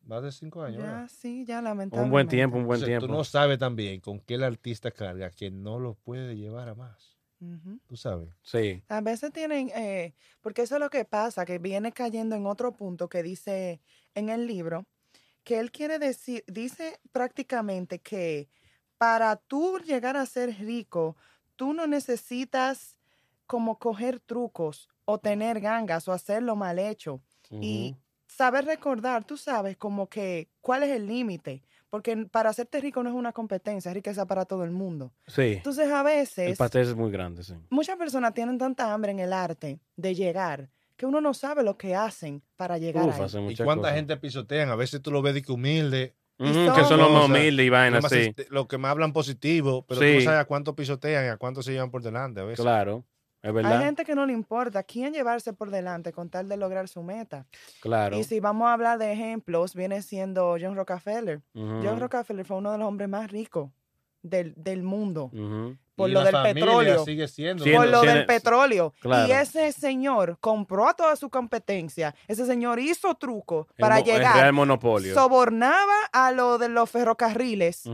más 0.03 0.23
de 0.25 0.33
cinco 0.33 0.62
años. 0.62 0.83
¿verdad? 0.83 1.03
Ya, 1.03 1.09
sí, 1.09 1.45
ya 1.45 1.62
lamentablemente. 1.62 2.05
Un 2.05 2.11
buen 2.11 2.27
tiempo, 2.27 2.57
un 2.57 2.67
buen 2.67 2.79
Entonces, 2.79 2.99
tiempo. 2.99 3.07
Tú 3.07 3.12
no 3.12 3.23
sabes 3.23 3.59
también 3.61 4.01
con 4.01 4.19
qué 4.19 4.35
el 4.35 4.43
artista 4.43 4.91
carga 4.91 5.31
que 5.31 5.53
no 5.53 5.79
lo 5.79 5.95
puede 5.95 6.37
llevar 6.37 6.69
a 6.69 6.75
más. 6.75 7.17
Ujú. 7.41 7.79
Tú 7.87 7.97
sabes. 7.97 8.31
Sí. 8.43 8.83
A 8.88 9.01
veces 9.01 9.33
tienen, 9.33 9.71
eh, 9.77 10.17
porque 10.41 10.62
eso 10.62 10.75
es 10.75 10.81
lo 10.81 10.91
que 10.91 11.05
pasa, 11.05 11.45
que 11.45 11.59
viene 11.61 11.93
cayendo 11.93 12.35
en 12.35 12.47
otro 12.47 12.75
punto 12.75 13.09
que 13.09 13.23
dice 13.23 13.81
en 14.17 14.29
el 14.29 14.49
libro, 14.49 14.85
que 15.45 15.61
él 15.61 15.71
quiere 15.71 16.01
decir, 16.01 16.43
dice 16.49 16.99
prácticamente 17.12 18.01
que 18.01 18.51
para 18.99 19.37
tú 19.37 19.79
llegar 19.79 20.17
a 20.17 20.27
ser 20.27 20.51
rico, 20.59 21.17
tú 21.55 21.75
no 21.75 21.87
necesitas 21.87 22.99
como 23.47 23.79
coger 23.79 24.19
trucos 24.19 24.88
o 25.05 25.19
tener 25.19 25.61
gangas 25.61 26.09
o 26.09 26.12
hacerlo 26.12 26.57
mal 26.57 26.81
hecho. 26.81 27.23
Y 27.51 27.97
saber 28.27 28.65
recordar, 28.67 29.25
tú 29.25 29.37
sabes 29.37 29.77
como 29.77 30.09
que 30.09 30.49
cuál 30.61 30.83
es 30.83 30.91
el 30.91 31.07
límite, 31.07 31.63
porque 31.91 32.17
para 32.31 32.51
hacerte 32.51 32.81
rico 32.81 33.03
no 33.03 33.09
es 33.09 33.15
una 33.17 33.33
competencia, 33.33 33.89
es 33.91 33.95
riqueza 33.95 34.27
para 34.27 34.45
todo 34.45 34.65
el 34.65 34.71
mundo. 34.71 35.13
Sí. 35.27 35.55
Entonces 35.57 35.91
a 35.91 36.01
El 36.01 36.05
veces 36.05 36.59
pastel 36.59 36.83
es 36.83 36.95
muy 36.95 37.11
grande, 37.11 37.43
sí. 37.43 37.55
muchas 37.71 37.97
personas 37.97 38.35
tienen 38.35 38.59
tanta 38.59 38.93
hambre 38.93 39.13
en 39.13 39.21
el 39.21 39.33
arte 39.33 39.81
de 39.97 40.15
llegar 40.15 40.69
que 40.97 41.07
uno 41.07 41.21
no 41.21 41.33
sabe 41.33 41.63
lo 41.63 41.79
que 41.79 41.95
hacen 41.95 42.43
para 42.57 42.77
llegar 42.77 43.05
Uf, 43.07 43.21
hacen 43.21 43.49
¿Y 43.51 43.57
cuánta 43.57 43.83
cosas. 43.83 43.95
gente 43.95 44.17
pisotean? 44.17 44.69
A 44.71 44.75
veces 44.77 45.01
tú 45.01 45.11
lo 45.13 45.23
ves 45.23 45.33
de 45.35 45.43
que 45.43 45.53
humilde, 45.53 46.15
Y 46.41 46.53
que 46.53 46.85
son 46.85 46.99
los 46.99 47.11
más 47.13 47.27
humildes 47.27 47.67
y 47.67 47.69
vainas, 47.69 48.05
sí. 48.09 48.19
este- 48.19 48.47
lo 48.51 48.69
que 48.69 48.79
más 48.79 48.91
hablan 48.93 49.13
positivo, 49.13 49.85
pero 49.87 50.01
tú 50.01 50.07
Sí. 50.07 50.15
no 50.17 50.21
sabes 50.23 50.41
a 50.41 50.45
cuánto 50.45 50.75
pisotean 50.77 51.25
y 51.25 51.29
a 51.29 51.37
cuánto 51.37 51.63
se 51.63 51.73
llevan 51.73 51.91
por 51.91 52.03
delante 52.03 52.41
a 52.41 52.45
veces. 52.45 52.63
Claro. 52.65 53.05
Es 53.42 53.55
Hay 53.55 53.79
gente 53.85 54.05
que 54.05 54.14
no 54.16 54.27
le 54.27 54.33
importa 54.33 54.83
quién 54.83 55.12
llevarse 55.12 55.53
por 55.53 55.70
delante 55.70 56.12
con 56.12 56.29
tal 56.29 56.48
de 56.48 56.57
lograr 56.57 56.88
su 56.88 57.03
meta. 57.03 57.46
Claro. 57.81 58.16
Y 58.18 58.24
si 58.24 58.40
vamos 58.40 58.66
a 58.68 58.72
hablar 58.72 58.98
de 58.98 59.12
ejemplos, 59.12 59.74
viene 59.74 60.03
siendo 60.03 60.57
John 60.61 60.74
Rockefeller. 60.74 61.40
John 61.55 62.01
Rockefeller 62.01 62.44
fue 62.44 62.57
uno 62.57 62.72
de 62.72 62.79
los 62.79 62.88
hombres 62.88 63.09
más 63.09 63.31
ricos 63.31 63.70
del, 64.22 64.55
del 64.57 64.83
mundo 64.83 65.31
por 65.94 66.11
Y 66.11 66.12
lo 66.12 66.22
la 66.24 66.42
del 66.42 66.55
petróleo. 66.55 67.05
sigue 67.05 67.29
siendo. 67.29 67.62
Siendo- 67.64 67.83
por 67.83 67.90
lo 67.90 68.03
del 68.03 68.27
petróleo. 68.27 68.92
Claro. 69.01 69.29
Y 69.29 69.33
ese 69.33 69.70
señor 69.72 70.37
compró 70.40 70.88
a 70.88 70.94
toda 70.94 71.14
su 71.16 71.31
competencia. 71.31 72.14
Ese 72.27 72.44
señor 72.46 72.79
hizo 72.81 73.14
trucos 73.14 73.66
El 73.70 73.83
para 73.83 74.01
llegar. 74.01 74.35
real 74.37 74.53
monopolio. 74.53 75.14
Sobornaba 75.14 75.94
a 76.12 76.33
lo 76.33 76.59
de 76.59 76.68
los 76.68 76.90
ferrocarriles 76.90 77.85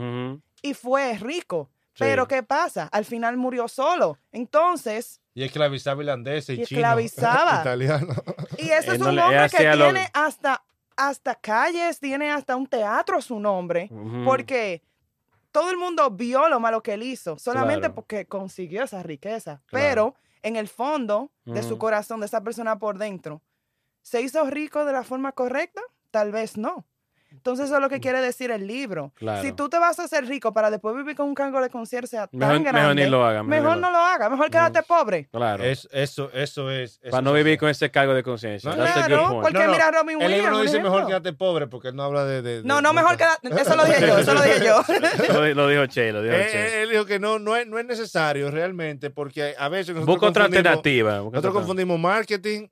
y 0.62 0.74
fue 0.74 1.18
rico. 1.18 1.70
Sí. 1.94 1.98
Pero 2.00 2.26
¿qué 2.26 2.42
pasa? 2.42 2.88
Al 2.92 3.04
final 3.04 3.36
murió 3.36 3.68
solo. 3.68 4.18
Entonces, 4.32 5.20
Y 5.34 5.42
esclavizaba 5.42 6.00
irlandés 6.02 6.48
y, 6.48 6.52
Y 6.52 6.64
chino, 6.64 6.78
esclavizaba. 6.78 7.60
italiano. 7.62 8.14
y 8.58 8.70
ese 8.70 8.92
es 8.94 8.98
no 9.00 9.08
un 9.08 9.18
hombre 9.18 9.48
que 9.50 9.74
lo- 9.76 9.84
tiene 9.84 10.08
hasta, 10.14 10.62
hasta 10.96 11.34
calles, 11.34 11.98
tiene 11.98 12.30
hasta 12.30 12.54
un 12.56 12.66
teatro 12.66 13.18
a 13.18 13.20
su 13.20 13.38
nombre. 13.40 13.90
Porque 14.24 14.82
todo 15.50 15.70
el 15.70 15.76
mundo 15.76 16.10
vio 16.10 16.48
lo 16.48 16.60
malo 16.60 16.82
que 16.82 16.94
él 16.94 17.02
hizo, 17.02 17.38
solamente 17.38 17.80
Claro. 17.80 17.94
porque 17.96 18.26
consiguió 18.26 18.84
esa 18.84 19.02
riqueza. 19.02 19.60
Claro. 19.66 19.84
Pero 19.88 20.14
en 20.42 20.56
el 20.56 20.68
fondo 20.68 21.30
de 21.44 21.62
su 21.62 21.78
corazón, 21.78 22.20
de 22.20 22.26
esa 22.26 22.42
persona 22.42 22.78
por 22.78 22.98
dentro, 22.98 23.42
¿se 24.02 24.20
hizo 24.20 24.44
rico 24.50 24.84
de 24.84 24.92
la 24.92 25.02
forma 25.02 25.32
correcta? 25.32 25.80
Tal 26.10 26.30
vez 26.30 26.56
no. 26.56 26.86
Entonces 27.44 27.66
eso 27.66 27.74
es 27.76 27.82
lo 27.82 27.90
que 27.90 28.00
quiere 28.00 28.22
decir 28.22 28.50
el 28.50 28.66
libro. 28.66 29.12
Claro. 29.16 29.42
Si 29.42 29.52
tú 29.52 29.68
te 29.68 29.78
vas 29.78 29.98
a 29.98 30.04
hacer 30.04 30.24
rico 30.24 30.54
para 30.54 30.70
después 30.70 30.96
vivir 30.96 31.14
con 31.14 31.28
un 31.28 31.34
cargo 31.34 31.60
de 31.60 31.68
conciencia 31.68 32.26
tan 32.26 32.38
Mejor, 32.40 32.60
grande, 32.62 32.72
mejor 32.80 32.94
ni 32.96 33.06
lo 33.06 33.22
hagan. 33.22 33.46
mejor 33.46 33.76
no 33.76 33.90
lo 33.90 33.98
hagas, 33.98 34.30
mejor 34.30 34.48
quédate 34.50 34.82
pobre. 34.82 35.28
Claro. 35.30 35.62
Es- 35.62 35.86
eso, 35.92 36.30
eso 36.32 36.70
es. 36.70 36.98
eso 37.02 37.10
Para 37.10 37.20
no 37.20 37.34
vivir 37.34 37.58
con 37.58 37.68
ese 37.68 37.90
cargo 37.90 38.14
de 38.14 38.22
conciencia. 38.22 38.70
No, 38.70 38.76
That's 38.82 38.96
a 38.96 39.00
good 39.00 39.06
Claro, 39.08 39.28
point. 39.28 39.42
porque 39.42 39.58
No, 39.58 39.66
no, 39.66 39.72
mira 39.72 39.90
Robin 39.90 40.08
El 40.12 40.16
Williams. 40.16 40.34
libro 40.36 40.50
no 40.52 40.62
dice 40.62 40.80
mejor 40.82 41.06
quédate 41.06 41.32
pobre 41.34 41.66
porque 41.66 41.88
él 41.88 41.96
no 41.96 42.02
habla 42.04 42.24
de. 42.24 42.40
de- 42.40 42.62
No, 42.64 42.76
de- 42.76 42.82
no, 42.82 42.88
de- 42.88 42.94
mejor 42.94 43.16
quédate. 43.18 43.48
Eso 43.60 43.76
lo 43.76 43.84
dije 43.84 44.06
yo, 44.06 44.18
eso 44.20 44.32
lo 44.32 44.40
dije 44.42 44.64
yo. 44.64 44.82
lo, 45.34 45.54
lo 45.54 45.68
dijo 45.68 45.86
Che, 45.86 46.12
lo 46.14 46.22
dijo 46.22 46.34
Eh, 46.34 46.48
Che. 46.50 46.58
eh, 46.78 46.82
él 46.84 46.88
dijo 46.92 47.04
que 47.04 47.18
no, 47.18 47.38
no, 47.38 47.56
es, 47.56 47.66
no 47.66 47.78
es 47.78 47.84
necesario 47.84 48.50
realmente 48.50 49.10
porque 49.10 49.54
a 49.58 49.68
veces 49.68 49.94
nosotros 49.94 50.06
Busca 50.16 50.28
otra 50.30 50.44
confundimos- 50.46 50.56
alternativa. 50.66 51.20
busca 51.20 51.36
Nosotros 51.36 51.50
otra- 51.50 51.60
confundimos 51.60 52.00
marketing, 52.00 52.68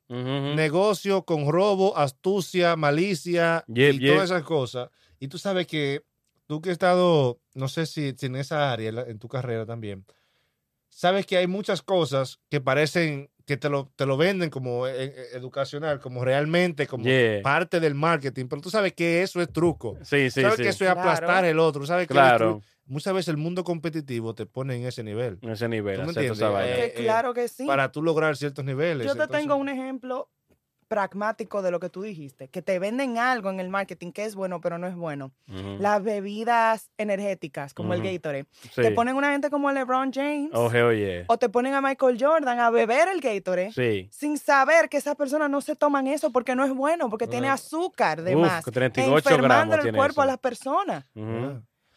negocio 0.55 1.21
con 1.23 1.47
robo, 1.51 1.95
astucia, 1.95 2.75
malicia 2.75 3.63
Yep, 3.67 3.93
y 3.93 3.99
yep. 3.99 4.13
todas 4.15 4.31
esas 4.31 4.41
cosas. 4.41 4.62
Y 5.19 5.27
tú 5.27 5.37
sabes 5.37 5.67
que 5.67 6.03
tú 6.47 6.61
que 6.61 6.69
has 6.69 6.73
estado, 6.73 7.39
no 7.53 7.67
sé 7.67 7.85
si, 7.85 8.13
si 8.17 8.25
en 8.27 8.35
esa 8.35 8.71
área, 8.71 8.89
en 8.89 8.95
la- 8.95 9.03
en 9.03 9.19
tu 9.19 9.27
carrera 9.27 9.65
también, 9.65 10.05
sabes 10.89 11.25
que 11.25 11.37
hay 11.37 11.47
muchas 11.47 11.81
cosas 11.81 12.39
que 12.49 12.61
parecen 12.61 13.29
que 13.45 13.57
te 13.57 13.67
lo, 13.69 13.91
te 13.97 14.05
lo 14.05 14.15
venden 14.15 14.49
como 14.49 14.87
eh, 14.87 14.93
eh, 15.05 15.25
educacional, 15.33 15.99
como 15.99 16.23
realmente, 16.23 16.87
como 16.87 17.03
Yeah. 17.05 17.41
parte 17.41 17.79
del 17.81 17.93
marketing, 17.93 18.45
pero 18.47 18.61
tú 18.61 18.69
sabes 18.69 18.93
que 18.93 19.21
eso 19.21 19.41
es 19.41 19.51
truco. 19.51 19.97
Sí, 20.03 20.29
sí, 20.31 20.41
sabes 20.41 20.55
sí. 20.57 20.63
que 20.63 20.69
eso 20.69 20.85
es 20.85 20.91
Claro. 20.93 20.99
aplastar 21.01 21.43
el 21.43 21.59
otro. 21.59 21.85
Sabes 21.85 22.07
que 22.07 22.13
Claro. 22.13 22.61
muchas 22.85 23.13
veces 23.13 23.27
el 23.29 23.37
mundo 23.37 23.65
competitivo 23.65 24.33
te 24.33 24.45
pone 24.45 24.75
en 24.77 24.85
ese 24.85 25.03
nivel. 25.03 25.39
En 25.41 25.49
ese 25.49 25.67
nivel. 25.67 25.95
¿Tú 25.97 26.01
me 26.03 26.07
entiendes? 26.09 26.39
Eh, 26.41 26.93
claro 26.95 27.33
que 27.33 27.49
sí. 27.49 27.65
Para 27.65 27.91
tú 27.91 28.01
lograr 28.01 28.37
ciertos 28.37 28.63
niveles. 28.63 29.05
Yo 29.05 29.13
te 29.13 29.23
Entonces, 29.23 29.41
tengo 29.41 29.55
un 29.57 29.67
ejemplo 29.67 30.29
pragmático 30.93 31.63
de 31.63 31.71
lo 31.71 31.79
que 31.79 31.89
tú 31.89 32.03
dijiste, 32.03 32.49
que 32.49 32.61
te 32.61 32.77
venden 32.77 33.17
algo 33.17 33.49
en 33.49 33.59
el 33.59 33.67
marketing 33.67 34.11
que 34.11 34.25
es 34.25 34.35
bueno, 34.35 34.61
pero 34.61 34.77
no 34.77 34.85
es 34.85 34.95
bueno. 34.95 35.31
Las 35.79 36.03
bebidas 36.03 36.91
energéticas, 36.99 37.73
como 37.73 37.95
el 37.95 38.03
Gatorade. 38.03 38.45
Sí. 38.75 38.83
Te 38.83 38.91
ponen 38.91 39.15
una 39.15 39.31
gente 39.31 39.49
como 39.49 39.71
LeBron 39.71 40.11
James 40.13 40.51
Oh, 40.53 40.69
hell 40.71 40.95
yeah. 40.95 41.23
o 41.29 41.37
te 41.39 41.49
ponen 41.49 41.73
a 41.73 41.81
Michael 41.81 42.17
Jordan 42.19 42.59
a 42.59 42.69
beber 42.69 43.07
el 43.07 43.21
Gatorade 43.21 43.71
Sí. 43.71 44.07
sin 44.11 44.37
saber 44.37 44.87
que 44.87 44.97
esas 44.97 45.15
personas 45.15 45.49
no 45.49 45.61
se 45.61 45.75
toman 45.75 46.05
eso 46.05 46.31
porque 46.31 46.53
no 46.55 46.63
es 46.63 46.71
bueno, 46.75 47.09
porque 47.09 47.25
tiene 47.25 47.49
azúcar 47.49 48.21
de 48.21 48.35
Uf, 48.35 48.41
más, 48.43 48.63
que 48.63 48.69
38 48.71 49.17
enfermando 49.17 49.47
gramos 49.47 49.75
el 49.77 49.81
tiene 49.81 49.97
cuerpo 49.97 50.21
a 50.21 50.25
las 50.27 50.37
personas. 50.37 51.05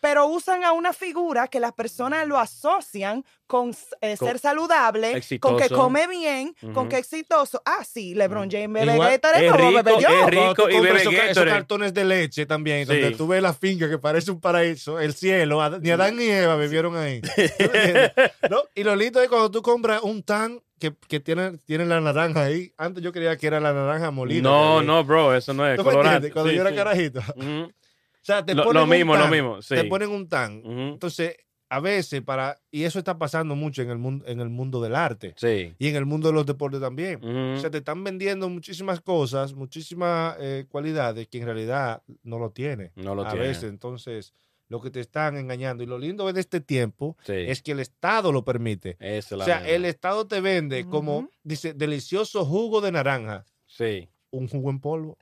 Pero 0.09 0.27
usan 0.29 0.63
a 0.63 0.71
una 0.71 0.93
figura 0.93 1.49
que 1.49 1.59
las 1.59 1.73
personas 1.73 2.29
lo 2.29 2.39
asocian 2.39 3.25
con 3.49 3.71
eh, 4.01 4.17
Con- 4.17 4.29
ser 4.29 4.39
saludable, 4.39 5.07
con 5.41 5.57
que 5.57 5.65
exitoso. 5.65 5.75
come 5.83 6.07
bien, 6.07 6.55
con 6.61 6.79
Ujú. 6.79 6.89
que 6.91 6.99
exitoso. 6.99 7.61
Ah, 7.65 7.83
sí, 7.85 8.15
LeBron 8.15 8.49
James 8.49 8.87
bebe 8.87 8.97
Gatorade, 8.99 9.47
es 9.47 9.53
¿cómo 9.53 9.69
rico, 9.69 9.83
bebe 9.83 10.01
yo? 10.01 10.09
es 10.09 10.27
rico. 10.27 10.71
Y 10.71 10.81
bebe 10.81 11.01
esos, 11.01 11.13
esos 11.15 11.45
cartones 11.45 11.93
de 11.93 12.05
leche 12.05 12.47
también, 12.47 12.87
donde 12.87 13.09
Sí. 13.11 13.15
tú 13.17 13.27
ves 13.27 13.43
la 13.43 13.53
finca 13.53 13.89
que 13.91 13.99
parece 13.99 14.31
un 14.31 14.41
paraíso, 14.41 15.01
el 15.01 15.13
cielo, 15.13 15.61
ni 15.81 15.91
Adán 15.91 16.17
ni 16.17 16.27
Eva 16.29 16.55
vivieron 16.57 16.97
ahí. 16.97 17.21
¿No? 18.51 18.63
Y 18.77 18.85
lo 18.85 18.95
lindo 18.95 19.21
es 19.21 19.29
cuando 19.29 19.51
tú 19.51 19.61
compras 19.63 20.03
un 20.03 20.23
tan 20.23 20.61
que, 20.79 20.93
que 21.09 21.19
tiene, 21.21 21.59
tiene 21.67 21.85
la 21.87 22.01
naranja 22.01 22.45
ahí. 22.45 22.73
Antes 22.77 23.03
yo 23.03 23.11
creía 23.13 23.37
que 23.37 23.47
era 23.49 23.59
la 23.61 23.73
naranja 23.73 24.11
molida. 24.11 24.43
No, 24.43 24.83
no, 24.83 25.03
bro, 25.05 25.35
eso 25.35 25.53
no 25.55 25.67
es 25.67 25.77
¿Tú 25.77 25.85
me 25.85 25.91
colorante. 25.91 26.31
Cuando 26.31 26.51
Sí, 26.51 26.57
yo 26.57 26.63
era 26.63 26.71
sí. 26.71 26.77
carajito. 26.77 27.21
Ujú. 27.35 27.73
O 27.73 27.86
sea, 28.27 28.45
te 28.45 28.55
Lo- 28.55 28.65
ponen 28.65 28.81
lo 28.81 28.85
un 28.85 28.91
mismo, 28.91 29.15
lo 29.17 29.23
tan, 29.23 29.31
mismo, 29.31 29.63
sí. 29.63 29.75
Te 29.75 29.85
ponen 29.85 30.11
un 30.11 30.29
tan. 30.29 30.63
Entonces, 30.65 31.37
a 31.69 31.81
veces 31.81 32.23
para... 32.23 32.61
Y 32.71 32.85
eso 32.85 32.99
está 32.99 33.19
pasando 33.19 33.57
mucho 33.57 33.83
en 33.83 33.91
el 33.91 33.99
mundo, 33.99 34.25
en 34.29 34.41
el 34.41 34.49
mundo 34.49 34.81
del 34.81 34.95
arte. 34.95 35.35
Sí. 35.37 35.75
Y 35.79 35.89
en 35.89 35.97
el 35.97 36.07
mundo 36.07 36.29
de 36.29 36.35
los 36.35 36.47
deportes 36.47 36.81
también. 36.81 37.25
O 37.25 37.59
sea, 37.59 37.71
te 37.71 37.79
están 37.79 38.05
vendiendo 38.05 38.49
muchísimas 38.49 39.01
cosas, 39.01 39.53
muchísimas 39.55 40.37
eh, 40.41 40.67
cualidades 40.69 41.27
que 41.29 41.39
en 41.39 41.45
realidad 41.47 42.03
no 42.23 42.39
lo 42.39 42.51
tiene. 42.51 42.93
No 42.97 43.15
lo 43.17 43.27
a 43.27 43.31
tiene. 43.31 43.49
veces, 43.49 43.65
entonces, 43.65 44.33
lo 44.69 44.81
que 44.81 44.91
te 44.91 45.01
están 45.01 45.37
engañando. 45.37 45.83
Y 45.83 45.87
lo 45.87 45.99
lindo 45.99 46.33
de 46.33 46.41
este 46.41 46.61
tiempo 46.61 47.17
Sí. 47.25 47.33
es 47.35 47.63
que 47.63 47.73
el 47.73 47.81
Estado 47.81 48.31
lo 48.33 48.45
permite. 48.45 48.97
Es 49.01 49.33
O 49.33 49.41
sea, 49.43 49.67
el 49.69 49.85
Estado 49.85 50.27
te 50.29 50.41
vende 50.41 50.85
como, 50.87 51.29
dice, 51.43 51.75
delicioso 51.75 52.45
jugo 52.45 52.81
de 52.81 52.93
naranja, 52.93 53.45
Sí, 53.67 54.09
un 54.31 54.47
jugo 54.49 54.71
en 54.71 54.79
polvo. 54.81 55.19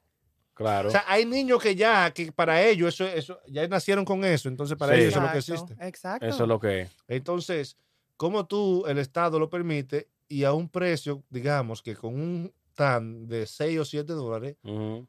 Claro. 0.54 0.88
O 0.88 0.90
sea, 0.90 1.04
hay 1.06 1.24
niños 1.26 1.60
que 1.62 1.74
ya, 1.74 2.10
que 2.12 2.32
para 2.32 2.62
ellos, 2.62 2.94
eso, 2.94 3.06
eso, 3.06 3.40
ya 3.48 3.66
nacieron 3.68 4.04
con 4.04 4.24
eso. 4.24 4.48
Entonces, 4.48 4.76
para 4.78 4.94
Sí. 4.94 5.00
ellos 5.02 5.12
eso 5.12 5.18
es 5.20 5.24
lo 5.26 5.32
que 5.32 5.38
Exacto, 5.38 5.62
existe. 5.72 5.86
Exacto. 5.88 6.26
eso 6.26 6.42
es 6.44 6.48
lo 6.48 6.60
que 6.60 6.80
es. 6.82 6.90
Entonces, 7.08 7.76
como 8.16 8.46
tú, 8.46 8.84
el 8.86 8.98
Estado 8.98 9.38
lo 9.38 9.50
permite 9.50 10.08
y 10.28 10.44
a 10.44 10.52
un 10.52 10.68
precio, 10.68 11.22
digamos, 11.30 11.82
que 11.82 11.94
con 11.96 12.14
un 12.14 12.52
tan 12.74 13.26
de 13.28 13.46
6 13.46 13.78
o 13.80 13.84
7 13.84 14.12
dólares, 14.14 14.56
Ujú. 14.64 15.06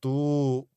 tú 0.00 0.68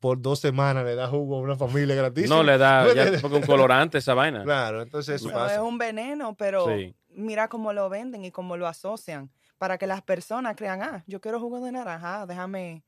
por 0.00 0.20
dos 0.20 0.40
semanas 0.40 0.84
le 0.84 0.94
das 0.96 1.10
jugo 1.10 1.36
a 1.36 1.40
una 1.40 1.54
familia 1.56 1.94
gratis. 1.94 2.28
No 2.28 2.42
le 2.42 2.58
da, 2.58 2.84
¿Me 2.84 2.94
ya, 3.16 3.20
porque 3.20 3.36
un 3.36 3.42
colorante 3.42 3.98
esa 3.98 4.14
vaina. 4.14 4.42
Claro, 4.42 4.82
entonces 4.82 5.16
eso 5.20 5.30
No, 5.30 5.44
es 5.46 5.52
pasa. 5.52 5.62
un 5.62 5.78
veneno, 5.78 6.34
pero 6.36 6.66
Sí. 6.66 6.94
mira 7.10 7.48
cómo 7.48 7.72
lo 7.72 7.88
venden 7.88 8.24
y 8.24 8.32
cómo 8.32 8.56
lo 8.56 8.66
asocian 8.66 9.30
para 9.62 9.78
que 9.78 9.86
las 9.86 10.02
personas 10.02 10.56
crean, 10.56 10.82
ah, 10.82 11.04
yo 11.06 11.20
quiero 11.20 11.38
jugo 11.38 11.64
de 11.64 11.70
naranja, 11.70 12.26
déjame 12.26 12.82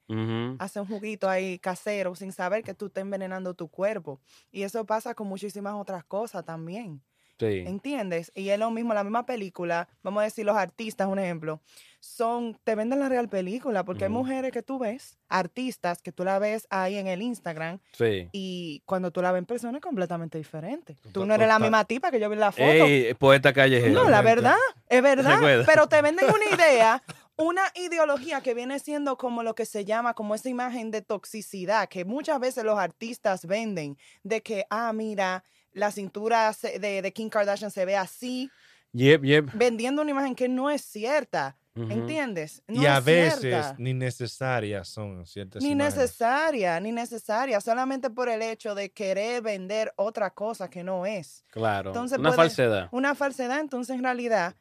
hacer 0.59 0.83
un 0.83 0.89
juguito 0.89 1.31
ahí 1.31 1.57
casero 1.61 2.17
sin 2.17 2.33
saber 2.33 2.65
que 2.65 2.75
tú 2.75 2.87
estás 2.87 3.03
envenenando 3.03 3.55
tu 3.55 3.69
cuerpo. 3.69 4.21
Y 4.51 4.65
eso 4.65 4.85
pasa 4.85 5.15
con 5.15 5.29
muchísimas 5.29 5.75
otras 5.75 6.03
cosas 6.03 6.45
también. 6.45 7.01
Sí. 7.39 7.63
¿Entiendes? 7.65 8.33
Y 8.35 8.49
es 8.49 8.59
lo 8.59 8.73
mismo, 8.73 8.93
la 8.93 9.05
misma 9.05 9.25
película, 9.25 9.89
vamos 10.03 10.23
a 10.23 10.25
decir, 10.25 10.45
los 10.45 10.57
artistas, 10.57 11.07
un 11.07 11.21
ejemplo, 11.21 11.63
son, 12.05 12.59
te 12.65 12.75
venden 12.75 13.01
la 13.01 13.09
real 13.09 13.29
película, 13.29 13.85
porque 13.85 14.05
hay 14.05 14.11
mujeres 14.11 14.53
que 14.53 14.63
tú 14.63 14.79
ves, 14.79 15.17
artistas, 15.29 16.03
que 16.03 16.13
tú 16.13 16.23
la 16.25 16.39
ves 16.39 16.67
ahí 16.71 16.97
en 16.97 17.07
el 17.07 17.23
Instagram, 17.23 17.81
Sí. 17.93 18.29
y 18.33 18.83
cuando 18.85 19.11
tú 19.11 19.23
la 19.23 19.33
ves 19.33 19.39
en 19.39 19.47
persona 19.47 19.79
es 19.79 19.83
completamente 19.83 20.37
diferente. 20.39 20.97
Tú 21.13 21.25
no 21.25 21.35
eres 21.35 21.49
la 21.49 21.59
misma 21.59 21.85
tipa 21.87 22.11
que 22.11 22.21
yo 22.21 22.29
vi 22.29 22.35
en 22.35 22.41
la 22.41 22.53
foto. 22.53 22.63
Ey, 22.65 23.15
poeta 23.15 23.53
callejero. 23.53 23.93
no, 23.95 24.11
la 24.11 24.21
verdad, 24.23 24.57
es 24.89 25.03
verdad, 25.03 25.35
Recuerda. 25.37 25.65
pero 25.67 25.89
te 25.89 26.03
venden 26.03 26.27
una 26.29 26.55
idea, 26.55 27.03
una 27.37 27.63
ideología 27.75 28.43
que 28.43 28.55
viene 28.55 28.79
siendo 28.79 29.17
como 29.17 29.43
lo 29.43 29.55
que 29.55 29.65
se 29.65 29.85
llama, 29.85 30.15
como 30.15 30.35
esa 30.35 30.49
imagen 30.51 30.91
de 30.91 31.03
toxicidad, 31.03 31.89
que 31.89 32.05
muchas 32.05 32.39
veces 32.39 32.65
los 32.65 32.79
artistas 32.79 33.47
venden, 33.47 33.97
de 34.23 34.43
que, 34.43 34.67
ah, 34.71 34.93
mira, 34.93 35.43
la 35.73 35.91
cintura 35.91 36.55
de, 36.79 37.03
de 37.03 37.13
Kim 37.13 37.29
Kardashian 37.31 37.71
se 37.71 37.85
ve 37.87 37.97
así, 37.97 38.51
Yep, 38.93 39.23
yep. 39.25 39.51
vendiendo 39.55 40.03
una 40.03 40.13
imagen 40.13 40.37
que 40.37 40.49
no 40.49 40.71
es 40.71 40.83
cierta, 40.83 41.57
¿entiendes? 41.75 42.63
No 42.69 42.83
y 42.83 42.87
a 42.87 42.99
es 42.99 43.05
veces 43.05 43.41
cierta. 43.41 43.75
ni 43.79 43.95
necesarias 43.95 44.89
son 44.89 45.27
ciertas 45.27 45.63
Ni 45.63 45.71
imágenes. 45.71 45.97
necesaria, 45.97 46.79
ni 46.81 46.93
necesaria, 46.93 47.61
solamente 47.61 48.11
por 48.11 48.29
el 48.29 48.43
hecho 48.43 48.75
de 48.75 48.91
querer 48.93 49.43
vender 49.43 49.93
otra 49.97 50.31
cosa 50.31 50.69
que 50.71 50.85
no 50.85 51.07
es. 51.07 51.45
Claro. 51.51 51.91
Entonces 51.91 52.19
Una 52.19 52.31
puede- 52.31 52.37
falsedad. 52.49 52.89
Una 52.93 53.15
falsedad, 53.15 53.61
entonces 53.61 53.97
en 53.97 54.03
realidad, 54.05 54.55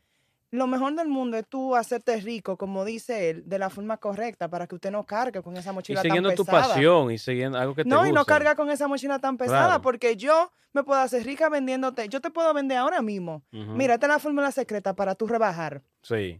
lo 0.51 0.67
mejor 0.67 0.93
del 0.95 1.07
mundo 1.07 1.37
es 1.37 1.47
tú 1.47 1.75
hacerte 1.75 2.15
rico, 2.21 2.57
como 2.57 2.85
dice 2.85 3.29
él, 3.31 3.43
de 3.47 3.57
la 3.59 3.69
forma 3.69 3.97
correcta, 3.97 4.49
para 4.49 4.67
que 4.67 4.75
usted 4.75 4.91
no 4.91 5.03
cargue 5.03 5.41
con 5.41 5.57
esa 5.57 5.71
Y 5.71 5.73
mochila 5.73 6.01
siguiendo 6.01 6.29
tan 6.29 6.35
tu 6.35 6.45
pesada. 6.45 6.67
pasión 6.69 7.11
y 7.11 7.17
siguiendo 7.17 7.57
algo 7.57 7.73
que 7.75 7.83
te 7.83 7.89
No, 7.89 8.05
y 8.05 8.11
no 8.11 8.21
gusta. 8.21 8.33
carga 8.33 8.55
con 8.55 8.69
esa 8.69 8.87
mochila 8.87 9.17
tan 9.19 9.37
pesada, 9.37 9.65
Claro. 9.65 9.81
porque 9.81 10.15
yo 10.15 10.51
me 10.73 10.83
puedo 10.83 10.99
hacer 10.99 11.23
rica 11.25 11.49
vendiéndote. 11.49 12.07
Yo 12.09 12.21
te 12.21 12.29
puedo 12.29 12.53
vender 12.53 12.77
ahora 12.77 13.01
mismo. 13.01 13.43
Mira, 13.51 13.95
esta 13.95 14.05
es 14.07 14.11
la 14.13 14.19
fórmula 14.19 14.51
secreta 14.51 14.95
para 14.95 15.15
tú 15.15 15.25
rebajar. 15.27 15.81
Sí. 16.03 16.39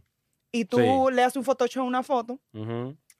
Y 0.54 0.64
tú 0.66 0.78
Sí. 0.78 1.14
le 1.14 1.22
haces 1.24 1.36
un 1.36 1.44
Photoshop, 1.44 1.84
una 1.84 2.02
foto, 2.02 2.38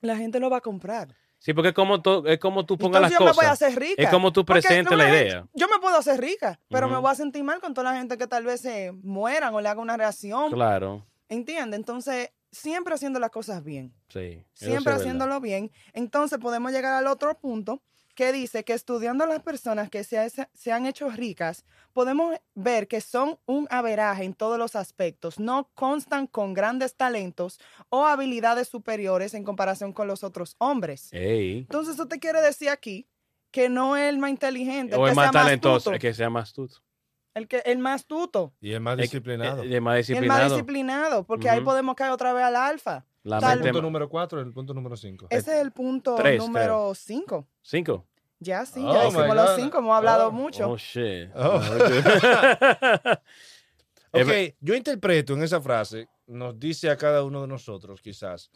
la 0.00 0.16
gente 0.16 0.38
lo 0.40 0.50
va 0.50 0.58
a 0.58 0.60
comprar. 0.60 1.08
Sí, 1.38 1.52
porque 1.52 1.68
es 1.70 1.74
como, 1.74 2.00
tú- 2.00 2.24
es 2.26 2.38
como 2.38 2.64
tú 2.64 2.78
pongas 2.78 3.02
las 3.02 3.10
me 3.12 3.18
voy 3.18 3.26
a 3.28 3.32
cosas. 3.32 3.50
hacer 3.62 3.78
rica. 3.78 4.02
Es 4.02 4.08
como 4.08 4.32
tú 4.32 4.44
presentes 4.44 4.90
no 4.90 4.96
la 4.96 5.08
idea. 5.10 5.46
Yo 5.52 5.66
me 5.68 5.78
puedo 5.78 5.96
hacer 5.98 6.18
rica, 6.20 6.58
pero 6.70 6.88
me 6.88 6.96
voy 6.96 7.10
a 7.10 7.14
sentir 7.14 7.44
mal 7.44 7.60
con 7.60 7.74
toda 7.74 7.90
la 7.92 7.98
gente 7.98 8.16
que 8.16 8.26
tal 8.26 8.44
vez 8.44 8.60
se 8.62 8.92
mueran 9.02 9.52
o 9.54 9.60
le 9.60 9.68
haga 9.68 9.80
una 9.80 9.96
reacción. 9.96 10.50
Claro. 10.52 11.04
¿Entiendes? 11.28 11.78
Entonces, 11.78 12.30
siempre 12.50 12.94
haciendo 12.94 13.18
las 13.18 13.30
cosas 13.30 13.62
bien. 13.64 13.92
Sí. 14.08 14.42
Siempre 14.54 14.84
verdad. 14.84 15.00
haciéndolo 15.00 15.40
bien. 15.40 15.70
Entonces, 15.92 16.38
podemos 16.38 16.70
llegar 16.72 16.94
al 16.94 17.08
otro 17.08 17.38
punto 17.38 17.82
que 18.14 18.32
dice 18.32 18.64
que 18.64 18.72
estudiando 18.72 19.24
a 19.24 19.26
las 19.26 19.42
personas 19.42 19.90
que 19.90 20.04
se, 20.04 20.18
ha- 20.18 20.28
se 20.52 20.72
han 20.72 20.86
hecho 20.86 21.08
ricas, 21.10 21.64
podemos 21.92 22.36
ver 22.54 22.86
que 22.88 23.00
son 23.00 23.38
un 23.46 23.66
averaje 23.70 24.24
en 24.24 24.34
todos 24.34 24.58
los 24.58 24.76
aspectos. 24.76 25.38
No 25.40 25.70
constan 25.74 26.26
con 26.26 26.54
grandes 26.54 26.96
talentos 26.96 27.58
o 27.88 28.06
habilidades 28.06 28.68
superiores 28.68 29.34
en 29.34 29.44
comparación 29.44 29.92
con 29.92 30.06
los 30.06 30.22
otros 30.24 30.54
hombres. 30.58 31.08
Ey. 31.12 31.58
Entonces, 31.58 31.94
eso 31.94 32.06
te 32.06 32.18
quiere 32.18 32.40
decir 32.40 32.68
aquí 32.68 33.06
que 33.50 33.68
no 33.68 33.96
es 33.96 34.08
el 34.08 34.18
más 34.18 34.30
inteligente, 34.30 34.94
el 34.94 35.00
O 35.00 35.06
es 35.08 35.14
más 35.14 35.26
más 35.26 35.32
talentoso, 35.44 35.92
es 35.92 36.00
que 36.00 36.12
sea 36.14 36.30
más 36.30 36.44
astuto. 36.48 36.76
el, 37.34 37.46
que, 37.48 37.58
el 37.66 37.78
más 37.78 38.06
tuto, 38.06 38.52
Y 38.60 38.72
es 38.72 38.80
más 38.80 38.94
Es- 38.98 39.02
disciplinado. 39.10 39.62
Es 39.62 39.80
más 39.80 39.94
el 39.94 40.00
disciplinado. 40.02 40.40
más 40.42 40.50
disciplinado, 40.52 41.24
porque 41.24 41.50
ahí 41.50 41.60
podemos 41.60 41.94
caer 41.94 42.12
otra 42.12 42.32
vez 42.32 42.44
al 42.44 42.56
alfa. 42.56 43.04
La 43.22 43.40
tal- 43.40 43.58
el 43.58 43.64
punto 43.64 43.80
número 43.82 44.08
4 44.08 44.40
el 44.40 44.52
punto 44.52 44.74
número 44.74 44.96
5. 44.96 45.28
Ese 45.30 45.54
es 45.56 45.62
el 45.62 45.72
punto 45.72 46.14
Tres, 46.16 46.38
número 46.38 46.94
5. 46.94 47.46
Cinco. 47.66 48.06
Ya 48.40 48.66
sí, 48.66 48.80
Oh 48.86 48.92
ya 48.92 49.02
my 49.04 49.08
hicimos 49.08 49.36
los 49.36 49.56
cinco, 49.56 49.78
hemos 49.78 49.96
hablado 49.96 50.28
Oh, 50.28 50.32
mucho. 50.32 50.68
Oh, 50.70 50.76
shit. 50.76 51.30
Oh. 51.34 51.60
Es 54.12 54.28
Ok, 54.28 54.32
yo 54.60 54.74
interpreto 54.76 55.32
en 55.34 55.42
esa 55.42 55.60
frase, 55.60 56.06
nos 56.28 56.58
dice 56.60 56.88
a 56.88 56.96
cada 56.96 57.24
uno 57.24 57.40
de 57.42 57.48
nosotros, 57.48 58.00
quizás, 58.00 58.48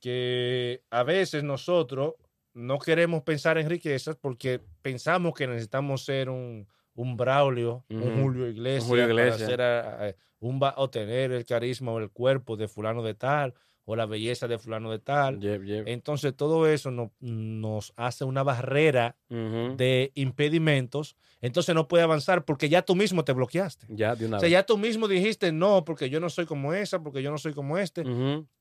que 0.00 0.82
a 0.90 1.04
veces 1.04 1.44
nosotros 1.44 2.14
no 2.52 2.80
queremos 2.80 3.22
pensar 3.22 3.56
en 3.58 3.68
riquezas 3.70 4.16
porque 4.16 4.60
pensamos 4.82 5.34
que 5.34 5.46
necesitamos 5.46 6.04
ser 6.04 6.28
un, 6.30 6.66
un 6.96 7.16
Braulio, 7.16 7.84
un 7.90 8.02
Ujú. 8.02 8.22
Julio 8.22 8.48
Iglesias, 8.48 8.86
Julio 8.88 9.04
para 9.04 9.12
Iglesias. 9.26 9.48
ser, 9.48 9.62
a- 9.62 10.06
a- 10.08 10.14
un, 10.40 10.58
ba- 10.58 10.74
o 10.78 10.90
tener 10.90 11.30
el 11.30 11.44
carisma 11.46 11.92
o 11.92 11.98
el 12.00 12.10
cuerpo 12.10 12.56
de 12.56 12.66
fulano 12.66 13.02
de 13.04 13.14
tal, 13.14 13.54
o 13.86 13.96
la 13.96 14.06
belleza 14.06 14.48
de 14.48 14.58
fulano 14.58 14.90
de 14.90 14.98
tal. 14.98 15.40
Yep, 15.40 15.62
yep. 15.64 15.88
Entonces 15.88 16.34
todo 16.34 16.66
eso 16.66 16.90
no- 16.90 17.12
nos 17.20 17.92
hace 17.96 18.24
una 18.24 18.42
barrera 18.42 19.16
de 19.28 20.10
impedimentos, 20.14 21.16
entonces 21.40 21.74
no 21.74 21.86
puede 21.88 22.02
avanzar 22.04 22.44
porque 22.44 22.68
ya 22.68 22.82
tú 22.82 22.94
mismo 22.94 23.24
te 23.24 23.32
bloqueaste. 23.32 23.86
Ya, 23.90 24.14
de 24.16 24.26
una 24.26 24.36
O 24.38 24.40
sea, 24.40 24.46
vez. 24.46 24.52
ya 24.52 24.64
tú 24.64 24.78
mismo 24.78 25.08
dijiste 25.08 25.52
no, 25.52 25.84
porque 25.84 26.08
yo 26.08 26.20
no 26.20 26.30
soy 26.30 26.46
como 26.46 26.72
esa, 26.72 27.02
porque 27.02 27.22
yo 27.22 27.30
no 27.30 27.38
soy 27.38 27.52
como 27.52 27.76
este, 27.78 28.04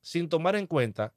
sin 0.01 0.27
tomar 0.29 0.55
en 0.55 0.67
cuenta 0.67 1.13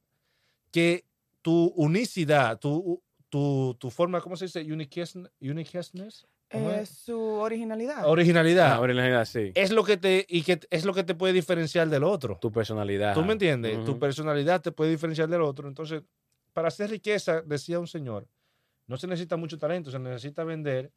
que 0.70 1.04
tu 1.42 1.72
unicidad, 1.76 2.58
tu, 2.58 3.02
tu, 3.28 3.74
tu 3.78 3.90
forma, 3.90 4.20
¿cómo 4.20 4.36
se 4.36 4.44
dice? 4.46 4.60
Uniqueness, 4.60 5.18
uniqueness? 5.40 6.26
¿Cómo 6.50 6.70
Eh, 6.70 6.80
es? 6.82 6.88
su 6.90 7.18
originalidad. 7.18 8.08
Originalidad. 8.08 8.68
La 8.70 8.80
originalidad, 8.80 9.24
sí. 9.24 9.50
es 9.54 9.72
lo 9.72 9.82
que 9.84 9.96
te 9.96 10.24
y 10.28 10.42
que 10.42 10.60
es 10.70 10.84
lo 10.84 10.94
que 10.94 11.02
te 11.04 11.14
puede 11.14 11.32
diferenciar 11.32 11.88
del 11.88 12.04
otro. 12.04 12.38
Tu 12.40 12.52
personalidad. 12.52 13.14
¿Tú 13.14 13.22
me 13.24 13.32
entiendes? 13.32 13.84
Tu 13.84 13.98
personalidad 13.98 14.60
te 14.62 14.72
puede 14.72 14.90
diferenciar 14.92 15.28
del 15.28 15.42
otro. 15.42 15.66
Entonces, 15.68 16.02
para 16.52 16.68
hacer 16.68 16.90
riqueza, 16.90 17.42
decía 17.42 17.78
un 17.80 17.86
señor, 17.88 18.28
no 18.86 18.96
se 18.96 19.06
necesita 19.06 19.36
mucho 19.36 19.58
talento, 19.58 19.90
se 19.90 19.98
necesita 19.98 20.44
vender 20.44 20.92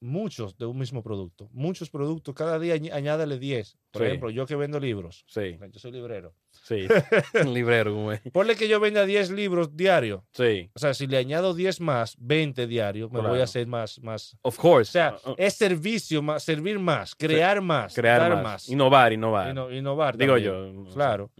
muchos 0.00 0.56
de 0.58 0.66
un 0.66 0.78
mismo 0.78 1.02
producto. 1.02 1.48
Muchos 1.52 1.88
productos, 1.90 2.34
cada 2.34 2.58
día 2.58 2.76
añ- 2.76 2.92
añádale 2.92 3.38
10. 3.38 3.78
Por 3.90 4.02
Sí. 4.02 4.06
ejemplo, 4.08 4.30
yo 4.30 4.44
que 4.46 4.56
vendo 4.56 4.78
libros, 4.80 5.24
Sí, 5.26 5.56
yo 5.72 5.78
soy 5.80 5.92
librero. 5.92 6.34
sí. 6.50 6.86
Librero, 7.58 7.94
güey. 7.94 8.18
Ponle 8.32 8.56
que 8.56 8.68
yo 8.68 8.80
venda 8.80 9.04
10 9.06 9.30
libros 9.30 9.76
diarios. 9.76 10.22
Sí. 10.32 10.70
O 10.74 10.78
sea, 10.78 10.94
si 10.94 11.06
le 11.06 11.16
añado 11.16 11.54
10 11.54 11.80
más, 11.80 12.16
20 12.18 12.66
diarios, 12.66 13.10
me 13.10 13.20
voy 13.20 13.40
a 13.40 13.44
hacer 13.44 13.66
más, 13.66 13.98
más. 14.02 14.36
Of 14.42 14.58
course. 14.58 14.90
O 14.90 14.92
sea, 14.92 15.16
Uh, 15.24 15.30
uh, 15.30 15.34
es 15.38 15.54
servicio 15.54 16.22
más, 16.22 16.42
servir 16.42 16.78
más, 16.78 17.14
crear 17.14 17.60
más, 17.60 17.94
crear 17.94 18.20
dar 18.20 18.32
más. 18.34 18.42
más. 18.42 18.68
Innovar, 18.68 19.12
innovar. 19.12 19.54
Inno- 19.54 19.72
innovar. 19.76 20.16
Digo 20.16 20.34
también. 20.34 20.84
yo. 20.86 20.92
Claro. 20.92 21.30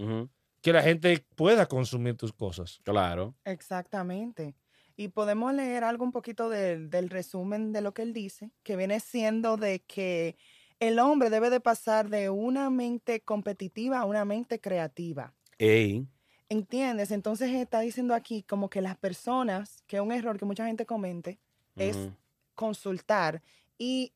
Que 0.63 0.73
la 0.73 0.83
gente 0.83 1.27
pueda 1.37 1.67
consumir 1.67 2.17
tus 2.17 2.33
cosas. 2.33 2.81
Claro. 2.85 3.35
Exactamente. 3.45 4.55
Y 4.97 5.09
podemos 5.09 5.53
leer 5.55 5.85
algo 5.85 6.05
un 6.05 6.13
poquito 6.13 6.49
del, 6.49 6.89
del 6.91 7.11
resumen 7.11 7.73
de 7.73 7.81
lo 7.81 7.95
que 7.95 8.03
él 8.03 8.13
dice, 8.13 8.53
que 8.63 8.77
viene 8.77 9.01
siendo 9.01 9.57
de 9.57 9.83
que 9.85 10.37
el 10.81 10.99
hombre 11.01 11.31
debe 11.31 11.51
de 11.51 11.61
pasar 11.61 12.09
de 12.11 12.31
una 12.31 12.71
mente 12.71 13.23
competitiva 13.23 13.99
a 14.01 14.05
una 14.07 14.25
mente 14.25 14.61
creativa. 14.61 15.35
Ey. 15.59 16.07
¿Entiendes? 16.49 17.11
Entonces 17.11 17.51
está 17.53 17.81
diciendo 17.81 18.15
aquí 18.15 18.43
como 18.43 18.69
que 18.71 18.83
las 18.83 18.97
personas, 18.99 19.83
que 19.87 19.97
es 19.97 20.03
un 20.03 20.13
error 20.13 20.39
que 20.39 20.45
mucha 20.45 20.67
gente 20.67 20.87
comente, 20.87 21.41
es 21.79 21.97
Ujú. 21.97 22.15
consultar 22.55 23.43
y 23.79 24.15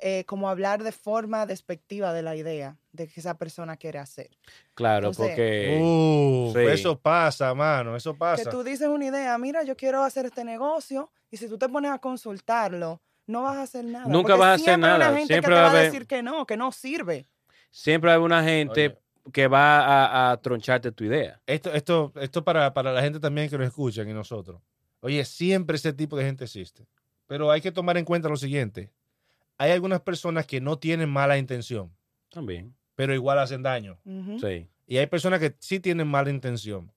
eh, 0.00 0.24
como 0.26 0.48
hablar 0.48 0.82
de 0.82 0.92
forma 0.92 1.44
despectiva 1.46 2.12
de 2.12 2.22
la 2.22 2.36
idea 2.36 2.76
de 2.92 3.08
que 3.08 3.20
esa 3.20 3.36
persona 3.36 3.76
quiere 3.76 3.98
hacer. 3.98 4.30
Claro, 4.74 5.08
Entonces- 5.08 5.26
porque. 5.28 5.78
Uh, 5.80 6.52
sí. 6.54 6.60
Eso 6.72 6.98
pasa, 6.98 7.52
mano, 7.54 7.96
eso 7.96 8.12
Que 8.12 8.18
pasa. 8.18 8.50
tú 8.50 8.62
dices 8.62 8.88
una 8.88 9.06
idea, 9.06 9.36
mira, 9.38 9.62
yo 9.64 9.76
quiero 9.76 10.02
hacer 10.04 10.26
este 10.26 10.44
negocio 10.44 11.10
y 11.30 11.36
si 11.36 11.48
tú 11.48 11.58
te 11.58 11.68
pones 11.68 11.90
a 11.90 11.98
consultarlo, 11.98 13.00
no 13.26 13.42
vas 13.42 13.56
a 13.56 13.62
hacer 13.62 13.84
nada. 13.84 14.06
Nunca 14.06 14.28
porque 14.34 14.40
vas 14.40 14.48
a 14.48 14.54
hacer 14.62 14.78
nada, 14.78 14.96
Una 15.08 15.18
gente 15.18 15.34
siempre 15.34 15.50
que 15.50 15.54
te 15.56 15.60
va 15.60 15.66
a 15.66 15.70
haber- 15.70 15.84
decir 15.92 16.06
que 16.06 16.22
no, 16.22 16.46
que 16.46 16.56
no 16.56 16.72
sirve. 16.72 17.26
Siempre 17.70 18.10
hay 18.12 18.18
una 18.18 18.42
gente 18.42 18.98
que 19.32 19.46
va 19.46 19.80
a, 19.80 20.30
a 20.30 20.36
troncharte 20.40 20.90
tu 20.92 21.04
idea. 21.04 21.38
Esto, 21.46 21.72
esto, 21.74 22.12
esto 22.16 22.42
para, 22.42 22.72
para 22.72 22.92
la 22.92 23.02
gente 23.02 23.20
también 23.20 23.50
que 23.50 23.58
nos 23.58 23.66
escuchan 23.66 24.08
y 24.08 24.14
nosotros. 24.14 24.60
Oye, 25.00 25.22
siempre 25.26 25.76
ese 25.76 25.92
tipo 25.92 26.16
de 26.16 26.24
gente 26.24 26.44
existe. 26.44 26.86
Pero 27.26 27.50
hay 27.50 27.60
que 27.60 27.70
tomar 27.70 27.98
en 27.98 28.06
cuenta 28.06 28.28
lo 28.30 28.36
siguiente. 28.36 28.90
Hay 29.58 29.72
algunas 29.72 30.00
personas 30.00 30.46
que 30.46 30.60
no 30.60 30.78
tienen 30.78 31.10
mala 31.10 31.36
intención, 31.36 31.92
También. 32.30 32.74
pero 32.94 33.12
igual 33.12 33.38
hacen 33.38 33.62
daño. 33.62 33.98
Sí. 34.40 34.66
Y 34.86 34.96
hay 34.98 35.06
personas 35.06 35.40
que 35.40 35.54
sí 35.58 35.80
tienen 35.80 36.06
mala 36.08 36.30
intención, 36.30 36.90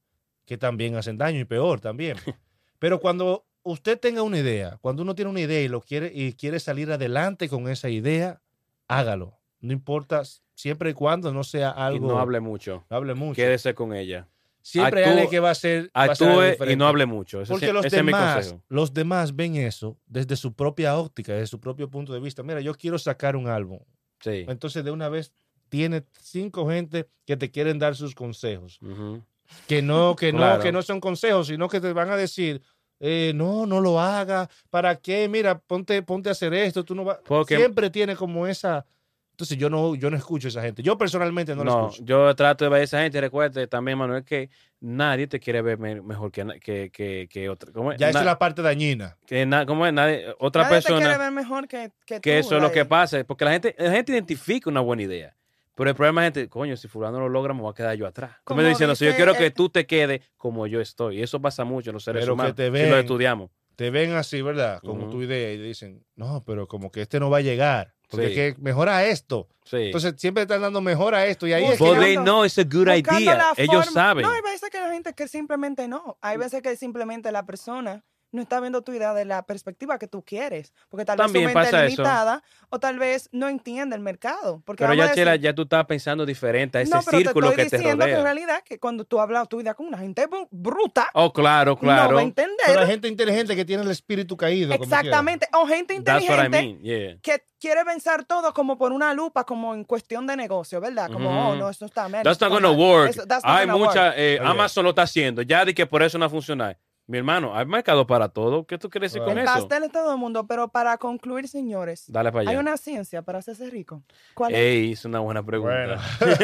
que 0.45 0.57
también 0.57 0.95
hacen 0.95 1.17
daño 1.17 1.39
y 1.39 1.45
peor 1.45 1.79
también. 1.81 2.15
Pero 2.79 2.99
cuando 2.99 3.45
usted 3.63 3.99
tenga 3.99 4.23
una 4.23 4.39
idea, 4.39 4.77
cuando 4.81 5.03
uno 5.03 5.13
tiene 5.13 5.29
una 5.29 5.41
idea 5.41 5.61
y 5.61 5.67
lo 5.67 5.81
quiere 5.81 6.11
y 6.13 6.33
quiere 6.33 6.59
salir 6.59 6.91
adelante 6.91 7.47
con 7.49 7.67
esa 7.69 7.89
idea, 7.89 8.41
hágalo. 8.87 9.37
No 9.59 9.71
importa 9.73 10.23
siempre 10.55 10.89
y 10.89 10.93
cuando 10.93 11.31
no 11.33 11.43
sea 11.43 11.75
Y 11.77 11.81
algo 11.81 12.07
no 12.07 12.19
hable 12.19 12.39
mucho. 12.39 12.83
no 12.89 12.97
hable 12.97 13.13
mucho. 13.13 13.35
Quédese 13.35 13.75
con 13.75 13.93
ella. 13.93 14.27
Siempre 14.61 14.99
hay 15.03 15.05
actúe- 15.05 15.11
alguien 15.11 15.29
que 15.29 15.39
va 15.39 15.49
a 15.51 15.55
ser 15.55 15.89
Actúe 15.93 16.55
y 16.69 16.75
no 16.75 16.87
hable 16.87 17.05
mucho. 17.05 17.41
Ese, 17.41 17.51
Porque 17.51 17.73
los 17.73 17.85
ese 17.85 17.97
es 17.97 18.03
mi 18.03 18.07
demás, 18.11 18.55
los 18.69 18.93
demás 18.93 19.35
ven 19.35 19.55
eso 19.55 19.97
desde 20.05 20.35
su 20.35 20.53
propia 20.53 20.97
óptica, 20.97 21.33
desde 21.33 21.47
su 21.47 21.59
propio 21.59 21.89
punto 21.89 22.13
de 22.13 22.19
vista. 22.19 22.43
Mira, 22.43 22.61
yo 22.61 22.73
quiero 22.75 22.97
sacar 22.99 23.35
un 23.35 23.47
álbum. 23.47 23.79
Sí. 24.19 24.45
Entonces, 24.47 24.83
de 24.83 24.91
una 24.91 25.09
vez, 25.09 25.33
tiene 25.69 26.03
cinco 26.21 26.69
gente 26.69 27.07
que 27.25 27.37
te 27.37 27.49
quieren 27.49 27.79
dar 27.79 27.95
sus 27.95 28.13
consejos. 28.13 28.79
Ujú. 28.81 29.23
Que 29.67 29.81
no, 29.81 30.15
que 30.15 30.31
no, 30.31 30.37
Claro. 30.39 30.61
que 30.63 30.71
no 30.71 30.81
son 30.81 30.99
consejos, 30.99 31.47
sino 31.47 31.67
que 31.67 31.81
te 31.81 31.91
van 31.91 32.09
a 32.11 32.15
decir, 32.17 32.61
eh, 32.99 33.31
no, 33.33 33.65
no 33.65 33.81
lo 33.81 33.99
haga. 33.99 34.47
¿Para 34.69 34.95
qué? 34.97 35.27
Mira, 35.27 35.57
ponte, 35.59 36.01
ponte 36.03 36.29
a 36.29 36.33
hacer 36.33 36.53
esto. 36.53 36.83
Tú 36.85 36.93
no 36.93 37.03
vas. 37.03 37.17
Porque- 37.25 37.57
Siempre 37.57 37.89
tiene 37.89 38.15
como 38.15 38.45
esa, 38.47 38.85
Entonces 39.31 39.57
yo 39.57 39.69
no, 39.69 39.95
yo 39.95 40.11
no 40.11 40.17
escucho 40.17 40.47
a 40.47 40.49
esa 40.49 40.61
gente. 40.61 40.83
Yo 40.83 40.97
personalmente 40.97 41.55
no, 41.55 41.63
la 41.63 41.71
No, 41.71 41.85
escucho. 41.89 42.03
yo 42.05 42.35
trato 42.35 42.65
de 42.65 42.69
ver 42.69 42.81
a 42.81 42.83
esa 42.83 43.01
gente. 43.01 43.19
Recuerde 43.19 43.65
también, 43.67 43.97
Manuel, 43.97 44.23
que 44.23 44.49
nadie 44.81 45.25
te 45.27 45.39
quiere 45.39 45.61
ver 45.63 45.79
me- 45.79 46.01
mejor 46.01 46.31
que, 46.31 46.45
que, 46.61 46.91
que, 46.91 47.27
que 47.29 47.49
otra. 47.49 47.71
¿Cómo 47.71 47.91
es? 47.91 47.99
Ya 47.99 48.09
esa 48.09 48.19
es 48.19 48.25
la 48.25 48.37
parte 48.37 48.61
dañina. 48.61 49.17
que 49.25 49.45
na- 49.45 49.65
¿cómo 49.65 49.87
es? 49.87 49.93
Nadie- 49.93 50.35
otra 50.39 50.63
Nadie 50.63 50.77
te 50.81 50.85
quiere 50.85 50.99
persona. 51.01 51.17
ver 51.23 51.31
mejor 51.31 51.67
que, 51.67 51.91
que, 52.05 52.21
Que 52.21 52.33
tú, 52.33 52.37
eso 52.47 52.55
es 52.57 52.61
lo 52.61 52.71
que 52.71 52.85
pasa. 52.85 53.23
Porque 53.23 53.45
la 53.45 53.51
gente, 53.51 53.75
la 53.79 53.91
gente 53.91 54.11
identifica 54.11 54.69
una 54.69 54.81
buena 54.81 55.03
idea. 55.03 55.35
Pero 55.75 55.89
el 55.89 55.95
problema 55.95 56.21
es 56.27 56.33
gente, 56.33 56.49
coño, 56.49 56.77
si 56.77 56.87
fulano 56.87 57.19
lo 57.19 57.29
logra, 57.29 57.53
me 57.55 57.61
voy 57.61 57.71
a 57.71 57.73
quedar 57.73 57.95
yo 57.95 58.05
atrás. 58.05 58.31
Tú 58.31 58.37
me 58.37 58.43
Como 58.43 58.61
estás 58.61 58.73
diciendo, 58.73 58.95
si 58.95 59.05
yo 59.05 59.15
quiero 59.15 59.33
que 59.33 59.49
tú 59.49 59.69
te 59.69 59.87
quedes 59.87 60.21
como 60.37 60.67
yo 60.67 60.79
estoy. 60.81 61.17
Y 61.19 61.23
eso 61.23 61.41
pasa 61.41 61.63
mucho 61.63 61.89
en 61.89 61.95
los 61.95 62.03
seres 62.03 62.19
Pero 62.21 62.33
que 62.33 62.33
humanos. 62.33 62.55
te 62.55 62.65
si 62.67 62.89
lo 62.89 62.99
estudiamos. 62.99 63.49
Te 63.75 63.89
ven 63.89 64.11
así, 64.13 64.41
¿verdad? 64.43 64.79
Como 64.83 65.09
tu 65.09 65.23
idea 65.23 65.51
y 65.53 65.57
dicen, 65.57 66.05
no, 66.15 66.43
pero 66.45 66.67
como 66.67 66.91
que 66.91 67.01
este 67.01 67.19
no 67.19 67.31
va 67.31 67.37
a 67.37 67.41
llegar. 67.41 67.93
Porque 68.11 68.27
Sí. 68.29 68.33
que 68.35 68.55
mejora 68.61 69.05
esto. 69.05 69.47
Sí. 69.63 69.77
Entonces 69.77 70.13
siempre 70.17 70.43
están 70.43 70.61
dando 70.61 70.81
mejor 70.81 71.15
a 71.15 71.25
esto. 71.25 71.47
Y 71.47 71.53
ahí 71.53 71.63
es 71.63 71.77
que 71.77 71.83
buscando- 71.83 72.03
they 72.05 72.15
know 72.17 72.45
it's 72.45 72.57
a 72.59 72.63
good 72.63 72.85
buscando 72.87 73.21
idea. 73.21 73.53
Ellos 73.57 73.85
forma- 73.85 73.91
saben. 73.91 74.23
No, 74.23 74.31
hay 74.31 74.41
veces 74.41 74.69
que 74.69 74.79
la 74.79 74.91
gente 74.91 75.13
que 75.13 75.27
simplemente 75.27 75.87
no. 75.87 76.17
Hay 76.21 76.37
veces 76.37 76.61
que 76.61 76.75
simplemente 76.75 77.31
la 77.31 77.45
persona 77.45 78.03
no 78.31 78.41
está 78.41 78.59
viendo 78.59 78.81
tu 78.81 78.91
idea 78.93 79.13
de 79.13 79.25
la 79.25 79.43
perspectiva 79.45 79.99
que 79.99 80.07
tú 80.07 80.23
quieres. 80.23 80.73
Porque 80.89 81.05
tal 81.05 81.17
También 81.17 81.45
vez 81.45 81.53
su 81.53 81.59
mente 81.59 81.69
es 81.69 81.93
eso. 81.93 82.01
limitada 82.03 82.43
o 82.69 82.79
tal 82.79 82.97
vez 82.99 83.29
no 83.31 83.47
entiende 83.49 83.95
el 83.95 84.01
mercado. 84.01 84.61
Porque 84.65 84.83
Pero 84.83 84.93
ya, 84.93 85.13
Chela, 85.13 85.31
decir- 85.33 85.41
ya 85.43 85.53
tú 85.53 85.63
estás 85.63 85.85
pensando 85.85 86.25
diferente 86.25 86.77
a 86.77 86.81
ese 86.81 86.93
no, 86.93 87.01
pero 87.03 87.17
círculo 87.17 87.49
te 87.49 87.55
que 87.57 87.61
estoy 87.63 87.77
te 87.79 87.83
diciendo 87.83 88.05
que 88.05 88.11
en 88.11 88.17
rodea. 88.17 88.33
realidad 88.33 88.63
que 88.63 88.79
cuando 88.79 89.03
tú 89.05 89.19
hablas 89.19 89.47
tu 89.49 89.59
idea 89.61 89.73
con 89.73 89.87
una 89.87 89.97
gente 89.97 90.27
bru- 90.29 90.47
bruta, 90.51 91.07
Oh, 91.13 91.31
claro, 91.33 91.71
no 91.73 91.77
claro. 91.79 92.15
va 92.15 92.21
a 92.21 92.23
entender. 92.23 92.55
Pero 92.65 92.79
hay 92.81 92.87
gente 92.87 93.07
inteligente 93.07 93.55
que 93.55 93.65
tiene 93.65 93.83
el 93.83 93.91
espíritu 93.91 94.37
caído. 94.37 94.73
Exactamente. 94.73 95.47
O 95.53 95.67
gente 95.67 95.93
what 95.93 96.05
I 96.07 96.11
inteligente 96.19 96.49
mean. 96.49 96.79
Yeah. 96.81 97.17
que 97.21 97.43
quiere 97.59 97.83
pensar 97.85 98.23
todo 98.25 98.53
como 98.53 98.77
por 98.77 98.91
una 98.91 99.13
lupa, 99.13 99.43
como 99.45 99.75
en 99.75 99.83
cuestión 99.83 100.25
de 100.25 100.35
negocio, 100.35 100.79
¿verdad? 100.81 101.11
Como, 101.11 101.29
Ujú. 101.29 101.37
oh, 101.51 101.55
no, 101.55 101.69
eso 101.69 101.85
está 101.85 102.03
mal. 102.09 102.23
That's 102.23 102.37
eso 102.37 102.45
not 102.49 102.57
está 102.57 102.67
gonna 102.69 102.71
work. 102.71 103.09
Eso- 103.11 103.25
that's 103.27 103.43
not 103.45 103.55
Hay 103.55 103.65
gonna 103.67 103.75
work. 103.77 103.89
mucha, 103.89 104.13
eh, 104.17 104.39
Oye. 104.39 104.49
Amazon 104.49 104.83
lo 104.83 104.89
está 104.91 105.03
haciendo. 105.03 105.41
Ya 105.43 105.63
di 105.65 105.73
que 105.73 105.85
por 105.85 106.01
eso 106.01 106.17
no 106.17 106.23
va 106.23 106.27
a 106.27 106.29
funcionar. 106.29 106.77
Mi 107.11 107.17
hermano, 107.17 107.53
hay 107.57 107.65
mercado 107.65 108.07
para 108.07 108.29
todo. 108.29 108.65
¿Qué 108.65 108.77
tú 108.77 108.89
quieres 108.89 109.11
decir 109.11 109.21
Wow. 109.21 109.31
con 109.31 109.37
El 109.37 109.43
eso? 109.43 109.53
pastel 109.53 109.83
es 109.83 109.91
todo 109.91 110.13
el 110.13 110.17
mundo, 110.17 110.47
pero 110.47 110.69
para 110.69 110.97
concluir, 110.97 111.49
señores, 111.49 112.05
Dale 112.07 112.31
para 112.31 112.43
allá. 112.43 112.51
hay 112.51 112.55
una 112.55 112.77
ciencia 112.77 113.21
para 113.21 113.39
hacerse 113.39 113.69
rico. 113.69 114.01
¿Cuál 114.33 114.53
es? 114.53 114.59
Ey, 114.59 114.91
es 114.93 115.03
una 115.03 115.19
buena 115.19 115.43
pregunta. 115.43 115.99
Bueno. 116.19 116.41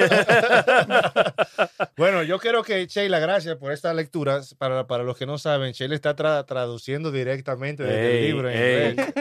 bueno, 1.97 2.23
yo 2.23 2.37
creo 2.39 2.63
que 2.63 2.85
Sheila, 2.85 3.19
gracias 3.19 3.55
por 3.55 3.71
esta 3.71 3.93
lectura. 3.93 4.41
Para, 4.57 4.87
para 4.87 5.03
los 5.03 5.17
que 5.17 5.25
no 5.25 5.37
saben, 5.37 5.71
Sheila 5.71 5.95
está 5.95 6.15
tra- 6.15 6.45
traduciendo 6.45 7.11
directamente 7.11 7.83
desde 7.83 8.11
el 8.11 8.17
Ey, 8.17 8.27
libro 8.31 8.49
en 8.49 8.57
ey. 8.57 8.89
inglés. 8.91 9.13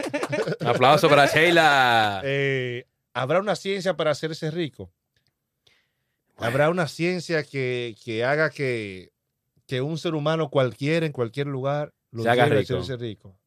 Aplauso 0.65 1.07
para 1.09 1.27
Sheila. 1.27 2.21
Eh, 2.29 2.85
¿Habrá 3.13 3.39
una 3.39 3.55
ciencia 3.55 3.95
para 3.95 4.11
hacerse 4.11 4.51
rico? 4.51 4.91
¿Habrá 6.35 6.69
una 6.69 6.87
ciencia 6.87 7.43
que, 7.43 7.95
que 8.03 8.23
haga 8.25 8.49
que, 8.49 9.11
que 9.67 9.81
un 9.81 9.97
ser 9.97 10.15
humano 10.15 10.49
cualquiera 10.49 11.05
en 11.05 11.11
cualquier 11.11 11.47
lugar 11.47 11.93
lo 12.11 12.23
Se 12.23 12.29
haga 12.29 12.45
rico. 12.45 12.73
hacerse 12.77 12.97
rico? 12.97 13.39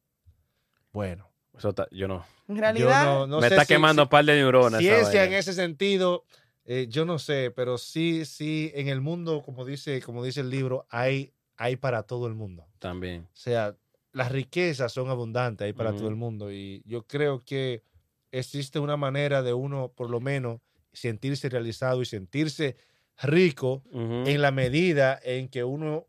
Bueno, 0.93 1.27
Eso 1.57 1.69
está- 1.69 1.87
yo 1.91 2.07
no. 2.07 2.25
En 2.47 2.57
realidad, 2.57 3.03
no, 3.03 3.27
no 3.27 3.39
Me 3.41 3.47
está 3.47 3.61
si- 3.65 3.67
quemando 3.73 4.01
si- 4.01 4.05
un 4.05 4.09
par 4.09 4.23
de 4.25 4.35
neuronas. 4.35 4.81
esa 4.81 4.95
ciencia 4.95 5.25
en 5.25 5.33
ese 5.33 5.53
sentido, 5.53 6.23
eh, 6.63 6.87
yo 6.89 7.03
no 7.05 7.19
sé, 7.19 7.51
pero 7.53 7.77
sí, 7.77 8.23
sí, 8.25 8.71
en 8.73 8.87
el 8.87 9.01
mundo, 9.01 9.41
como 9.43 9.65
dice, 9.65 10.01
como 10.01 10.23
dice 10.23 10.39
el 10.41 10.49
libro, 10.49 10.85
hay, 10.89 11.33
hay 11.57 11.75
para 11.75 12.03
todo 12.03 12.25
el 12.27 12.35
mundo. 12.35 12.65
También. 12.79 13.23
O 13.23 13.35
sea, 13.35 13.75
las 14.13 14.31
riquezas 14.31 14.91
son 14.93 15.09
abundantes 15.09 15.65
ahí 15.65 15.73
para 15.73 15.95
todo 15.95 16.07
el 16.07 16.15
mundo 16.15 16.51
y 16.51 16.81
yo 16.85 17.05
creo 17.05 17.39
que 17.39 17.83
existe 18.31 18.79
una 18.79 18.95
manera 18.97 19.41
de 19.43 19.53
uno, 19.53 19.91
por 19.93 20.09
lo 20.09 20.19
menos, 20.21 20.61
sentirse 20.93 21.47
realizado 21.49 22.01
y 22.01 22.05
sentirse 22.05 22.75
rico 23.21 23.83
en 23.93 24.41
la 24.41 24.51
medida 24.51 25.19
en 25.23 25.47
que 25.49 25.63
uno 25.63 26.07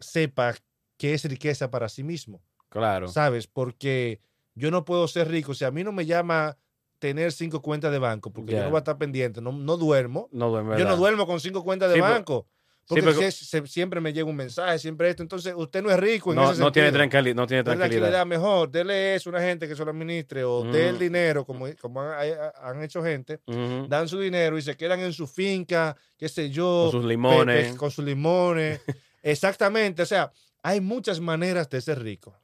sepa 0.00 0.54
qué 0.96 1.14
es 1.14 1.24
riqueza 1.24 1.70
para 1.70 1.88
sí 1.88 2.02
mismo, 2.04 2.42
Claro. 2.68 3.08
¿sabes? 3.08 3.46
Porque 3.46 4.20
yo 4.54 4.70
no 4.70 4.84
puedo 4.84 5.06
ser 5.08 5.28
rico 5.28 5.54
si 5.54 5.64
a 5.64 5.70
mí 5.70 5.82
no 5.84 5.92
me 5.92 6.06
llama 6.06 6.56
tener 6.98 7.32
cinco 7.32 7.60
cuentas 7.60 7.92
de 7.92 7.98
banco, 7.98 8.32
porque 8.32 8.52
yo 8.52 8.62
no 8.62 8.70
voy 8.70 8.76
a 8.76 8.78
estar 8.78 8.96
pendiente, 8.96 9.40
no, 9.40 9.52
no 9.52 9.76
duermo. 9.76 10.28
No 10.32 10.48
duerme. 10.50 10.78
Yo 10.78 10.84
no 10.86 10.96
duermo 10.96 11.26
con 11.26 11.40
cinco 11.40 11.62
cuentas 11.62 11.90
de 11.90 11.96
Sí, 11.96 12.00
banco. 12.00 12.46
sí, 12.48 12.86
Porque 12.88 13.02
pero- 13.02 13.20
se- 13.20 13.30
se- 13.32 13.66
siempre 13.66 14.00
me 14.00 14.12
llega 14.12 14.26
un 14.26 14.36
mensaje, 14.36 14.78
siempre 14.78 15.10
esto. 15.10 15.22
Entonces, 15.22 15.52
usted 15.56 15.82
no 15.82 15.90
es 15.90 15.98
rico 15.98 16.30
en 16.30 16.36
No, 16.36 16.50
ese 16.52 16.60
no 16.60 16.72
tiene, 16.72 16.88
sentido. 16.90 17.04
tranquili- 17.04 17.34
no 17.34 17.46
tiene 17.46 17.62
tranquilidad. 17.64 17.90
tranquilidad 17.98 18.26
mejor, 18.26 18.70
dele 18.70 19.16
eso 19.16 19.28
a 19.28 19.32
una 19.32 19.42
gente 19.42 19.68
que 19.68 19.76
se 19.76 19.84
lo 19.84 19.90
administre 19.90 20.44
o 20.44 20.64
dé 20.64 20.88
el 20.88 20.96
Mm. 20.96 20.98
dinero, 20.98 21.44
como, 21.44 21.66
como 21.80 22.00
han, 22.00 22.82
hecho 22.82 23.02
gente, 23.02 23.40
dan 23.88 24.08
su 24.08 24.18
dinero 24.20 24.56
y 24.56 24.62
se 24.62 24.76
quedan 24.76 25.00
en 25.00 25.12
su 25.12 25.26
finca, 25.26 25.94
qué 26.16 26.28
sé 26.28 26.48
yo, 26.50 26.84
Con 26.84 26.92
sus 26.92 27.02
pe- 27.02 27.08
limones. 27.08 27.72
pe- 27.72 27.76
con 27.76 27.90
sus 27.90 28.04
limones. 28.04 28.80
Exactamente, 29.24 30.02
o 30.02 30.06
sea, 30.06 30.30
hay 30.62 30.80
muchas 30.80 31.18
maneras 31.20 31.68
de 31.68 31.80
ser 31.80 32.00
rico, 32.02 32.38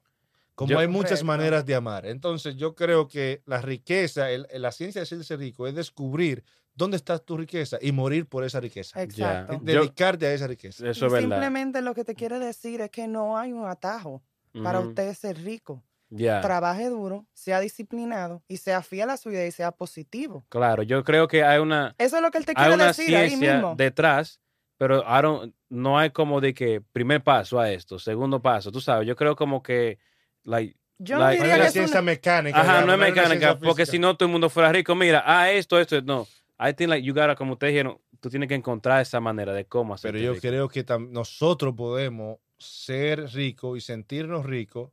como 0.55 0.71
Yo- 0.71 0.79
hay 0.79 0.89
muchas 0.89 1.21
Correcto. 1.21 1.27
maneras 1.27 1.65
de 1.67 1.75
amar. 1.75 2.07
Entonces, 2.07 2.57
yo 2.57 2.75
creo 2.75 3.07
que 3.07 3.43
la 3.47 3.61
riqueza, 3.61 4.31
el- 4.31 4.47
la 4.53 4.73
ciencia 4.73 5.03
de 5.03 5.07
ser 5.25 5.39
rico 5.39 5.67
es 5.67 5.75
descubrir 5.75 6.43
dónde 6.75 6.97
está 6.97 7.19
tu 7.19 7.37
riqueza 7.37 7.79
y 7.81 7.93
morir 7.93 8.27
por 8.27 8.45
esa 8.45 8.59
riqueza. 8.61 9.01
exacto. 9.03 9.55
Yo- 9.55 9.81
Dedicarte 9.81 10.27
a 10.27 10.33
esa 10.33 10.47
riqueza. 10.47 10.89
Eso 10.89 11.05
Y 11.05 11.07
es 11.09 11.13
verdad. 11.13 11.29
simplemente 11.29 11.83
lo 11.83 11.95
que 11.95 12.05
te 12.05 12.15
quiere 12.15 12.39
decir 12.39 12.81
es 12.81 12.91
que 12.91 13.07
no 13.07 13.37
hay 13.39 13.53
un 13.53 13.67
atajo 13.67 14.23
para 14.63 14.81
usted 14.81 15.15
ser 15.15 15.37
rico. 15.45 15.83
Ya. 16.13 16.41
Trabaje 16.41 16.89
duro, 16.89 17.25
sea 17.35 17.61
disciplinado 17.61 18.43
y 18.49 18.57
sea 18.57 18.83
fiel 18.83 19.11
a 19.11 19.17
su 19.17 19.31
idea 19.31 19.47
y 19.47 19.53
sea 19.53 19.71
positivo. 19.71 20.45
Claro, 20.49 20.83
yo 20.83 21.05
creo 21.05 21.29
que 21.29 21.45
hay 21.45 21.61
una, 21.61 21.95
Eso 21.99 22.17
es 22.17 22.23
lo 22.23 22.33
que 22.33 22.39
él 22.39 22.47
te 22.47 22.55
quiere 22.55 22.77
decir 22.77 23.15
ahí 23.17 23.29
ciencia 23.29 23.55
mismo. 23.55 23.75
detrás, 23.77 24.41
pero 24.81 25.01
I 25.03 25.21
don't- 25.23 25.53
no 25.69 25.99
hay 25.99 26.09
como 26.09 26.41
de 26.41 26.55
que 26.55 26.81
primer 26.81 27.23
paso 27.23 27.61
a 27.61 27.71
esto, 27.71 27.99
segundo 27.99 28.41
paso, 28.41 28.73
tú 28.73 28.81
sabes, 28.81 29.07
yo 29.07 29.15
creo 29.15 29.37
como 29.37 29.63
que, 29.63 29.99
like, 30.45 30.75
Yo 30.99 31.17
no 31.17 31.25
like- 31.25 31.39
No 31.39 31.45
diría 31.45 31.55
es 31.55 31.55
que 31.55 31.61
una 31.61 31.67
es 31.67 31.73
ciencia 31.75 32.01
una... 32.01 32.07
mecánica. 32.07 32.59
ajá, 32.61 32.73
digamos, 32.81 32.87
no 32.87 32.93
es 32.95 32.99
mecánica, 33.15 33.59
porque 33.59 33.85
si 33.85 33.99
no 33.99 34.17
todo 34.17 34.27
el 34.27 34.33
mundo 34.33 34.49
fuera 34.49 34.73
rico, 34.73 34.95
mira, 34.95 35.23
ah, 35.27 35.51
esto, 35.51 35.79
esto, 35.79 36.01
no. 36.01 36.27
I 36.59 36.73
think 36.75 36.89
like 36.89 37.07
you 37.07 37.13
gotta, 37.13 37.35
como 37.37 37.53
ustedes 37.55 37.73
dijeron, 37.75 37.99
tú 38.21 38.31
tienes 38.31 38.49
que 38.49 38.55
encontrar 38.55 39.03
esa 39.03 39.21
manera 39.21 39.53
de 39.53 39.67
cómo 39.67 39.93
hacer. 39.95 40.13
Pero 40.13 40.33
yo 40.35 40.41
creo 40.41 40.69
que 40.69 40.83
nosotros 41.11 41.75
podemos 41.75 42.39
ser 42.59 43.31
ricos 43.33 43.77
y 43.77 43.81
sentirnos 43.83 44.45
ricos 44.47 44.91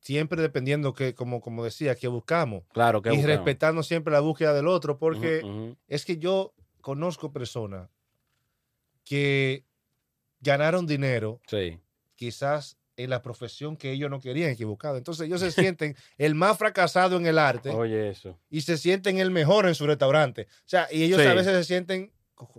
siempre 0.00 0.40
dependiendo 0.42 0.92
que, 0.94 1.14
como, 1.14 1.40
como 1.40 1.64
decía, 1.64 1.94
que 1.94 2.08
buscamos. 2.08 2.64
Claro, 2.72 3.00
que 3.02 3.10
y 3.10 3.16
buscamos. 3.16 3.36
respetando 3.36 3.82
siempre 3.82 4.12
la 4.12 4.20
búsqueda 4.20 4.52
del 4.52 4.66
otro, 4.66 4.98
porque 4.98 5.40
Ujú, 5.44 5.48
ujú. 5.48 5.76
es 5.88 6.04
que 6.04 6.18
yo 6.18 6.54
conozco 6.80 7.32
personas 7.32 7.88
que 9.04 9.64
ganaron 10.40 10.86
dinero 10.86 11.40
Sí, 11.46 11.78
quizás 12.16 12.76
en 12.96 13.10
la 13.10 13.22
profesión 13.22 13.76
que 13.76 13.90
ellos 13.92 14.10
no 14.10 14.20
querían 14.20 14.50
equivocado. 14.50 14.96
Entonces 14.98 15.26
ellos 15.26 15.40
se 15.40 15.50
sienten 15.50 15.96
el 16.18 16.34
más 16.34 16.58
fracasado 16.58 17.16
en 17.16 17.26
el 17.26 17.38
arte 17.38 17.70
oye 17.70 18.10
eso. 18.10 18.38
y 18.50 18.60
se 18.60 18.76
sienten 18.76 19.18
el 19.18 19.30
mejor 19.30 19.66
en 19.66 19.74
su 19.74 19.86
restaurante. 19.86 20.46
O 20.50 20.68
sea, 20.68 20.88
y 20.90 21.02
ellos 21.04 21.20
Sí. 21.20 21.26
a 21.26 21.34
veces 21.34 21.52
se 21.54 21.64
sienten, 21.64 22.12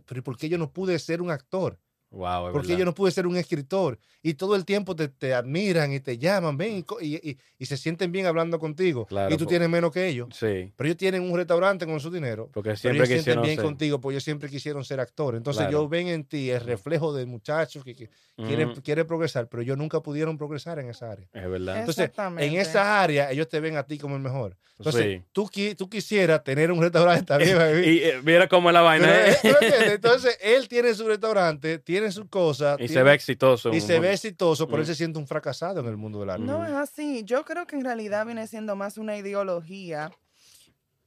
pero 0.05 0.23
¿por 0.23 0.37
qué 0.37 0.49
yo 0.49 0.57
no 0.57 0.71
pude 0.71 0.97
ser 0.99 1.21
un 1.21 1.29
actor? 1.31 1.79
Wow, 2.13 2.51
Porque 2.51 2.67
verdad. 2.69 2.79
yo 2.79 2.85
no 2.85 2.93
pude 2.93 3.11
ser 3.11 3.25
un 3.25 3.35
escritor. 3.35 3.97
Y 4.21 4.35
todo 4.35 4.55
el 4.55 4.63
tiempo 4.65 4.95
te, 4.95 5.07
te 5.09 5.33
admiran 5.33 5.91
y 5.91 5.99
te 5.99 6.17
llaman, 6.17 6.55
ven, 6.55 6.77
y 6.77 6.83
co- 6.83 7.01
y, 7.01 7.15
y- 7.15 7.37
y 7.57 7.65
se 7.65 7.75
sienten 7.75 8.11
bien 8.11 8.25
hablando 8.27 8.57
contigo. 8.59 9.05
Claro, 9.05 9.33
y 9.33 9.37
tú 9.37 9.45
tienes 9.45 9.67
menos 9.67 9.91
que 9.91 10.07
ellos. 10.07 10.29
Sí, 10.31 10.71
Pero 10.77 10.87
ellos 10.87 10.97
tienen 10.97 11.23
un 11.23 11.35
restaurante 11.35 11.85
con 11.85 11.99
su 11.99 12.09
dinero. 12.11 12.49
porque 12.53 12.69
Pero 12.69 12.77
siempre 12.77 12.97
ellos 12.99 13.07
sienten 13.07 13.19
quisieron 13.23 13.43
bien 13.43 13.55
ser. 13.57 13.65
contigo 13.65 13.99
porque 13.99 14.13
ellos 14.13 14.23
siempre 14.23 14.49
quisieron 14.49 14.85
ser 14.85 14.99
actores. 14.99 15.39
Entonces 15.39 15.61
Claro. 15.63 15.77
ellos 15.79 15.89
ven 15.89 16.07
en 16.07 16.23
ti 16.23 16.51
el 16.51 16.61
reflejo 16.61 17.13
de 17.13 17.25
muchachos 17.25 17.83
que, 17.83 17.95
que 17.95 18.09
quieren, 18.37 18.73
quieren 18.75 19.07
progresar, 19.07 19.49
pero 19.49 19.61
ellos 19.63 19.77
nunca 19.77 19.99
pudieron 19.99 20.37
progresar 20.37 20.79
en 20.79 20.89
esa 20.89 21.11
área. 21.11 21.27
Es 21.33 21.49
verdad. 21.49 21.79
Entonces, 21.79 22.11
en 22.37 22.53
esa 22.55 23.01
área 23.01 23.31
ellos 23.31 23.49
te 23.49 23.59
ven 23.59 23.75
a 23.75 23.83
ti 23.83 23.97
como 23.97 24.15
el 24.15 24.21
mejor. 24.21 24.55
Entonces, 24.77 25.03
Sí. 25.03 25.25
tú, 25.31 25.49
tú 25.77 25.89
quisieras 25.89 26.43
tener 26.43 26.71
un 26.71 26.81
restaurante 26.81 27.25
también. 27.25 27.57
baby. 27.57 27.87
Y 27.89 28.03
eh, 28.03 28.21
mira 28.23 28.47
cómo 28.47 28.69
es 28.69 28.73
la 28.73 28.81
vaina. 28.81 29.07
Pero, 29.07 29.27
¿eh? 29.31 29.37
¿tú 29.41 29.47
me 29.47 29.53
entiendes? 29.67 29.91
Entonces, 29.95 30.37
él 30.41 30.67
tiene 30.67 30.93
su 30.93 31.07
restaurante, 31.07 31.77
tiene 31.79 32.02
su 32.11 32.27
cosa. 32.27 32.75
y 32.79 32.83
se 32.87 32.93
tiene- 32.95 33.03
ve 33.03 33.13
exitoso. 33.13 33.69
y 33.73 33.81
se 33.81 33.99
ve 33.99 34.13
exitoso, 34.13 34.67
pero 34.67 34.77
él 34.79 34.83
Mm. 34.83 34.87
se 34.87 34.95
siente 34.95 35.19
un 35.19 35.27
fracasado 35.27 35.79
en 35.79 35.87
el 35.87 35.97
mundo 35.97 36.19
del 36.19 36.29
arte. 36.31 36.43
No 36.43 36.65
es 36.65 36.71
así. 36.73 37.23
Yo 37.23 37.43
creo 37.45 37.65
que 37.67 37.75
en 37.75 37.83
realidad 37.83 38.25
viene 38.25 38.47
siendo 38.47 38.75
más 38.75 38.97
una 38.97 39.17
ideología 39.17 40.11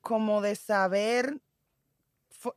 como 0.00 0.40
de 0.40 0.54
saber 0.54 1.40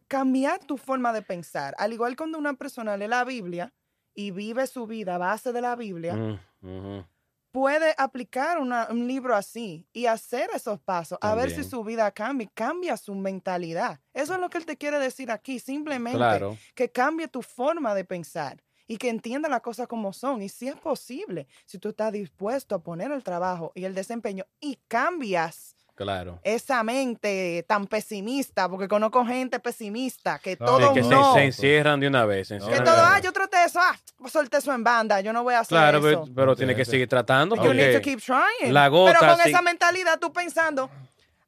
cambiar 0.07 0.59
tu 0.65 0.77
forma 0.77 1.13
de 1.13 1.21
pensar. 1.21 1.73
Al 1.77 1.93
igual 1.93 2.15
cuando 2.15 2.37
una 2.37 2.53
persona 2.53 2.95
lee 2.97 3.07
la 3.07 3.23
Biblia 3.23 3.73
y 4.13 4.31
vive 4.31 4.67
su 4.67 4.85
vida 4.87 5.15
a 5.15 5.17
base 5.17 5.51
de 5.53 5.61
la 5.61 5.75
Biblia, 5.75 6.15
Mm. 6.61 7.03
Puede 7.51 7.95
aplicar 7.97 8.59
una- 8.59 8.87
un 8.91 9.07
libro 9.07 9.35
así 9.35 9.87
y 9.93 10.05
hacer 10.05 10.49
esos 10.53 10.79
pasos, 10.79 11.17
a 11.21 11.33
ver 11.35 11.49
si 11.51 11.63
su 11.63 11.83
vida 11.83 12.11
cambia, 12.11 12.49
cambia 12.53 12.95
su 12.97 13.15
mentalidad. 13.15 13.99
Eso 14.13 14.33
es 14.35 14.39
lo 14.39 14.49
que 14.49 14.59
él 14.59 14.65
te 14.65 14.77
quiere 14.77 14.99
decir 14.99 15.31
aquí, 15.31 15.59
simplemente 15.59 16.17
Claro. 16.17 16.57
que 16.75 16.91
cambie 16.91 17.27
tu 17.27 17.41
forma 17.41 17.95
de 17.95 18.05
pensar 18.05 18.61
y 18.87 18.97
que 18.97 19.09
entienda 19.09 19.49
las 19.49 19.61
cosas 19.61 19.87
como 19.87 20.13
son. 20.13 20.41
Y 20.41 20.49
si 20.49 20.67
es 20.67 20.75
posible, 20.75 21.47
si 21.65 21.77
tú 21.79 21.89
estás 21.89 22.11
dispuesto 22.11 22.75
a 22.75 22.83
poner 22.83 23.11
el 23.11 23.23
trabajo 23.23 23.71
y 23.75 23.85
el 23.85 23.93
desempeño 23.95 24.45
y 24.59 24.79
cambias 24.87 25.75
Claro. 25.99 26.39
esa 26.43 26.81
mente 26.83 27.65
tan 27.67 27.85
pesimista, 27.87 28.69
porque 28.69 28.87
conozco 28.87 29.25
gente 29.25 29.59
pesimista, 29.59 30.39
que 30.39 30.55
No, 30.59 30.65
todo 30.65 30.93
que 30.93 31.03
se, 31.03 31.09
no. 31.09 31.33
se 31.33 31.43
encierran 31.43 31.99
de 31.99 32.07
una 32.07 32.25
vez. 32.25 32.47
se 32.47 32.57
No, 32.57 32.67
que 32.67 32.79
todo, 32.79 32.93
una 32.95 33.15
ah, 33.15 33.19
yo 33.19 33.33
traté 33.33 33.57
eso, 33.65 33.79
ah, 33.81 33.95
solté 34.31 34.57
eso 34.57 34.73
en 34.73 34.83
banda, 34.83 35.19
yo 35.21 35.33
no 35.33 35.43
voy 35.43 35.55
a 35.55 35.59
hacer 35.59 35.77
Claro, 35.77 35.97
eso. 35.97 36.21
pero, 36.23 36.25
pero 36.35 36.55
tiene 36.55 36.73
que 36.75 36.85
seguir 36.85 37.07
tratando. 37.09 37.55
You 37.57 37.73
need 37.73 37.87
to 37.87 37.99
Porque, 37.99 38.01
keep 38.11 38.21
trying. 38.21 38.73
la 38.73 38.87
gota, 38.87 39.17
Pero 39.19 39.33
con 39.33 39.43
sí. 39.43 39.49
esa 39.49 39.61
mentalidad 39.61 40.19
tú 40.19 40.31
pensando, 40.31 40.89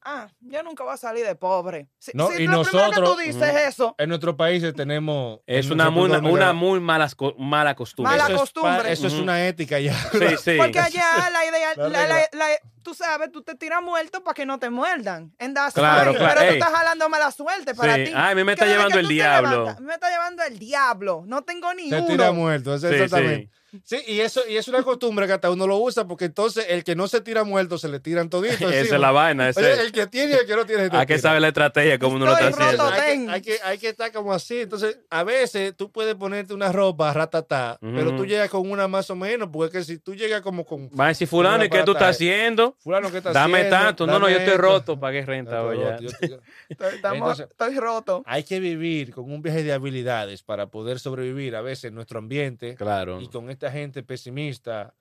ah, 0.03 0.27
yo 0.41 0.63
nunca 0.63 0.83
voy 0.83 0.93
a 0.93 0.97
salir 0.97 1.25
de 1.25 1.35
pobre. 1.35 1.87
Si, 1.99 2.11
No, 2.13 2.27
si 2.31 2.43
y 2.43 2.47
lo 2.47 2.63
primero 2.63 2.89
que 2.89 2.99
nosotros- 2.99 3.15
tú 3.15 3.21
dices 3.21 3.55
eso, 3.67 3.95
En 3.97 4.09
nuestros 4.09 4.35
países 4.35 4.73
tenemos. 4.73 5.39
es 5.45 5.69
una 5.69 5.89
muy, 5.89 6.05
una 6.05 6.15
Dominicana, 6.17 6.53
muy 6.53 6.79
mala, 6.79 7.09
mala 7.37 7.75
costumbre. 7.75 8.11
Mala 8.11 8.23
eso 8.25 8.33
es 8.33 8.39
costumbre. 8.41 8.91
eso 8.91 9.07
es 9.07 9.13
una 9.13 9.47
ética 9.47 9.79
ya. 9.79 9.93
Sí, 10.11 10.19
sí. 10.43 10.57
porque 10.57 10.79
allá 10.79 11.05
la 11.31 11.45
idea, 11.45 11.69
La 11.77 11.83
la- 11.87 11.89
la- 12.07 12.15
regla. 12.15 12.29
la- 12.33 12.59
tú 12.83 12.93
sabes, 12.93 13.31
tú 13.31 13.41
te 13.41 13.55
tiras 13.55 13.81
muerto 13.81 14.23
para 14.23 14.33
que 14.33 14.45
no 14.45 14.59
te 14.59 14.69
muerdan. 14.69 15.31
That's 15.37 15.73
Claro, 15.73 16.13
Pero 16.13 16.41
ey. 16.41 16.47
tú 16.49 16.53
estás 16.53 16.71
jalando 16.71 17.09
mala 17.09 17.31
suerte 17.31 17.73
para 17.75 17.95
Sí. 17.95 18.05
ti. 18.05 18.11
Ay, 18.15 18.31
a 18.31 18.35
mí 18.35 18.43
me 18.43 18.53
está 18.53 18.65
llevando 18.65 18.97
el 18.99 19.07
te 19.07 19.13
diablo. 19.13 19.49
levantas, 19.49 19.79
me 19.81 19.93
está 19.93 20.09
llevando 20.09 20.43
el 20.43 20.59
diablo. 20.59 21.23
No 21.27 21.43
tengo 21.43 21.73
ni 21.73 21.89
Se 21.89 21.97
uno. 21.97 22.07
tira 22.07 22.31
muerto, 22.31 22.73
eso 22.75 22.87
Sí, 22.89 22.95
exactamente. 22.95 23.49
sí. 23.51 23.57
Sí, 23.85 23.99
y 24.05 24.19
eso 24.19 24.41
y 24.49 24.57
es 24.57 24.67
una 24.67 24.83
costumbre 24.83 25.27
que 25.27 25.31
hasta 25.31 25.49
uno 25.49 25.65
lo 25.65 25.77
usa 25.77 26.05
porque 26.05 26.25
entonces 26.25 26.65
el 26.67 26.83
que 26.83 26.93
no 26.93 27.07
se 27.07 27.21
tira 27.21 27.45
muerto 27.45 27.77
se 27.77 27.87
le 27.87 28.01
tiran 28.01 28.29
toditos. 28.29 28.59
Esa 28.73 28.95
es 28.95 28.99
la 29.01 29.11
vaina. 29.11 29.47
ese- 29.47 29.61
Oye, 29.61 29.81
el 29.81 29.93
que 29.93 30.07
tiene 30.07 30.33
y 30.33 30.35
el 30.39 30.45
que 30.45 30.57
no 30.57 30.65
tiene. 30.65 30.89
te 30.89 30.97
que 30.97 31.05
tira. 31.05 31.19
saber 31.19 31.41
la 31.41 31.47
estrategia, 31.47 31.97
como 31.97 32.17
uno 32.17 32.25
lo 32.25 32.33
está 32.37 32.47
haciendo. 32.49 32.83
hay, 32.85 33.01
que, 33.25 33.31
hay, 33.31 33.41
que, 33.41 33.59
hay 33.63 33.77
que 33.77 33.87
estar 33.87 34.11
como 34.11 34.33
así. 34.33 34.59
Entonces, 34.59 34.99
a 35.09 35.23
veces 35.23 35.73
tú 35.77 35.89
puedes 35.89 36.15
ponerte 36.15 36.53
una 36.53 36.69
ropa 36.73 37.13
ratatá, 37.13 37.77
pero 37.79 38.13
tú 38.17 38.25
llegas 38.25 38.49
con 38.49 38.69
una 38.69 38.89
más 38.89 39.09
o 39.09 39.15
menos, 39.15 39.47
porque 39.53 39.77
es 39.79 39.87
que 39.87 39.93
si 39.93 39.99
tú 39.99 40.15
llegas 40.15 40.41
como 40.41 40.65
con 40.65 40.89
Va 40.89 41.05
a 41.05 41.07
decir, 41.09 41.29
fulano, 41.29 41.63
¿y 41.63 41.69
qué 41.69 41.83
tú 41.83 41.91
estás 41.93 42.17
aparataje. 42.17 42.25
Fulano 42.79 43.11
que 43.11 43.17
está 43.17 43.31
Dame 43.31 43.59
haciendo, 43.59 43.77
tanto. 43.77 44.05
No, 44.07 44.13
no, 44.13 44.19
dame 44.21 44.31
yo 44.33 44.37
estoy 44.39 44.53
esto. 44.53 44.61
roto. 44.61 44.99
Pagué 44.99 45.25
renta 45.25 45.63
hoy 45.63 45.79
ya. 45.79 45.95
estoy- 45.95 46.39
Estoy, 46.69 46.95
estamos- 46.95 47.17
Entonces- 47.17 47.47
estoy 47.49 47.79
roto. 47.79 48.23
Hay 48.25 48.43
que 48.43 48.59
vivir 48.59 49.13
con 49.13 49.31
un 49.31 49.41
viaje 49.41 49.63
de 49.63 49.73
habilidades 49.73 50.43
para 50.43 50.67
poder 50.67 50.99
sobrevivir 50.99 51.55
a 51.55 51.61
veces 51.61 51.85
en 51.85 51.95
nuestro 51.95 52.19
ambiente 52.19 52.75
Claro. 52.75 53.19
y 53.21 53.27
con 53.27 53.49
esta 53.49 53.71
gente 53.71 54.03
pesimista. 54.03 54.93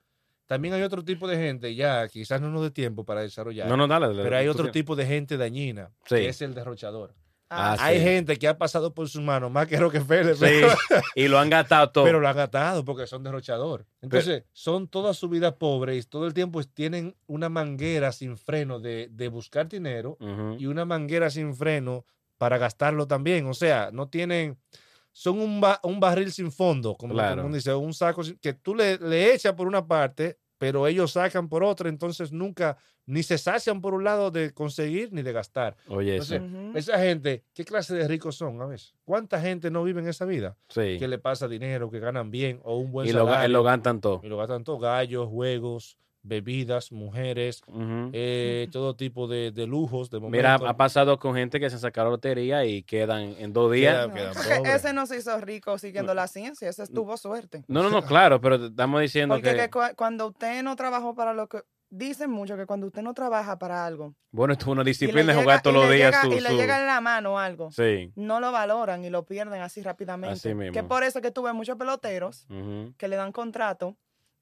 También 0.47 0.73
hay 0.73 0.81
otro 0.81 1.01
tipo 1.03 1.27
de 1.29 1.37
gente, 1.37 1.73
ya 1.75 2.07
quizás 2.09 2.41
no 2.41 2.49
nos 2.49 2.61
dé 2.63 2.71
tiempo 2.71 3.05
para 3.05 3.21
desarrollar, 3.21 3.67
No, 3.69 3.77
no, 3.77 3.87
dale. 3.87 4.07
dale, 4.07 4.21
pero 4.23 4.35
hay 4.35 4.49
otro 4.49 4.69
tipo 4.69 4.97
de 4.97 5.05
gente 5.05 5.37
dañina, 5.37 5.91
Sí. 6.05 6.15
que 6.15 6.27
es 6.29 6.41
el 6.41 6.53
derrochador. 6.53 7.13
Ah, 7.53 7.75
Hay 7.79 7.97
sí. 7.97 8.03
gente 8.05 8.37
que 8.37 8.47
ha 8.47 8.57
pasado 8.57 8.93
por 8.93 9.09
sus 9.09 9.21
manos 9.21 9.51
más 9.51 9.67
que 9.67 9.75
Rockefeller, 9.77 10.37
Sí, 10.37 10.45
y 11.15 11.27
lo 11.27 11.37
han 11.37 11.49
gastado 11.49 11.91
todo. 11.91 12.05
pero 12.05 12.21
lo 12.21 12.27
han 12.29 12.37
gastado 12.37 12.85
porque 12.85 13.05
son 13.07 13.23
derrochador. 13.23 13.85
Entonces, 14.01 14.45
son 14.53 14.87
toda 14.87 15.13
su 15.13 15.27
vida 15.27 15.57
pobres 15.57 16.05
y 16.05 16.07
todo 16.07 16.27
el 16.27 16.33
tiempo 16.33 16.63
tienen 16.63 17.13
una 17.27 17.49
manguera 17.49 18.13
sin 18.13 18.37
freno 18.37 18.79
de, 18.79 19.09
de 19.11 19.27
buscar 19.27 19.67
dinero 19.67 20.17
y 20.57 20.65
una 20.67 20.85
manguera 20.85 21.29
sin 21.29 21.53
freno 21.53 22.05
para 22.37 22.57
gastarlo 22.57 23.05
también. 23.05 23.45
O 23.47 23.53
sea, 23.53 23.89
no 23.91 24.07
tienen, 24.07 24.57
son 25.11 25.39
un, 25.41 25.59
ba- 25.59 25.81
un 25.83 25.99
barril 25.99 26.31
sin 26.31 26.53
fondo, 26.53 26.95
como 26.95 27.13
Claro. 27.15 27.43
mundo 27.43 27.55
dice, 27.57 27.73
un 27.73 27.93
saco 27.93 28.23
sin- 28.23 28.37
que 28.37 28.53
tú 28.53 28.73
le, 28.75 28.97
le 28.97 29.33
echas 29.33 29.53
por 29.53 29.67
una 29.67 29.85
parte, 29.85 30.37
pero 30.57 30.87
ellos 30.87 31.11
sacan 31.11 31.49
por 31.49 31.63
otra, 31.65 31.89
entonces 31.89 32.31
nunca 32.31 32.77
ni 33.05 33.23
se 33.23 33.37
sacian 33.37 33.81
por 33.81 33.93
un 33.93 34.03
lado 34.03 34.31
de 34.31 34.53
conseguir 34.53 35.11
ni 35.11 35.21
de 35.21 35.31
gastar. 35.33 35.75
Oye. 35.87 36.13
Entonces. 36.17 36.41
Esa 36.75 36.99
gente, 36.99 37.43
¿qué 37.53 37.65
clase 37.65 37.93
de 37.95 38.07
ricos 38.07 38.35
son 38.35 38.61
a 38.61 38.65
veces? 38.65 38.93
¿Cuánta 39.05 39.41
gente 39.41 39.69
no 39.71 39.83
vive 39.83 40.01
en 40.01 40.07
esa 40.07 40.25
vida? 40.25 40.55
sí. 40.69 40.97
Que 40.99 41.07
le 41.07 41.17
pasa 41.17 41.47
dinero, 41.47 41.89
que 41.91 41.99
ganan 41.99 42.31
bien 42.31 42.59
o 42.63 42.77
un 42.77 42.91
buen 42.91 43.07
Y 43.07 43.11
lo, 43.11 43.25
salario. 43.25 43.49
lo 43.49 43.63
gastan 43.63 43.99
todo. 44.01 44.21
y 44.23 44.27
lo 44.27 44.37
gastan 44.37 44.63
todo, 44.63 44.77
gallos, 44.79 45.27
juegos, 45.27 45.97
bebidas, 46.23 46.91
mujeres, 46.91 47.63
eh, 48.13 48.67
todo 48.71 48.95
tipo 48.95 49.27
de, 49.27 49.51
de 49.51 49.65
lujos, 49.65 50.11
de 50.11 50.19
Mira, 50.19 50.53
ha 50.53 50.77
pasado 50.77 51.17
con 51.17 51.33
gente 51.33 51.59
que 51.59 51.69
se 51.71 51.79
sacaron 51.79 52.11
lotería 52.11 52.63
y 52.63 52.83
quedan 52.83 53.35
en 53.39 53.51
dos 53.53 53.71
días. 53.71 54.07
Quedan 54.07 54.65
ese 54.67 54.93
no 54.93 55.07
se 55.07 55.17
hizo 55.17 55.35
rico 55.41 55.77
siguiendo 55.79 56.13
la 56.13 56.27
ciencia, 56.27 56.69
ese 56.69 56.85
tuvo 56.87 57.17
suerte. 57.17 57.63
No, 57.67 57.81
no, 57.81 57.89
no, 57.89 58.03
claro, 58.05 58.39
pero 58.39 58.67
estamos 58.67 59.01
diciendo 59.01 59.33
Porque 59.35 59.49
que, 59.49 59.57
que 59.57 59.71
cua- 59.71 59.95
cuando 59.95 60.27
usted 60.27 60.61
no 60.63 60.75
trabajó 60.75 61.15
para 61.15 61.33
lo 61.33 61.47
que... 61.49 61.63
Dicen 61.93 62.31
mucho 62.31 62.55
que 62.55 62.65
cuando 62.65 62.87
usted 62.87 63.01
no 63.01 63.13
trabaja 63.13 63.59
para 63.59 63.85
algo... 63.85 64.15
bueno, 64.31 64.53
esto 64.53 64.63
es 64.65 64.69
una 64.69 64.83
disciplina 64.85 65.33
llega- 65.33 65.41
jugar 65.41 65.61
todos 65.61 65.75
los 65.75 65.91
días 65.91 66.11
llega- 66.11 66.21
su, 66.21 66.31
Y 66.31 66.39
le 66.39 66.49
su- 66.49 66.55
llega 66.55 66.79
en 66.79 66.85
la 66.87 67.01
mano 67.01 67.37
algo. 67.37 67.69
Sí. 67.71 68.13
No 68.15 68.39
lo 68.39 68.53
valoran 68.53 69.03
y 69.03 69.09
lo 69.09 69.25
pierden 69.25 69.61
así 69.61 69.81
rápidamente. 69.81 70.35
Así 70.35 70.53
mismo. 70.53 70.71
Que 70.73 70.83
por 70.83 71.03
eso 71.03 71.19
que 71.21 71.31
tuve 71.31 71.51
muchos 71.51 71.77
peloteros 71.77 72.47
que 72.97 73.07
le 73.09 73.15
dan 73.17 73.33
contrato 73.33 73.97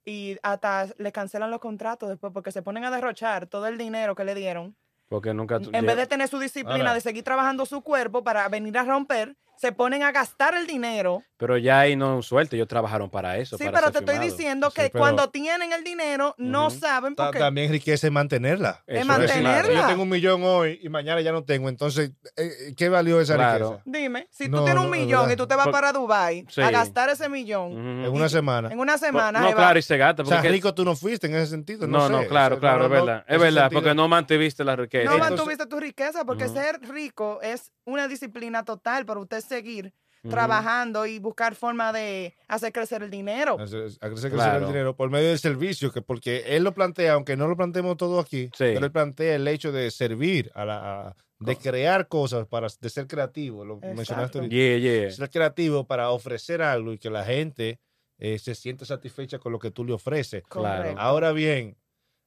y 0.05 0.37
hasta 0.43 0.87
le 0.99 1.11
cancelan 1.11 1.49
los 1.49 1.59
contratos 1.59 2.07
después 2.07 2.31
porque 2.33 2.51
se 2.51 2.61
ponen 2.61 2.85
a 2.85 2.91
derrochar 2.91 3.47
todo 3.47 3.65
el 3.65 3.79
dinero 3.79 4.13
que 4.13 4.25
le 4.25 4.35
dieron. 4.35 4.75
Porque 5.07 5.33
nunca... 5.33 5.59
En 5.71 5.85
vez 5.87 5.97
de 5.97 6.05
tener 6.05 6.27
su 6.27 6.37
disciplina 6.37 6.77
Ahora- 6.81 6.93
de 6.93 7.01
seguir 7.01 7.23
trabajando 7.23 7.65
su 7.65 7.81
cuerpo 7.81 8.23
para 8.23 8.47
venir 8.47 8.77
a 8.77 8.83
romper, 8.83 9.35
se 9.60 9.74
ponen 9.74 10.03
a 10.03 10.12
gastar 10.14 10.55
el 10.55 10.66
dinero. 10.68 11.22
Pero 11.36 11.57
ya 11.57 11.82
ahí 11.82 11.95
no 11.95 12.22
suerte, 12.22 12.55
ellos 12.55 12.68
trabajaron 12.68 13.10
para 13.10 13.38
eso. 13.38 13.57
Sí, 13.57 13.64
para 13.66 13.78
pero 13.80 13.88
ser 13.93 14.05
te 14.05 14.12
estoy 14.14 14.26
diciendo 14.30 14.70
Sí, 14.70 14.76
que 14.82 14.89
pero- 14.89 14.99
cuando 15.01 15.30
tienen 15.30 15.74
el 15.74 15.84
dinero 15.84 16.34
no 16.38 16.70
saben 16.70 17.16
por 17.16 17.32
qué. 17.32 17.39
También 17.39 17.68
enriquece 17.68 18.10
mantenerla. 18.10 18.84
Es, 18.88 19.05
mantenerla. 19.05 19.64
Si 19.66 19.74
yo 19.74 19.88
tengo 19.88 20.03
un 20.03 20.10
millón 20.10 20.43
hoy 20.43 20.80
y 20.82 20.88
mañana 20.89 21.20
ya 21.22 21.32
no 21.34 21.43
tengo, 21.43 21.68
entonces, 21.70 22.12
eh, 22.38 22.74
¿qué 22.78 22.88
valió 22.89 23.20
esa 23.22 23.36
Claro. 23.36 23.72
riqueza? 23.72 23.84
Dime, 23.86 24.28
si 24.32 24.47
No, 24.49 24.60
tú 24.60 24.66
tienes 24.66 24.84
un 24.84 24.89
no, 24.91 24.95
millón 24.97 25.22
verdad. 25.22 25.34
y 25.34 25.36
tú 25.38 25.47
te 25.47 25.55
vas 25.55 25.66
Por- 25.66 25.74
para 25.74 25.91
Dubai 25.93 26.45
Sí. 26.49 26.62
a 26.62 26.72
gastar 26.72 27.10
ese 27.10 27.28
millón. 27.30 27.72
En 28.05 28.12
una 28.12 28.30
semana. 28.30 28.70
en 28.72 28.80
una 28.80 28.97
semana, 28.97 29.39
No, 29.41 29.53
claro, 29.53 29.78
y 29.78 29.82
se 29.82 29.97
gasta. 29.97 30.24
O 30.24 30.26
sea, 30.26 30.38
porque- 30.38 30.49
rico 30.49 30.74
tú 30.74 30.84
no 30.86 30.95
fuiste 30.95 31.28
en 31.28 31.36
ese 31.36 31.47
sentido. 31.47 31.86
No, 31.88 31.99
No, 31.99 32.07
sé. 32.07 32.14
no, 32.24 32.28
claro, 32.30 32.55
O 32.55 32.60
sea, 32.60 32.70
claro, 32.70 32.86
es 32.86 32.91
verdad. 32.91 33.26
Es 33.28 33.39
verdad, 33.39 33.62
sentido. 33.64 33.82
porque 33.82 33.95
no 33.95 34.07
mantuviste 34.07 34.64
la 34.64 34.76
riqueza. 34.78 35.10
no 35.12 35.18
mantuviste 35.18 35.66
tu 35.68 35.80
riqueza 35.80 36.24
porque 36.26 36.47
ser 36.47 36.80
rico 36.89 37.39
es 37.41 37.72
una 37.86 38.07
disciplina 38.07 38.64
total 38.64 39.05
para 39.05 39.20
usted 39.20 39.41
seguir 39.49 39.93
trabajando 40.29 41.05
y 41.05 41.17
buscar 41.19 41.55
forma 41.55 41.93
de 41.93 42.35
hacer 42.47 42.71
crecer 42.73 43.03
el 43.03 43.09
dinero. 43.09 43.57
Hacer- 43.59 43.85
hacer 43.85 44.09
crecer 44.11 44.31
Claro. 44.31 44.59
el 44.65 44.67
dinero 44.67 44.95
por 44.95 45.09
medio 45.09 45.29
del 45.29 45.39
servicio, 45.39 45.91
que 45.91 46.01
porque 46.01 46.43
él 46.55 46.63
lo 46.63 46.73
plantea, 46.73 47.13
aunque 47.13 47.37
no 47.37 47.47
lo 47.47 47.55
planteemos 47.55 47.95
todo 47.97 48.19
aquí, 48.19 48.47
Sí. 48.47 48.65
pero 48.73 48.85
él 48.85 48.91
plantea 48.91 49.35
el 49.35 49.47
hecho 49.47 49.71
de 49.71 49.89
servir, 49.91 50.51
a 50.55 50.65
la, 50.65 51.07
a- 51.07 51.15
de 51.39 51.55
crear 51.55 52.09
cosas, 52.09 52.45
para, 52.47 52.67
de 52.81 52.89
ser 52.89 53.07
creativo, 53.07 53.63
lo 53.63 53.75
Exacto. 53.75 53.95
mencionaste 53.95 54.37
ahorita. 54.39 54.55
Yeah, 54.55 54.77
yeah. 54.77 55.11
ser 55.11 55.29
creativo 55.29 55.87
para 55.87 56.09
ofrecer 56.11 56.61
algo 56.61 56.91
y 56.91 56.97
que 56.97 57.09
la 57.09 57.23
gente 57.23 57.79
eh, 58.21 58.37
se 58.37 58.53
sienta 58.53 58.83
satisfecha 58.83 59.39
con 59.39 59.53
lo 59.53 59.59
que 59.59 59.71
tú 59.71 59.85
le 59.85 59.93
ofreces. 59.93 60.43
Claro. 60.49 60.79
Correcto. 60.83 60.99
Ahora 61.01 61.31
bien, 61.31 61.77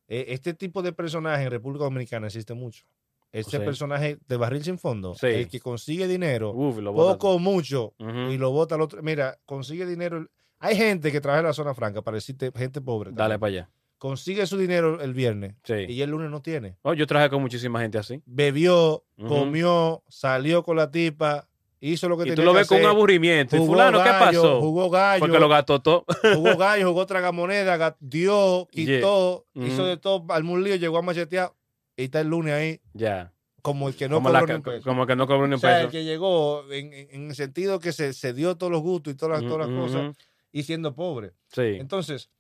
eh, 0.09 0.25
este 0.29 0.55
tipo 0.55 0.81
de 0.81 0.95
personaje 0.95 1.45
en 1.45 1.51
República 1.51 1.85
Dominicana 1.85 2.29
existe 2.29 2.55
mucho. 2.55 2.87
Este 3.33 3.59
Sí. 3.59 3.65
personaje 3.65 4.19
de 4.29 4.37
barril 4.37 4.63
sin 4.63 4.79
fondo, 4.79 5.15
Sí. 5.15 5.27
el 5.27 5.49
que 5.49 5.59
consigue 5.59 6.07
dinero, 6.07 6.51
Uf, 6.53 6.79
lo 6.79 6.95
poco 6.95 7.31
o 7.31 7.39
mucho, 7.39 7.95
y 7.99 8.37
lo 8.37 8.51
bota 8.51 8.75
al 8.75 8.83
otro. 8.83 9.03
Mira, 9.03 9.39
consigue 9.47 9.87
dinero. 9.87 10.27
Hay 10.59 10.77
gente 10.77 11.11
que 11.11 11.21
trabaja 11.21 11.41
en 11.41 11.47
la 11.47 11.53
zona 11.55 11.75
franca, 11.75 12.03
para 12.03 12.17
decirte 12.17 12.53
gente 12.55 12.81
pobre. 12.81 13.11
Dale 13.13 13.39
para 13.39 13.49
allá. 13.49 13.71
Consigue 13.99 14.47
su 14.47 14.59
dinero 14.59 15.01
el 15.01 15.15
viernes 15.15 15.55
Sí. 15.65 15.75
y 15.89 16.03
el 16.03 16.11
lunes 16.11 16.29
no 16.31 16.43
tiene. 16.43 16.77
Oh, 16.83 16.93
yo 16.93 17.07
trabajé 17.07 17.31
con 17.31 17.41
muchísima 17.41 17.81
gente 17.81 17.99
así. 17.99 18.21
Bebió, 18.27 19.05
comió, 19.29 20.03
salió 20.09 20.63
con 20.63 20.77
la 20.77 20.91
tipa, 20.91 21.49
hizo 21.81 22.09
lo 22.09 22.17
que 22.17 22.25
Y 22.25 22.27
tenía 22.27 22.37
tú 22.37 22.43
lo 22.45 22.53
ves 22.53 22.67
con 22.69 22.81
un 22.81 22.87
aburrimiento. 22.87 23.57
¿Y 23.57 23.61
jugó 23.61 23.73
fulano 23.73 24.03
qué 24.05 24.11
pasó? 24.11 24.61
Jugó 24.61 24.91
gallo, 24.91 25.21
Porque 25.21 25.39
lo 25.39 25.49
gastó 25.49 25.81
todo. 25.81 26.05
jugó 26.35 26.57
gallo, 26.59 26.89
jugó 26.91 27.07
tragamoneda, 27.07 27.77
ga- 27.79 27.97
dio, 28.01 28.69
quitó, 28.71 29.47
Yeah. 29.55 29.67
hizo 29.69 29.87
de 29.87 29.97
todo, 29.97 30.25
al 30.29 30.45
lío, 30.63 30.77
llegó 30.77 30.99
a 30.99 31.03
machetear 31.03 31.53
y 31.97 32.05
está 32.05 32.21
el 32.21 32.29
lunes 32.29 32.55
ahí 32.55 32.81
ya. 32.95 33.33
como 33.63 33.89
el 33.89 33.95
que 33.97 34.09
no 34.09 34.17
como, 34.17 34.29
cobró 34.31 34.41
la 34.47 34.53
ni 34.53 34.57
un 34.57 34.63
peso. 34.63 34.85
como 34.89 35.07
que 35.07 35.17
no 35.17 35.27
cobró 35.27 35.47
ni 35.47 35.53
O 35.55 35.57
un 35.57 35.61
sea, 35.61 35.83
el 35.83 35.89
que 35.91 36.05
llegó 36.05 36.71
en, 36.73 36.93
en- 36.93 37.29
el 37.31 37.35
sentido 37.35 37.79
que 37.81 37.93
se, 37.93 38.13
se 38.13 38.33
dio 38.33 38.57
todos 38.57 38.73
los 38.73 38.83
gustos 38.83 39.13
y 39.13 39.17
todas 39.17 39.41
las, 39.43 39.51
todas 39.51 39.69
las 39.69 39.79
cosas 39.79 40.17
y 40.53 40.63
siendo 40.65 40.95
pobre. 40.95 41.33
Sí. 41.49 41.63
Entonces, 41.79 42.31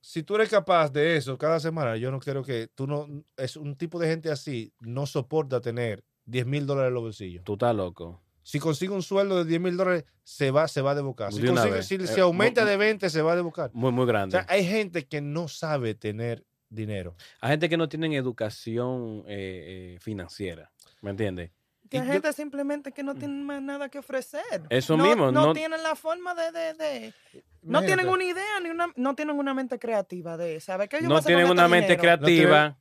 si 0.00 0.22
tú 0.22 0.36
eres 0.36 0.48
capaz 0.48 0.90
de 0.92 1.16
eso 1.16 1.36
cada 1.38 1.58
semana, 1.60 1.96
yo 1.96 2.10
no 2.10 2.20
creo 2.20 2.42
que 2.44 2.68
tú 2.74 2.86
no, 2.86 3.08
es 3.36 3.56
un 3.56 3.74
tipo 3.76 3.98
de 3.98 4.08
gente 4.08 4.30
así, 4.30 4.72
no 4.80 5.06
soporta 5.06 5.60
tener 5.60 6.04
10 6.26 6.46
mil 6.46 6.66
dólares 6.66 6.88
en 6.88 6.94
los 6.94 7.02
bolsillos. 7.02 7.44
Tú 7.44 7.54
estás 7.54 7.74
loco. 7.74 8.22
Si 8.42 8.60
consigue 8.60 8.92
un 8.92 9.02
sueldo 9.02 9.38
de 9.38 9.44
10 9.44 9.60
mil 9.60 9.76
dólares, 9.76 10.04
se 10.22 10.52
va, 10.52 10.68
se 10.68 10.80
va 10.80 10.94
de. 10.94 11.00
Si, 11.02 11.42
consigue- 11.42 11.70
vez. 11.70 11.86
si 11.86 11.94
Eh, 11.96 12.06
se 12.06 12.20
aumenta 12.20 12.64
de 12.64 12.76
20, 12.76 13.10
se 13.10 13.20
va 13.22 13.34
de 13.34 13.42
bocar. 13.42 13.70
Muy, 13.74 13.90
muy 13.90 14.04
O 14.04 14.06
grande. 14.06 14.36
sea, 14.36 14.46
hay 14.48 14.64
gente 14.64 15.06
que 15.08 15.20
no 15.20 15.48
sabe 15.48 15.96
tener 15.96 16.44
dinero. 16.76 17.16
Hay 17.40 17.50
gente 17.50 17.68
que 17.68 17.76
no 17.76 17.88
tiene 17.88 18.14
educación 18.16 19.24
eh, 19.26 19.94
eh, 19.96 19.98
financiera. 20.00 20.70
¿Me 21.00 21.10
entiendes? 21.10 21.50
Que 21.90 21.98
hay 21.98 22.06
yo- 22.06 22.12
gente 22.14 22.32
simplemente 22.32 22.92
que 22.92 23.02
no 23.02 23.14
tiene 23.14 23.42
más 23.44 23.62
nada 23.62 23.88
que 23.88 23.98
ofrecer. 23.98 24.42
Eso 24.70 24.96
no, 24.96 25.04
mismo, 25.04 25.30
No, 25.32 25.46
no- 25.46 25.52
tienen 25.52 25.82
la 25.82 25.94
forma 25.96 26.34
de... 26.34 26.52
de- 26.52 26.74
de- 26.74 27.14
No 27.62 27.80
Imagínate. 27.80 27.86
tienen 27.86 28.08
una 28.08 28.24
idea, 28.24 28.60
ni 28.62 28.70
una, 28.70 28.88
no 28.96 29.14
tienen 29.14 29.36
una 29.38 29.54
mente 29.54 29.78
creativa 29.78 30.36
de 30.36 30.60
saber 30.60 30.88
qué 30.88 31.00
yo 31.02 31.08
No 31.08 31.20
tienen 31.22 31.44
este 31.46 31.52
una 31.52 31.68
mente 31.68 31.96
dinero? 31.96 32.02
creativa. 32.02 32.78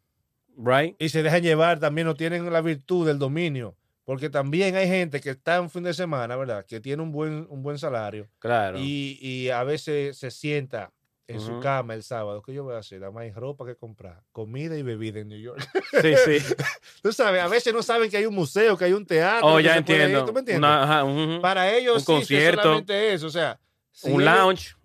Right? 0.58 0.96
Y 1.00 1.10
se 1.10 1.22
dejan 1.22 1.42
llevar, 1.42 1.80
también 1.80 2.08
no 2.08 2.16
tienen 2.16 2.52
la 2.52 2.62
virtud 2.62 3.06
del 3.08 3.20
dominio. 3.20 3.76
Porque 4.06 4.30
también 4.30 4.76
hay 4.76 4.88
gente 4.88 5.20
que 5.20 5.32
está 5.32 5.60
un 5.60 5.70
fin 5.70 5.82
de 5.84 5.94
semana, 5.94 6.36
¿verdad? 6.36 6.64
Que 6.66 6.80
tiene 6.80 7.02
un 7.02 7.12
buen, 7.12 7.48
un 7.50 7.64
buen 7.64 7.78
salario 7.80 8.30
Claro. 8.40 8.78
y, 8.80 9.18
y 9.20 9.50
a 9.50 9.64
veces 9.64 10.18
se 10.18 10.30
sienta 10.30 10.94
en 11.28 11.42
su 11.42 11.60
cama 11.60 11.94
el 11.96 12.04
sábado, 12.04 12.42
¿qué 12.42 12.54
yo 12.54 12.64
voy 12.64 12.76
a 12.76 12.80
hacer? 12.80 13.00
Nada 13.00 13.12
más 13.12 13.24
hay 13.24 13.32
ropa 13.32 13.66
que 13.66 13.76
comprar, 13.76 14.22
comida 14.32 14.78
y 14.78 14.84
bebida 14.84 15.20
en 15.20 15.30
New 15.30 15.40
York. 15.40 15.60
Sí, 16.02 16.14
sí. 16.24 16.54
Tú 17.02 17.12
sabes, 17.12 17.42
a 17.42 17.48
veces 17.48 17.74
no 17.74 17.82
saben 17.82 18.10
que 18.10 18.18
hay 18.18 18.26
un 18.26 18.36
museo, 18.36 18.78
que 18.78 18.86
hay 18.86 18.94
un 18.94 19.06
teatro. 19.06 19.48
Oh, 19.48 19.60
ya 19.60 19.72
ir, 19.72 19.78
entiendo. 19.78 20.26
¿Tú 20.26 20.34
me 20.34 20.40
entiendes? 20.40 20.60
Una- 20.60 20.84
ajá, 20.84 21.04
ujú. 21.04 21.42
Para 21.42 21.74
ellos 21.74 21.96
un 21.96 22.00
sí, 22.02 22.06
concierto. 22.06 22.62
solamente 22.62 23.14
eso, 23.14 23.28
o 23.28 23.32
sea, 23.32 23.60
si 23.92 24.12
un 24.12 24.24
lounge. 24.24 24.76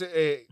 eh, 0.00 0.46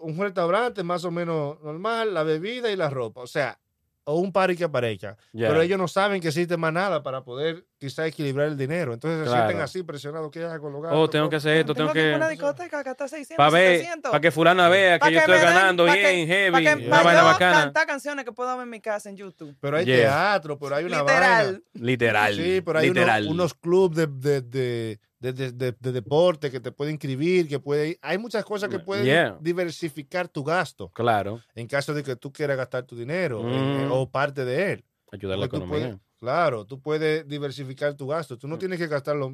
un 0.00 0.18
restaurante 0.18 0.82
más 0.82 1.04
o 1.04 1.10
menos 1.10 1.60
normal, 1.62 2.14
la 2.14 2.22
bebida 2.22 2.70
y 2.70 2.76
la 2.76 2.88
ropa, 2.88 3.22
o 3.22 3.26
sea, 3.26 3.58
o 4.04 4.20
un 4.20 4.32
party 4.32 4.56
que 4.56 4.64
aparezca. 4.64 5.16
Pero 5.32 5.60
ellos 5.62 5.78
no 5.78 5.88
saben 5.88 6.20
que 6.20 6.28
existe 6.28 6.56
más 6.56 6.72
nada 6.72 7.02
para 7.02 7.24
poder 7.24 7.66
quizá 7.78 8.06
equilibrar 8.06 8.48
el 8.48 8.56
dinero. 8.56 8.94
Entonces 8.94 9.20
se 9.20 9.24
Claro. 9.26 9.46
sienten 9.48 9.60
así 9.62 9.82
presionados. 9.82 10.30
¿Qué 10.30 10.42
hago? 10.44 10.70
Lo 10.70 10.80
gasto, 10.80 10.98
Oh, 10.98 11.10
tengo 11.10 11.28
que 11.28 11.36
hacer 11.36 11.58
esto, 11.58 11.74
tengo 11.74 11.92
que 11.92 12.14
a 12.14 12.16
una 12.16 12.26
que... 12.26 12.32
discoteca, 12.32 12.82
gastar 12.82 13.08
600, 13.08 13.36
Para 13.36 13.50
ver, 13.50 13.78
700. 13.80 14.10
para 14.10 14.20
que 14.20 14.30
fulana 14.30 14.68
vea 14.68 14.98
Pa' 14.98 15.08
que 15.08 15.14
yo 15.14 15.18
que 15.18 15.24
estoy 15.32 15.34
den- 15.46 15.54
ganando 15.54 15.84
bien, 15.84 15.96
que- 15.96 16.26
heavy, 16.26 16.50
pa' 16.52 16.58
que- 16.76 16.86
una 16.86 16.96
pa' 16.96 17.02
vaina 17.02 17.20
yo 17.20 17.26
bacana. 17.26 17.60
cantar 17.64 17.86
canciones 17.86 18.24
que 18.24 18.32
puedo 18.32 18.56
ver 18.56 18.64
en 18.64 18.70
mi 18.70 18.80
casa 18.80 19.10
en 19.10 19.16
YouTube. 19.16 19.54
Pero 19.60 19.76
hay 19.76 19.84
Yeah. 19.84 19.96
teatro, 19.98 20.58
pero 20.58 20.76
hay 20.76 20.84
una 20.84 21.00
Literal. 21.00 21.44
vaina. 21.46 21.60
Literal. 21.74 22.34
Sí, 22.36 22.60
pero 22.64 22.78
hay 22.78 22.88
unos, 22.90 22.96
literal. 23.02 23.26
unos 23.28 23.54
clubes 23.54 23.96
de, 23.96 24.06
de, 24.06 24.40
de, 24.42 24.98
de, 25.18 25.32
de- 25.32 25.52
de- 25.52 25.76
de 25.78 25.92
deporte 25.92 26.50
que 26.50 26.60
te 26.60 26.72
pueden 26.72 26.94
inscribir, 26.94 27.48
que 27.48 27.58
puede 27.58 27.98
Hay 28.02 28.16
muchas 28.18 28.44
cosas 28.44 28.68
que 28.68 28.78
pueden 28.78 29.04
Yeah. 29.04 29.36
diversificar 29.40 30.28
tu 30.28 30.44
gasto 30.44 30.88
Claro, 30.90 31.40
en 31.54 31.66
caso 31.66 31.92
de 31.94 32.02
que 32.02 32.16
tú 32.16 32.32
quieras 32.32 32.56
gastar 32.56 32.84
tu 32.84 32.96
dinero 32.96 33.40
eh, 33.48 33.86
Mm. 33.86 33.92
o 33.92 34.10
parte 34.10 34.44
de 34.44 34.72
él. 34.72 34.84
ayudar 35.12 35.36
a 35.36 35.40
la 35.40 35.46
economía. 35.46 35.98
Claro, 36.18 36.64
tú 36.66 36.80
puedes 36.80 37.26
diversificar 37.28 37.94
tu 37.94 38.06
gasto. 38.08 38.38
Tú 38.38 38.48
no 38.48 38.56
Mm. 38.56 38.58
tienes 38.58 38.78
que 38.78 38.86
gastarlo. 38.86 39.32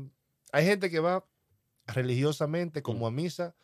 Hay 0.52 0.64
gente 0.64 0.90
que 0.90 1.00
va 1.00 1.24
religiosamente 1.86 2.82
como 2.82 3.06
a 3.06 3.10
misa 3.10 3.54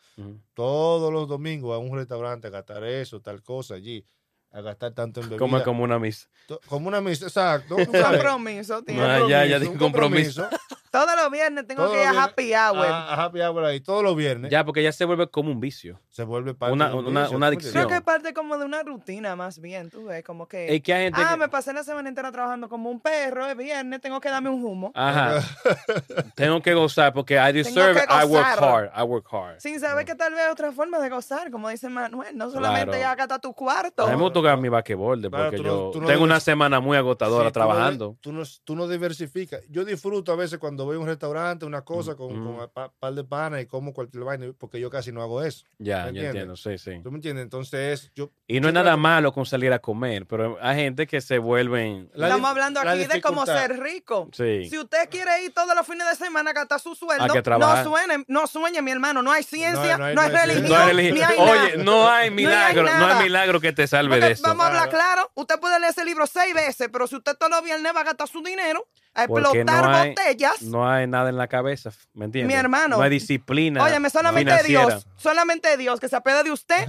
todos 0.53 1.13
los 1.13 1.27
domingos 1.29 1.73
a 1.73 1.77
un 1.77 1.95
restaurante 1.95 2.47
a 2.47 2.49
gastar 2.49 2.83
eso, 2.83 3.21
tal 3.21 3.41
cosa 3.41 3.75
allí, 3.75 4.05
a 4.51 4.59
gastar 4.61 4.93
tanto 4.93 5.21
en 5.21 5.29
bebida. 5.29 5.39
Como, 5.39 5.63
como 5.63 5.83
una 5.85 5.97
misa. 5.97 6.27
Como 6.67 6.87
una 6.89 6.99
misa, 6.99 7.27
exacto. 7.27 7.75
tú 7.77 7.81
Un 7.93 8.01
compromiso, 8.01 8.83
tío. 8.83 9.01
Ah, 9.01 9.21
ya, 9.29 9.45
ya 9.45 9.59
un 9.69 9.77
compromiso. 9.77 10.47
Todos 10.91 11.15
los 11.15 11.31
viernes 11.31 11.67
tengo 11.67 11.83
Todos 11.83 11.95
que 11.95 12.01
ir 12.01 12.07
a 12.07 12.23
happy 12.23 12.53
hour. 12.53 12.85
A, 12.87 13.13
a 13.13 13.23
happy 13.25 13.41
hour 13.41 13.65
ahí 13.65 13.79
todos 13.79 14.03
los 14.03 14.15
viernes. 14.15 14.49
Ya, 14.51 14.65
porque 14.65 14.81
ya 14.81 14.91
se 14.91 15.05
vuelve 15.05 15.29
como 15.29 15.51
un 15.51 15.59
vicio. 15.59 15.99
Se 16.09 16.23
vuelve 16.23 16.53
parte 16.55 16.73
Una- 16.73 16.89
de 16.89 16.95
un 16.95 17.05
una- 17.07 17.21
vicio, 17.23 17.37
una 17.37 17.45
¿tú 17.47 17.49
adicción. 17.49 17.73
Creo 17.73 17.87
que 17.87 17.95
es 17.95 18.01
parte 18.01 18.33
como 18.33 18.57
de 18.57 18.65
una 18.65 18.81
rutina 18.83 19.35
más 19.35 19.59
bien, 19.59 19.89
tú 19.89 20.05
ves, 20.05 20.23
como 20.23 20.47
que... 20.47 20.73
Es 20.75 20.81
que 20.81 20.93
hay 20.93 21.03
gente 21.05 21.21
ah, 21.23 21.31
que- 21.33 21.37
me 21.37 21.49
pasé 21.49 21.73
la 21.73 21.83
semana 21.83 22.09
entera 22.09 22.31
trabajando 22.31 22.67
como 22.69 22.89
un 22.89 22.99
perro, 22.99 23.47
es 23.47 23.55
viernes, 23.55 24.01
tengo 24.01 24.19
que 24.19 24.29
darme 24.29 24.49
un 24.49 24.63
humo. 24.63 24.91
Ajá. 24.95 25.41
Tengo 26.35 26.61
que 26.61 26.73
gozar 26.73 27.13
porque 27.13 27.35
I 27.35 27.51
deserve, 27.53 28.01
I 28.09 28.25
work 28.25 28.45
hard, 28.61 28.91
I 28.97 29.03
work 29.03 29.27
hard. 29.31 29.59
Sin 29.59 29.79
saber 29.79 30.05
que 30.05 30.15
tal 30.15 30.33
vez 30.33 30.43
hay 30.45 30.51
otra 30.51 30.71
forma 30.71 30.99
de 30.99 31.09
gozar, 31.09 31.51
como 31.51 31.69
dice 31.69 31.89
Manuel, 31.89 32.35
no 32.37 32.49
solamente 32.49 32.85
Claro. 32.97 32.99
ya 33.01 33.15
gastar 33.15 33.39
tu 33.41 33.53
cuarto. 33.53 34.03
A 34.03 34.07
mí 34.11 34.15
me 34.15 34.21
gusta 34.23 34.39
jugar 34.39 34.57
mi 34.59 34.69
basquetbol 34.69 35.19
Claro, 35.21 35.43
porque 35.45 35.57
tú 35.57 35.63
no- 35.63 35.69
yo 35.69 35.91
tú 35.91 36.01
no 36.01 36.07
tengo 36.07 36.23
una 36.23 36.39
semana 36.39 36.79
muy 36.79 36.97
agotadora 36.97 37.45
Sí, 37.45 37.49
tú 37.49 37.53
trabajando. 37.53 38.17
Tú 38.21 38.31
no, 38.31 38.43
tú 38.63 38.75
no 38.75 38.87
diversificas. 38.87 39.61
Yo 39.69 39.85
disfruto 39.85 40.31
a 40.31 40.35
veces 40.35 40.59
cuando 40.59 40.78
voy 40.85 40.95
a 40.97 40.99
un 40.99 41.07
restaurante, 41.07 41.65
una 41.65 41.81
cosa 41.81 42.15
con, 42.15 42.27
Mm. 42.39 42.45
con 42.45 42.47
un 42.63 42.69
pa- 42.69 42.91
par 42.91 43.13
de 43.13 43.23
panas 43.23 43.61
y 43.61 43.65
como 43.65 43.93
cualquier 43.93 44.23
vaina, 44.23 44.47
porque 44.57 44.79
yo 44.79 44.89
casi 44.89 45.11
no 45.11 45.21
hago 45.21 45.41
eso. 45.43 45.65
Ya, 45.77 46.05
¿Me 46.11 46.19
yo 46.19 46.25
entiendo, 46.27 46.55
sí, 46.55 46.77
sí. 46.77 46.99
¿Tú 47.03 47.11
me 47.11 47.17
entiendes? 47.17 47.43
Entonces, 47.43 48.11
yo. 48.15 48.31
Y 48.47 48.55
no 48.59 48.63
yo 48.65 48.67
es 48.69 48.73
nada 48.73 48.97
malo 48.97 49.31
con 49.31 49.45
salir 49.45 49.71
a 49.73 49.79
comer, 49.79 50.25
pero 50.25 50.57
hay 50.61 50.75
gente 50.77 51.07
que 51.07 51.21
se 51.21 51.37
vuelven... 51.37 52.09
La 52.13 52.27
Estamos 52.27 52.49
hablando 52.49 52.83
la 52.83 52.91
aquí 52.91 53.05
de 53.05 53.21
cómo 53.21 53.45
ser 53.45 53.79
rico. 53.79 54.29
Sí. 54.33 54.69
Si 54.69 54.77
usted 54.77 55.09
quiere 55.09 55.43
ir 55.43 55.53
todos 55.53 55.75
los 55.75 55.85
fines 55.85 56.07
de 56.09 56.15
semana 56.15 56.51
a 56.51 56.53
gastar 56.53 56.79
su 56.79 56.95
sueldo, 56.95 57.33
que 57.33 57.41
no 57.49 57.83
suene, 57.83 58.23
no 58.27 58.47
sueñe, 58.47 58.81
mi 58.81 58.91
hermano. 58.91 59.21
No 59.21 59.31
hay 59.31 59.43
ciencia, 59.43 59.97
no 59.97 59.99
no 59.99 60.05
hay, 60.05 60.15
no 60.15 60.21
hay 60.21 60.29
No 60.29 60.37
hay 60.37 60.45
religión. 60.93 61.15
ni 61.15 61.21
hay 61.21 61.35
Oye, 61.37 61.77
no 61.83 62.07
hay 62.09 62.09
No 62.09 62.09
hay 62.09 62.31
milagro, 62.31 62.83
no 62.83 63.05
hay, 63.07 63.23
milagro 63.23 63.59
que 63.59 63.73
te 63.73 63.87
salve 63.87 64.15
Porque 64.15 64.25
de 64.25 64.31
eso. 64.33 64.43
Vamos 64.43 64.65
a 64.65 64.67
hablar 64.67 64.89
Claro. 64.89 65.05
claro. 65.27 65.31
Usted 65.35 65.59
puede 65.59 65.79
leer 65.79 65.91
ese 65.91 66.05
libro 66.05 66.25
seis 66.27 66.53
veces, 66.53 66.89
pero 66.91 67.07
si 67.07 67.15
usted 67.15 67.35
todos 67.37 67.51
los 67.51 67.63
viernes 67.63 67.91
va 67.95 68.01
a 68.01 68.03
gastar 68.03 68.27
su 68.27 68.41
dinero 68.41 68.85
a 69.13 69.23
explotar 69.23 69.65
no 69.83 69.95
hay- 69.95 70.09
botellas, 70.09 70.61
No 70.61 70.89
hay 70.89 71.07
nada 71.07 71.29
en 71.29 71.37
la 71.37 71.47
cabeza, 71.47 71.91
¿me 72.13 72.25
entiendes? 72.25 72.53
Mi 72.55 72.59
hermano. 72.59 72.97
No 72.97 73.03
hay 73.03 73.09
disciplina 73.09 73.83
óyeme, 73.83 74.09
solamente 74.09 74.51
financiera. 74.51 74.85
Dios, 74.87 75.07
solamente 75.17 75.77
Dios 75.77 75.99
que 75.99 76.07
se 76.09 76.15
apede 76.15 76.43
de 76.43 76.51
usted 76.51 76.87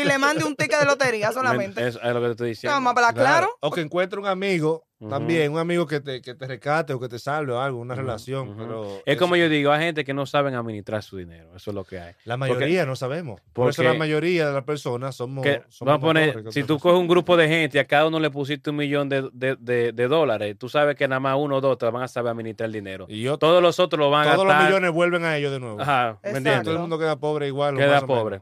y 0.00 0.04
le 0.04 0.18
mande 0.18 0.44
un 0.44 0.54
ticket 0.54 0.80
de 0.80 0.86
lotería 0.86 1.32
solamente. 1.32 1.86
Es, 1.86 1.98
es 2.02 2.12
lo 2.14 2.20
que 2.20 2.26
te 2.26 2.30
estoy 2.32 2.48
diciendo. 2.50 2.74
Vamos 2.74 2.88
a 2.88 2.90
hablar 2.90 3.14
claro. 3.14 3.56
O 3.60 3.70
que 3.70 3.80
encuentre 3.80 4.20
un 4.20 4.26
amigo 4.26 4.84
También, 5.08 5.52
un 5.52 5.58
amigo 5.58 5.86
que 5.86 6.00
te, 6.00 6.22
que 6.22 6.34
te 6.34 6.46
rescate 6.46 6.92
o 6.92 7.00
que 7.00 7.08
te 7.08 7.18
salve 7.18 7.52
o 7.52 7.60
algo, 7.60 7.78
una 7.80 7.94
relación. 7.94 8.54
Pero 8.56 9.02
Es 9.04 9.16
como 9.18 9.36
yo 9.36 9.48
digo, 9.48 9.72
hay 9.72 9.80
gente 9.84 10.04
que 10.04 10.14
no 10.14 10.26
saben 10.26 10.54
administrar 10.54 11.02
su 11.02 11.16
dinero. 11.16 11.48
Eso 11.56 11.70
es 11.70 11.74
lo 11.74 11.84
que 11.84 11.98
hay. 11.98 12.14
La 12.24 12.36
mayoría 12.36 12.86
no 12.86 12.94
sabemos. 12.96 13.40
Por 13.52 13.70
eso 13.70 13.82
la 13.82 13.94
mayoría 13.94 14.46
de 14.48 14.52
las 14.54 14.64
personas 14.64 15.16
somos. 15.16 15.42
Que, 15.44 15.62
somos 15.68 15.92
vamos 15.92 16.04
a 16.04 16.06
poner, 16.06 16.52
si 16.52 16.62
tú 16.64 16.78
coges 16.78 16.98
un 17.00 17.08
grupo 17.08 17.36
de 17.36 17.48
gente 17.48 17.78
y 17.78 17.80
a 17.80 17.84
cada 17.86 18.06
uno 18.06 18.20
le 18.20 18.30
pusiste 18.30 18.70
un 18.70 18.76
millón 18.76 19.08
de, 19.08 19.28
de- 19.32 19.56
de- 19.56 19.92
de 19.92 20.08
dólares, 20.08 20.56
tú 20.58 20.68
sabes 20.68 20.94
que 20.96 21.08
nada 21.08 21.20
más 21.20 21.36
uno 21.38 21.56
o 21.56 21.60
dos 21.60 21.78
te 21.78 21.86
van 21.90 22.02
a 22.02 22.08
saber 22.08 22.30
administrar 22.30 22.66
el 22.66 22.72
dinero. 22.72 23.06
Y 23.08 23.22
yo, 23.22 23.38
Todos 23.38 23.62
los 23.62 23.78
otros 23.80 23.98
lo 23.98 24.10
van 24.10 24.28
a 24.28 24.34
todos 24.34 24.46
los 24.46 24.56
millones 24.64 24.90
vuelven 24.92 25.24
a 25.24 25.36
ellos 25.36 25.50
de 25.52 25.60
nuevo. 25.60 25.80
Ajá, 25.80 26.18
¿me 26.22 26.30
entiendes? 26.30 26.62
Todo 26.64 26.74
el 26.74 26.80
mundo 26.80 26.98
queda 26.98 27.16
pobre 27.18 27.46
igual. 27.48 27.76
Queda 27.76 27.94
más 27.94 28.04
pobre. 28.04 28.40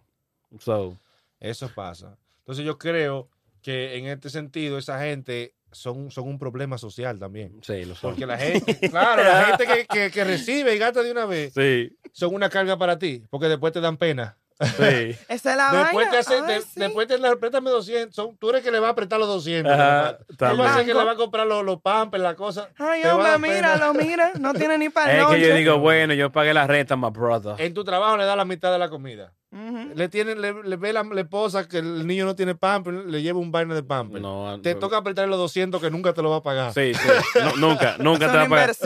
So, 0.58 0.96
Eso 1.38 1.70
pasa. 1.74 2.16
Entonces 2.40 2.64
yo 2.64 2.76
creo 2.78 3.28
que 3.62 3.96
en 3.98 4.06
este 4.06 4.30
sentido 4.30 4.78
esa 4.78 5.00
gente 5.00 5.54
son, 5.72 6.10
son 6.10 6.28
un 6.28 6.38
problema 6.38 6.78
social 6.78 7.18
también. 7.18 7.58
sí, 7.62 7.84
lo 7.84 7.94
son. 7.94 8.10
Porque 8.10 8.26
la 8.26 8.38
gente, 8.38 8.78
claro, 8.90 9.22
la 9.22 9.44
gente 9.44 9.66
que, 9.66 9.86
que- 9.86 10.10
que 10.10 10.24
recibe 10.24 10.74
y 10.74 10.78
gasta 10.78 11.02
de 11.02 11.10
una 11.12 11.26
vez 11.26 11.52
Sí, 11.54 11.96
son 12.12 12.34
una 12.34 12.48
carga 12.50 12.76
para 12.76 12.98
ti, 12.98 13.22
porque 13.30 13.48
después 13.48 13.72
te 13.72 13.80
dan 13.80 13.96
pena. 13.96 14.36
sí. 14.60 15.16
Esa 15.28 15.50
es 15.52 15.56
la 15.56 15.70
Después 15.72 15.94
vaina. 16.06 16.10
te 16.10 16.16
hace, 16.18 16.34
Ay, 16.34 16.54
de- 16.54 16.60
sí. 16.62 16.68
después 16.80 17.06
te 17.08 17.18
la- 17.18 17.36
préstame 17.36 17.70
200. 17.70 18.14
Son, 18.14 18.36
tú 18.36 18.50
eres 18.50 18.62
que 18.62 18.70
le 18.70 18.78
va 18.80 18.90
a 18.90 18.94
prestar 18.94 19.18
los 19.18 19.28
200. 19.28 19.72
Ajá, 19.72 20.18
Tú 20.36 20.56
vas 20.56 20.72
a 20.72 20.76
ser 20.76 20.86
que 20.86 20.92
le 20.94 21.02
va 21.04 21.12
a 21.12 21.16
comprar 21.16 21.46
los, 21.46 21.64
los 21.64 21.80
pampers, 21.80 22.22
la 22.22 22.34
cosa. 22.34 22.68
Ay, 22.78 23.02
hombre, 23.04 23.38
míralo, 23.38 23.94
mira. 23.94 24.32
No 24.38 24.52
tiene 24.52 24.76
ni 24.76 24.88
para 24.90 25.12
Es 25.12 25.26
que 25.28 25.40
yo 25.40 25.48
noche. 25.48 25.54
digo, 25.54 25.78
bueno, 25.78 26.12
yo 26.14 26.30
pagué 26.30 26.52
la 26.52 26.66
renta, 26.66 26.96
my 26.96 27.08
brother. 27.10 27.54
En 27.58 27.72
tu 27.72 27.84
trabajo 27.84 28.16
le 28.18 28.24
da 28.26 28.36
la 28.36 28.44
mitad 28.44 28.70
de 28.72 28.78
la 28.78 28.90
comida. 28.90 29.32
Le, 29.52 30.08
tiene, 30.08 30.36
le, 30.36 30.62
le 30.62 30.76
ve 30.76 30.92
la, 30.92 31.02
la 31.02 31.20
esposa 31.22 31.66
que 31.66 31.78
el 31.78 32.06
niño 32.06 32.24
no 32.24 32.36
tiene 32.36 32.54
pamper, 32.54 32.94
le 32.94 33.20
lleva 33.20 33.40
un 33.40 33.50
vaina 33.50 33.74
de 33.74 33.82
pamper. 33.82 34.20
No, 34.22 34.60
Te 34.62 34.74
no. 34.74 34.80
toca 34.80 34.98
apretar 34.98 35.26
los 35.28 35.38
200 35.38 35.80
que 35.80 35.90
nunca 35.90 36.12
te 36.14 36.22
lo 36.22 36.30
va 36.30 36.36
a 36.36 36.42
pagar. 36.42 36.72
Sí, 36.72 36.94
sí. 36.94 37.08
No, 37.42 37.56
nunca, 37.68 37.96
nunca 37.98 38.26
Es 38.26 38.30
te 38.32 38.36
va 38.38 38.44
a 38.44 38.48
pagar. 38.48 38.76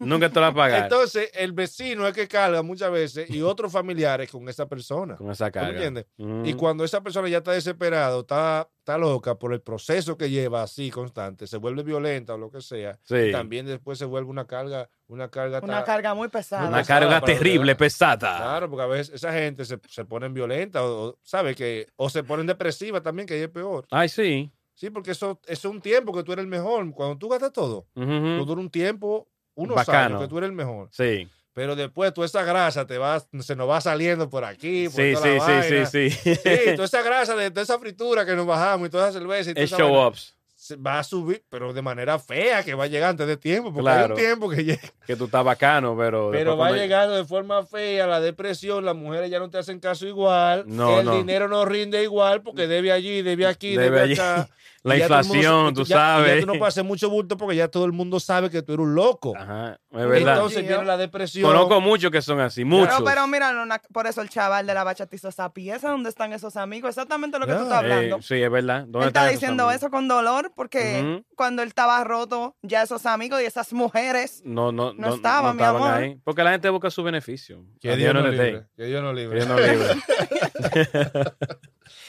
Nunca 0.00 0.28
te 0.28 0.34
la 0.34 0.40
va 0.42 0.46
a 0.48 0.54
pagar 0.54 0.82
Entonces, 0.84 1.30
el 1.34 1.52
vecino 1.52 2.06
es 2.06 2.12
que 2.12 2.28
carga 2.28 2.62
muchas 2.62 2.92
veces 2.92 3.30
y 3.30 3.40
otros 3.40 3.72
familiares 3.72 4.30
con 4.30 4.46
esa 4.50 4.68
persona. 4.68 5.16
con 5.16 5.30
esa 5.30 5.46
¿Tú 5.46 5.52
carga. 5.52 5.68
me 5.68 5.74
entiendes? 5.76 6.06
Mm. 6.18 6.44
Y 6.44 6.54
cuando 6.54 6.84
esa 6.84 7.02
persona 7.02 7.28
ya 7.28 7.38
está 7.38 7.52
desesperado, 7.52 8.20
está, 8.20 8.68
está 8.82 8.98
loca 8.98 9.36
por 9.38 9.52
el 9.52 9.60
proceso 9.60 10.18
que 10.18 10.28
lleva 10.28 10.62
así 10.64 10.90
constante, 10.90 11.46
se 11.46 11.56
vuelve 11.56 11.84
violenta 11.84 12.34
o 12.34 12.38
lo 12.38 12.50
que 12.50 12.60
sea, 12.60 12.98
Sí. 13.04 13.30
también 13.30 13.64
después 13.64 13.96
se 13.96 14.04
vuelve 14.04 14.28
una 14.28 14.44
carga, 14.48 14.88
una 15.06 15.28
carga 15.30 15.60
Una 15.62 15.78
ta- 15.78 15.84
carga 15.84 16.14
muy 16.14 16.26
pesada. 16.28 16.66
Una 16.68 16.78
pesada 16.78 17.00
carga 17.00 17.20
terrible, 17.24 17.76
pesada. 17.76 18.36
Claro, 18.38 18.68
porque 18.68 18.82
a 18.82 18.86
veces 18.86 19.14
esa 19.14 19.32
gente 19.32 19.64
se, 19.64 19.78
se 19.88 20.04
ponen 20.04 20.34
violenta 20.34 20.82
o, 20.84 21.10
o, 21.10 21.18
¿sabe? 21.22 21.54
Que, 21.54 21.86
o 21.94 22.10
se 22.10 22.24
ponen 22.24 22.46
depresiva 22.46 23.00
también, 23.00 23.26
que 23.28 23.34
ahí 23.34 23.42
es 23.42 23.48
peor. 23.50 23.86
Ay, 23.90 24.08
sí. 24.08 24.50
Sí, 24.74 24.90
porque 24.90 25.12
eso, 25.12 25.38
eso 25.46 25.68
es 25.68 25.72
un 25.74 25.80
tiempo 25.80 26.12
que 26.12 26.24
tú 26.24 26.32
eres 26.32 26.42
el 26.42 26.48
mejor. 26.48 26.90
Cuando 26.92 27.16
tú 27.16 27.28
gastas 27.28 27.52
todo, 27.52 27.86
Ujú. 27.94 28.38
tú 28.38 28.44
dura 28.46 28.60
un 28.60 28.70
tiempo, 28.70 29.28
unos 29.54 29.76
Bacano. 29.76 30.16
años 30.16 30.22
que 30.22 30.28
tú 30.28 30.38
eres 30.38 30.50
el 30.50 30.56
mejor. 30.56 30.88
Sí. 30.90 31.28
Pero 31.54 31.76
después 31.76 32.14
toda 32.14 32.26
esa 32.26 32.44
grasa 32.44 32.86
te 32.86 32.96
va, 32.96 33.22
se 33.40 33.54
nos 33.56 33.68
va 33.68 33.80
saliendo 33.80 34.30
por 34.30 34.44
aquí, 34.44 34.88
por 34.88 35.02
Sí, 35.02 35.12
toda 35.12 35.26
sí, 35.26 35.38
la 35.38 35.62
sí, 35.62 35.68
sí, 35.68 35.74
vaina. 35.74 35.86
sí. 35.86 36.10
Sí, 36.36 36.72
toda 36.76 36.84
esa 36.86 37.02
grasa 37.02 37.36
de, 37.36 37.50
de 37.50 37.60
esa 37.60 37.78
fritura 37.78 38.24
que 38.24 38.34
nos 38.34 38.46
bajamos 38.46 38.88
y 38.88 38.90
toda 38.90 39.10
esa 39.10 39.18
cerveza 39.18 39.50
y 39.50 39.54
toda 39.54 39.64
Es 39.64 39.70
esa 39.72 39.78
show 39.82 39.92
vaina, 39.92 40.08
ups. 40.08 40.36
Se 40.62 40.76
va 40.76 41.00
a 41.00 41.02
subir, 41.02 41.42
pero 41.48 41.72
de 41.72 41.82
manera 41.82 42.20
fea, 42.20 42.62
que 42.62 42.74
va 42.74 42.84
a 42.84 42.86
llegar 42.86 43.10
antes 43.10 43.26
de 43.26 43.36
tiempo, 43.36 43.72
porque 43.74 43.90
hay 43.90 43.96
Claro. 43.98 44.14
un 44.14 44.20
tiempo 44.20 44.48
que 44.48 44.62
llega. 44.64 44.82
Que 45.04 45.16
tú 45.16 45.24
estás 45.24 45.42
bacano, 45.44 45.96
pero. 45.98 46.30
Pero 46.30 46.56
va 46.56 46.70
llegando 46.70 47.16
de 47.16 47.24
forma 47.24 47.66
fea, 47.66 48.06
la 48.06 48.20
depresión, 48.20 48.84
las 48.84 48.94
mujeres 48.94 49.28
ya 49.28 49.40
no 49.40 49.50
te 49.50 49.58
hacen 49.58 49.80
caso 49.80 50.06
igual, 50.06 50.62
No, 50.68 51.00
el 51.00 51.04
no. 51.06 51.16
dinero 51.16 51.48
no 51.48 51.64
rinde 51.64 52.04
igual 52.04 52.42
porque 52.42 52.68
debe 52.68 52.92
allí, 52.92 53.22
debe 53.22 53.46
aquí, 53.48 53.70
Debe 53.70 53.84
debe, 53.86 54.00
allí. 54.02 54.12
acá. 54.14 54.48
La 54.84 54.94
el 54.96 55.00
mundo- 55.02 55.14
inflación, 55.16 55.74
tú 55.74 55.84
ya- 55.84 55.94
sabes. 55.96 56.34
Ya 56.34 56.40
tú 56.40 56.46
no 56.48 56.52
puedes 56.54 56.74
hacer 56.74 56.82
mucho 56.82 57.08
bulto 57.08 57.36
porque 57.36 57.54
ya 57.54 57.68
todo 57.68 57.84
el 57.84 57.92
mundo 57.92 58.18
sabe 58.18 58.50
que 58.50 58.62
tú 58.62 58.72
eres 58.72 58.82
un 58.84 58.96
loco. 58.96 59.32
Ajá, 59.36 59.78
es 59.92 60.06
verdad. 60.08 60.34
Entonces 60.34 60.58
Tío. 60.58 60.66
viene 60.70 60.84
la 60.84 60.96
depresión. 60.96 61.44
Conozco 61.48 61.80
muchos 61.80 62.10
que 62.10 62.20
son 62.20 62.40
así, 62.40 62.64
muchos. 62.64 62.88
Pero, 62.96 63.04
pero 63.04 63.26
mira, 63.28 63.52
no, 63.52 63.64
por 63.92 64.08
eso 64.08 64.22
el 64.22 64.28
chaval 64.28 64.66
de 64.66 64.74
la 64.74 64.82
bachatiza 64.82 65.30
sapi, 65.30 65.70
¿esa 65.70 65.90
dónde 65.90 66.08
están 66.08 66.32
esos 66.32 66.56
amigos? 66.56 66.88
Exactamente 66.88 67.38
lo 67.38 67.46
que 67.46 67.52
tú 67.52 67.58
Ya. 67.58 67.62
estás 67.62 67.78
hablando. 67.78 68.16
Eh, 68.16 68.22
sí, 68.22 68.42
es 68.42 68.50
verdad. 68.50 68.80
¿Dónde 68.88 68.98
Él 69.02 69.06
está 69.06 69.28
diciendo 69.28 69.62
amigos? 69.62 69.76
eso 69.82 69.90
con 69.92 70.08
dolor 70.08 70.51
porque 70.54 71.22
cuando 71.36 71.62
él 71.62 71.68
estaba 71.68 72.02
roto, 72.04 72.56
ya 72.62 72.82
esos 72.82 73.06
amigos 73.06 73.40
y 73.42 73.44
esas 73.44 73.72
mujeres. 73.72 74.42
No, 74.44 74.72
no, 74.72 74.92
No 74.92 75.08
no, 75.08 75.14
estaba, 75.14 75.48
no 75.48 75.54
mi 75.54 75.60
estaban 75.62 75.82
amor. 75.82 75.94
ahí. 76.02 76.20
Porque 76.24 76.42
la 76.44 76.52
gente 76.52 76.68
busca 76.70 76.90
su 76.90 77.02
beneficio. 77.02 77.64
Que 77.80 77.96
Dios 77.96 78.14
no 78.14 78.26
libre. 78.28 78.66
Que 78.76 78.84
Dios 78.84 79.02
Que 79.02 79.12
libre. 79.14 79.36
Dios 79.44 79.48
nos 79.48 79.60
libre. 79.60 79.86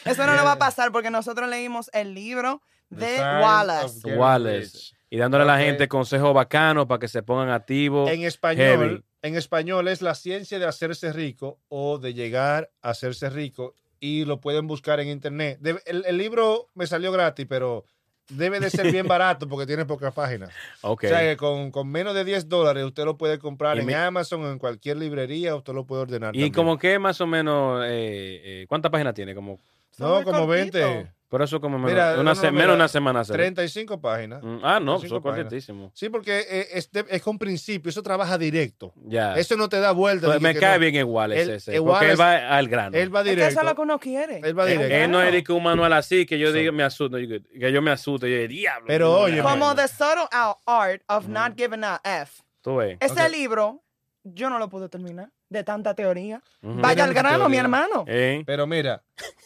Eso 0.05 0.25
no 0.25 0.35
nos 0.35 0.45
va 0.45 0.53
a 0.53 0.59
pasar 0.59 0.91
porque 0.91 1.09
nosotros 1.09 1.49
leímos 1.49 1.89
el 1.93 2.13
libro 2.13 2.61
de 2.89 3.17
Wallace. 3.19 4.15
Wallace. 4.15 4.93
Y 5.09 5.17
dándole 5.17 5.43
a 5.43 5.47
la 5.47 5.59
gente 5.59 5.87
consejos 5.87 6.33
bacanos 6.33 6.87
para 6.87 6.99
que 6.99 7.07
se 7.07 7.21
pongan 7.23 7.49
activos. 7.49 8.09
En 8.09 8.23
español, 8.23 8.57
Heavy. 8.65 9.03
en 9.21 9.35
español 9.35 9.87
es 9.87 10.01
la 10.01 10.15
ciencia 10.15 10.57
de 10.59 10.65
hacerse 10.65 11.13
rico 11.13 11.59
o 11.69 11.99
de 11.99 12.13
llegar 12.13 12.71
a 12.81 12.89
hacerse 12.89 13.29
rico 13.29 13.75
y 13.99 14.25
lo 14.25 14.41
pueden 14.41 14.67
buscar 14.67 14.99
en 14.99 15.07
internet. 15.09 15.59
El 15.85 16.17
libro 16.17 16.69
me 16.73 16.87
salió 16.87 17.11
gratis, 17.11 17.45
pero 17.47 17.85
debe 18.29 18.59
de 18.59 18.69
ser 18.69 18.91
bien 18.91 19.07
barato 19.07 19.47
porque 19.47 19.65
tiene 19.65 19.85
pocas 19.85 20.13
páginas. 20.13 20.49
Ok. 20.81 21.03
O 21.05 21.07
sea 21.07 21.19
que 21.19 21.37
con, 21.37 21.71
con 21.71 21.87
menos 21.89 22.13
de 22.13 22.23
10 22.23 22.49
dólares 22.49 22.83
usted 22.83 23.05
lo 23.05 23.17
puede 23.17 23.39
comprar 23.39 23.77
Y 23.77 23.81
en 23.81 23.93
Amazon 23.93 24.43
o 24.43 24.51
en 24.51 24.59
cualquier 24.59 24.97
librería, 24.97 25.55
usted 25.55 25.73
lo 25.73 25.85
puede 25.85 26.03
ordenar. 26.03 26.35
y 26.35 26.39
también. 26.39 26.53
como 26.53 26.77
que 26.77 26.99
más 26.99 27.19
o 27.21 27.27
menos, 27.27 27.83
eh, 27.85 28.41
eh, 28.61 28.65
¿cuántas 28.67 28.91
páginas 28.91 29.13
tiene? 29.13 29.35
Como, 29.35 29.59
No, 29.97 30.23
como 30.23 30.45
muy 30.47 30.57
20, 30.57 30.81
cortitos. 30.81 31.13
Por 31.33 31.41
eso 31.41 31.59
como 31.59 31.79
menos, 31.79 31.91
Mira, 31.93 32.05
una 32.13 32.17
no, 32.17 32.23
no, 32.25 32.35
se- 32.35 32.51
mira, 32.51 32.61
menos 32.65 32.75
una 32.75 32.87
semana. 32.87 33.21
hacer. 33.21 33.35
35 33.37 33.99
páginas. 33.99 34.43
Mm, 34.43 34.59
Ah, 34.61 34.79
no, 34.79 34.99
son 34.99 35.23
páginas. 35.23 35.45
cortísimos. 35.45 35.91
Sí, 35.95 36.07
porque 36.09 36.41
eh, 36.47 36.67
es, 36.73 36.91
es 37.09 37.21
con 37.23 37.39
principio, 37.39 37.89
eso 37.89 38.03
trabaja 38.03 38.37
directo. 38.37 38.93
Ya. 39.07 39.33
Eso 39.33 39.57
no 39.57 39.67
te 39.67 39.79
da 39.79 39.93
vuelta. 39.93 40.27
Pues 40.27 40.39
me 40.41 40.53
cae 40.53 40.75
no. 40.75 40.79
bien 40.81 40.93
igual 40.93 41.31
Él- 41.33 41.39
ese. 41.49 41.55
ese, 41.55 41.75
igual 41.75 41.93
porque 41.93 42.05
él 42.05 42.11
es- 42.13 42.19
va 42.19 42.55
al 42.55 42.67
grano. 42.67 42.95
Él 42.95 43.15
va 43.15 43.21
Es 43.21 43.23
que 43.23 43.29
directo. 43.31 43.49
eso 43.49 43.59
es 43.61 43.65
lo 43.65 43.73
que 43.75 43.81
uno 43.81 43.99
quiere. 43.99 44.41
Él 44.43 44.59
va 44.59 44.65
directo. 44.67 44.95
Él 44.95 45.09
no 45.09 45.23
es 45.23 45.43
que 45.43 45.51
un 45.53 45.63
manual 45.63 45.93
así 45.93 46.27
que 46.27 46.37
yo 46.37 46.49
So- 46.49 46.53
diga 46.53 46.71
me 46.71 46.83
asusto, 46.83 47.17
yo- 47.17 47.39
que 47.59 47.71
yo 47.71 47.81
me 47.81 47.89
asusto, 47.89 48.27
yo 48.27 48.35
digo, 48.35 48.47
diablo. 48.49 48.85
Pero 48.85 49.19
oye, 49.21 49.41
Como. 49.41 49.73
The 49.73 49.87
Subtle 49.87 50.27
Out 50.31 50.57
Art 50.67 51.01
of 51.07 51.27
Not 51.27 51.57
Giving 51.57 51.83
a 51.83 51.99
F. 52.03 52.43
Tú 52.61 52.75
ves. 52.75 52.97
Ese 52.99 53.27
libro, 53.29 53.81
yo 54.23 54.51
no 54.51 54.59
lo 54.59 54.69
pude 54.69 54.87
terminar 54.87 55.29
de 55.49 55.63
tanta 55.63 55.93
teoría. 55.95 56.41
Vaya 56.61 57.03
al 57.05 57.13
grano, 57.13 57.49
mi 57.49 57.57
hermano. 57.57 58.05
Eh, 58.07 58.43
Pero 58.45 58.65
mira, 58.67 59.01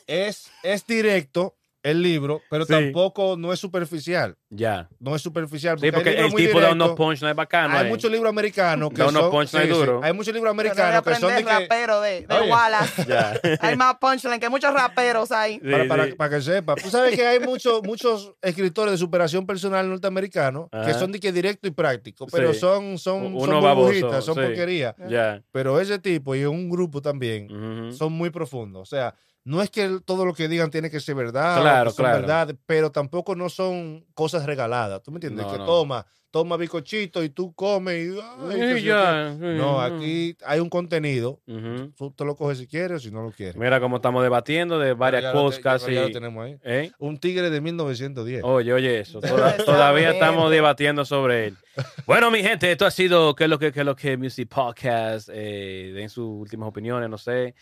es, 0.05 0.51
es 0.63 0.85
directo 0.85 1.55
el 1.89 2.01
libro, 2.01 2.41
pero 2.49 2.65
Sí. 2.65 2.73
tampoco 2.73 3.35
no 3.37 3.51
es 3.53 3.59
superficial. 3.59 4.35
Ya. 4.49 4.87
No 4.99 5.15
es 5.15 5.21
superficial. 5.21 5.79
Sí, 5.79 5.91
porque 5.91 6.09
hay 6.09 6.15
libros 6.15 6.31
el 6.33 6.37
tipo 6.37 6.59
directos. 6.59 6.73
unos 6.75 6.91
punchlines 6.91 7.35
bacanos. 7.35 7.77
Hay 7.77 7.85
ahí. 7.85 7.89
muchos 7.91 8.09
libros 8.11 8.29
americanos 8.29 8.89
que 8.93 9.01
unos 9.01 9.13
son. 9.13 9.31
punchlines 9.31 9.69
duros. 9.69 10.03
Hay 10.03 10.13
muchos 10.13 10.33
libros 10.33 10.49
Yo 10.49 10.53
no 10.53 10.55
voy 10.63 10.67
a 10.67 10.71
americanos 10.71 11.03
que 11.03 11.15
son 11.15 11.35
de 11.35 11.43
que. 11.43 11.49
rapero 11.49 12.01
de, 12.01 12.27
de 12.27 12.35
Oye. 12.35 12.51
Wallace. 12.51 13.05
Ya. 13.07 13.39
Hay 13.61 13.75
más 13.75 13.95
punchline 13.97 14.39
que 14.39 14.49
muchos 14.49 14.73
raperos 14.73 15.31
ahí. 15.31 15.59
Sí, 15.63 15.69
Para, 15.71 15.87
para, 15.87 16.05
sí. 16.05 16.11
para 16.13 16.35
que 16.35 16.41
sepa. 16.41 16.75
Tú 16.75 16.89
sabes 16.89 17.15
que 17.15 17.25
hay 17.25 17.39
muchos, 17.39 17.81
muchos 17.83 18.33
escritores 18.41 18.91
de 18.93 18.97
superación 18.97 19.45
personal 19.45 19.89
norteamericanos 19.89 20.67
que 20.85 20.93
son 20.93 21.11
de 21.11 21.19
que 21.19 21.31
directo 21.31 21.67
y 21.67 21.71
práctico, 21.71 22.27
pero 22.31 22.53
Sí. 22.53 22.59
son, 22.59 22.97
son, 22.97 23.35
Uno 23.35 23.61
son 23.61 23.75
burbujitas, 23.75 24.23
son 24.23 24.35
sí. 24.35 24.41
porquerías. 24.41 24.95
Ya. 25.09 25.41
Pero 25.51 25.79
ese 25.79 25.99
tipo 25.99 26.35
y 26.35 26.45
un 26.45 26.69
grupo 26.69 27.01
también 27.01 27.51
Ujú. 27.51 27.91
son 27.93 28.13
muy 28.13 28.29
profundos. 28.29 28.81
O 28.81 28.85
sea, 28.85 29.13
no 29.47 29.61
es 29.61 29.69
que 29.69 29.99
todo 30.05 30.25
lo 30.25 30.33
que 30.33 30.47
digan 30.49 30.69
tiene 30.69 30.89
que 30.91 30.99
ser 30.99 31.15
verdad, 31.15 31.61
Claro, 31.61 31.93
claro. 31.93 32.19
verdad, 32.19 32.55
pero 32.65 32.91
tampoco 32.91 33.35
no 33.35 33.47
son 33.49 34.05
cosas 34.13 34.45
regaladas. 34.45 35.01
¿Tú 35.03 35.11
me 35.11 35.15
entiendes? 35.17 35.45
No, 35.45 35.51
que 35.51 35.57
no. 35.57 35.65
toma, 35.65 36.05
toma 36.31 36.57
bicochito 36.57 37.23
y 37.23 37.29
tú 37.29 37.53
comes 37.55 38.07
y. 38.13 38.19
ay, 38.51 38.83
ya. 38.83 39.33
No, 39.39 39.79
aquí 39.79 40.35
hay 40.45 40.59
un 40.59 40.69
contenido. 40.69 41.39
Ujú. 41.47 41.91
Tú 41.95 42.11
te 42.11 42.25
lo 42.25 42.35
coges 42.35 42.57
si 42.57 42.67
quieres 42.67 42.97
o 42.97 42.99
si 42.99 43.09
no 43.11 43.23
lo 43.23 43.31
quieres. 43.31 43.55
Mira 43.55 43.79
cómo 43.79 43.95
estamos 43.95 44.21
debatiendo 44.21 44.77
de 44.79 44.93
varias 44.93 45.31
cosas 45.31 45.59
casi. 45.61 45.93
ya 45.93 46.01
lo 46.01 46.11
tenemos 46.11 46.45
ahí. 46.45 46.57
¿Eh? 46.63 46.91
Un 46.99 47.17
tigre 47.17 47.49
de 47.49 47.61
1910. 47.61 48.41
Oye, 48.43 48.73
oye, 48.73 48.99
eso. 48.99 49.21
Toda- 49.21 49.55
todavía 49.65 50.11
estamos 50.11 50.51
debatiendo 50.51 51.05
sobre 51.05 51.47
él. 51.47 51.57
Bueno, 52.05 52.29
mi 52.31 52.41
gente, 52.43 52.71
esto 52.71 52.85
ha 52.85 52.91
sido 52.91 53.33
¿Qué 53.35 53.45
es 53.45 53.49
lo 53.49 53.59
que, 53.59 53.71
qué 53.71 53.79
es 53.79 53.85
lo 53.85 53.95
que 53.95 54.17
Music 54.17 54.49
Podcast? 54.49 55.29
Eh, 55.31 55.91
den 55.93 56.09
sus 56.09 56.25
últimas 56.27 56.67
opiniones, 56.69 57.09
no 57.09 57.17
sé. 57.17 57.55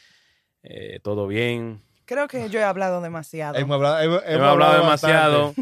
Eh, 0.68 0.99
Todo 1.03 1.28
bien. 1.28 1.82
Creo 2.05 2.28
que 2.28 2.49
yo 2.49 2.59
he 2.59 2.63
hablado 2.63 3.01
demasiado. 3.01 3.57
Hemos 3.57 3.76
hablado, 3.76 3.99
hemos- 4.01 4.22
hemos 4.24 4.34
Hemos 4.36 4.47
hablado 4.47 4.78
demasiado. 4.84 5.53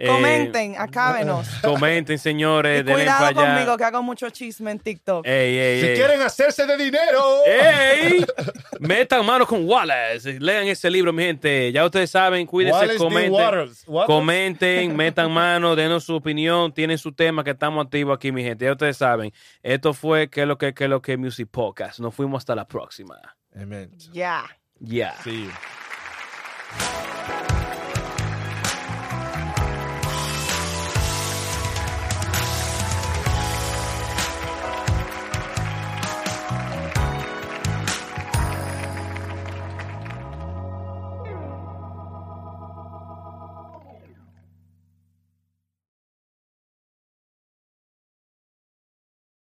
Eh, 0.00 0.06
Comenten, 0.06 0.76
acábenos. 0.78 1.48
comenten, 1.64 2.20
señores. 2.20 2.82
Y 2.82 2.92
cuidado 2.92 3.34
conmigo 3.34 3.76
que 3.76 3.82
hago 3.82 4.00
mucho 4.00 4.30
chisme 4.30 4.70
en 4.70 4.78
TikTok. 4.78 5.26
Ey, 5.26 5.58
ey, 5.58 5.80
Si 5.80 5.86
ey. 5.88 5.96
quieren 5.96 6.22
hacerse 6.22 6.66
de 6.66 6.76
dinero. 6.76 7.20
¡Ey! 7.44 8.24
Metan 8.78 9.26
mano 9.26 9.44
con 9.44 9.68
Wallace. 9.68 10.38
Lean 10.38 10.68
ese 10.68 10.88
libro, 10.88 11.12
mi 11.12 11.24
gente. 11.24 11.72
Ya 11.72 11.84
ustedes 11.84 12.12
saben, 12.12 12.46
cuídense, 12.46 12.78
Wallace 12.78 12.98
comenten. 12.98 13.32
Waters. 13.32 13.84
Comenten, 14.06 14.94
metan 14.94 15.32
mano, 15.32 15.74
denos 15.74 16.04
su 16.04 16.14
opinión, 16.14 16.72
tienen 16.72 16.96
su 16.96 17.10
tema 17.12 17.42
que 17.42 17.50
estamos 17.50 17.84
activos 17.84 18.14
aquí, 18.14 18.30
mi 18.30 18.44
gente. 18.44 18.66
Ya 18.66 18.70
ustedes 18.72 18.96
saben. 18.98 19.32
Esto 19.64 19.94
fue 19.94 20.30
que 20.30 20.46
lo 20.46 20.58
que, 20.58 20.74
que 20.74 20.86
lo 20.86 21.02
que 21.02 21.16
Music 21.16 21.48
Podcast. 21.50 21.98
Nos 21.98 22.14
fuimos 22.14 22.38
hasta 22.42 22.54
la 22.54 22.68
próxima. 22.68 23.16
Amen. 23.54 23.90
Ya. 24.12 24.44
Ya. 24.80 25.14
Sí. 25.24 25.48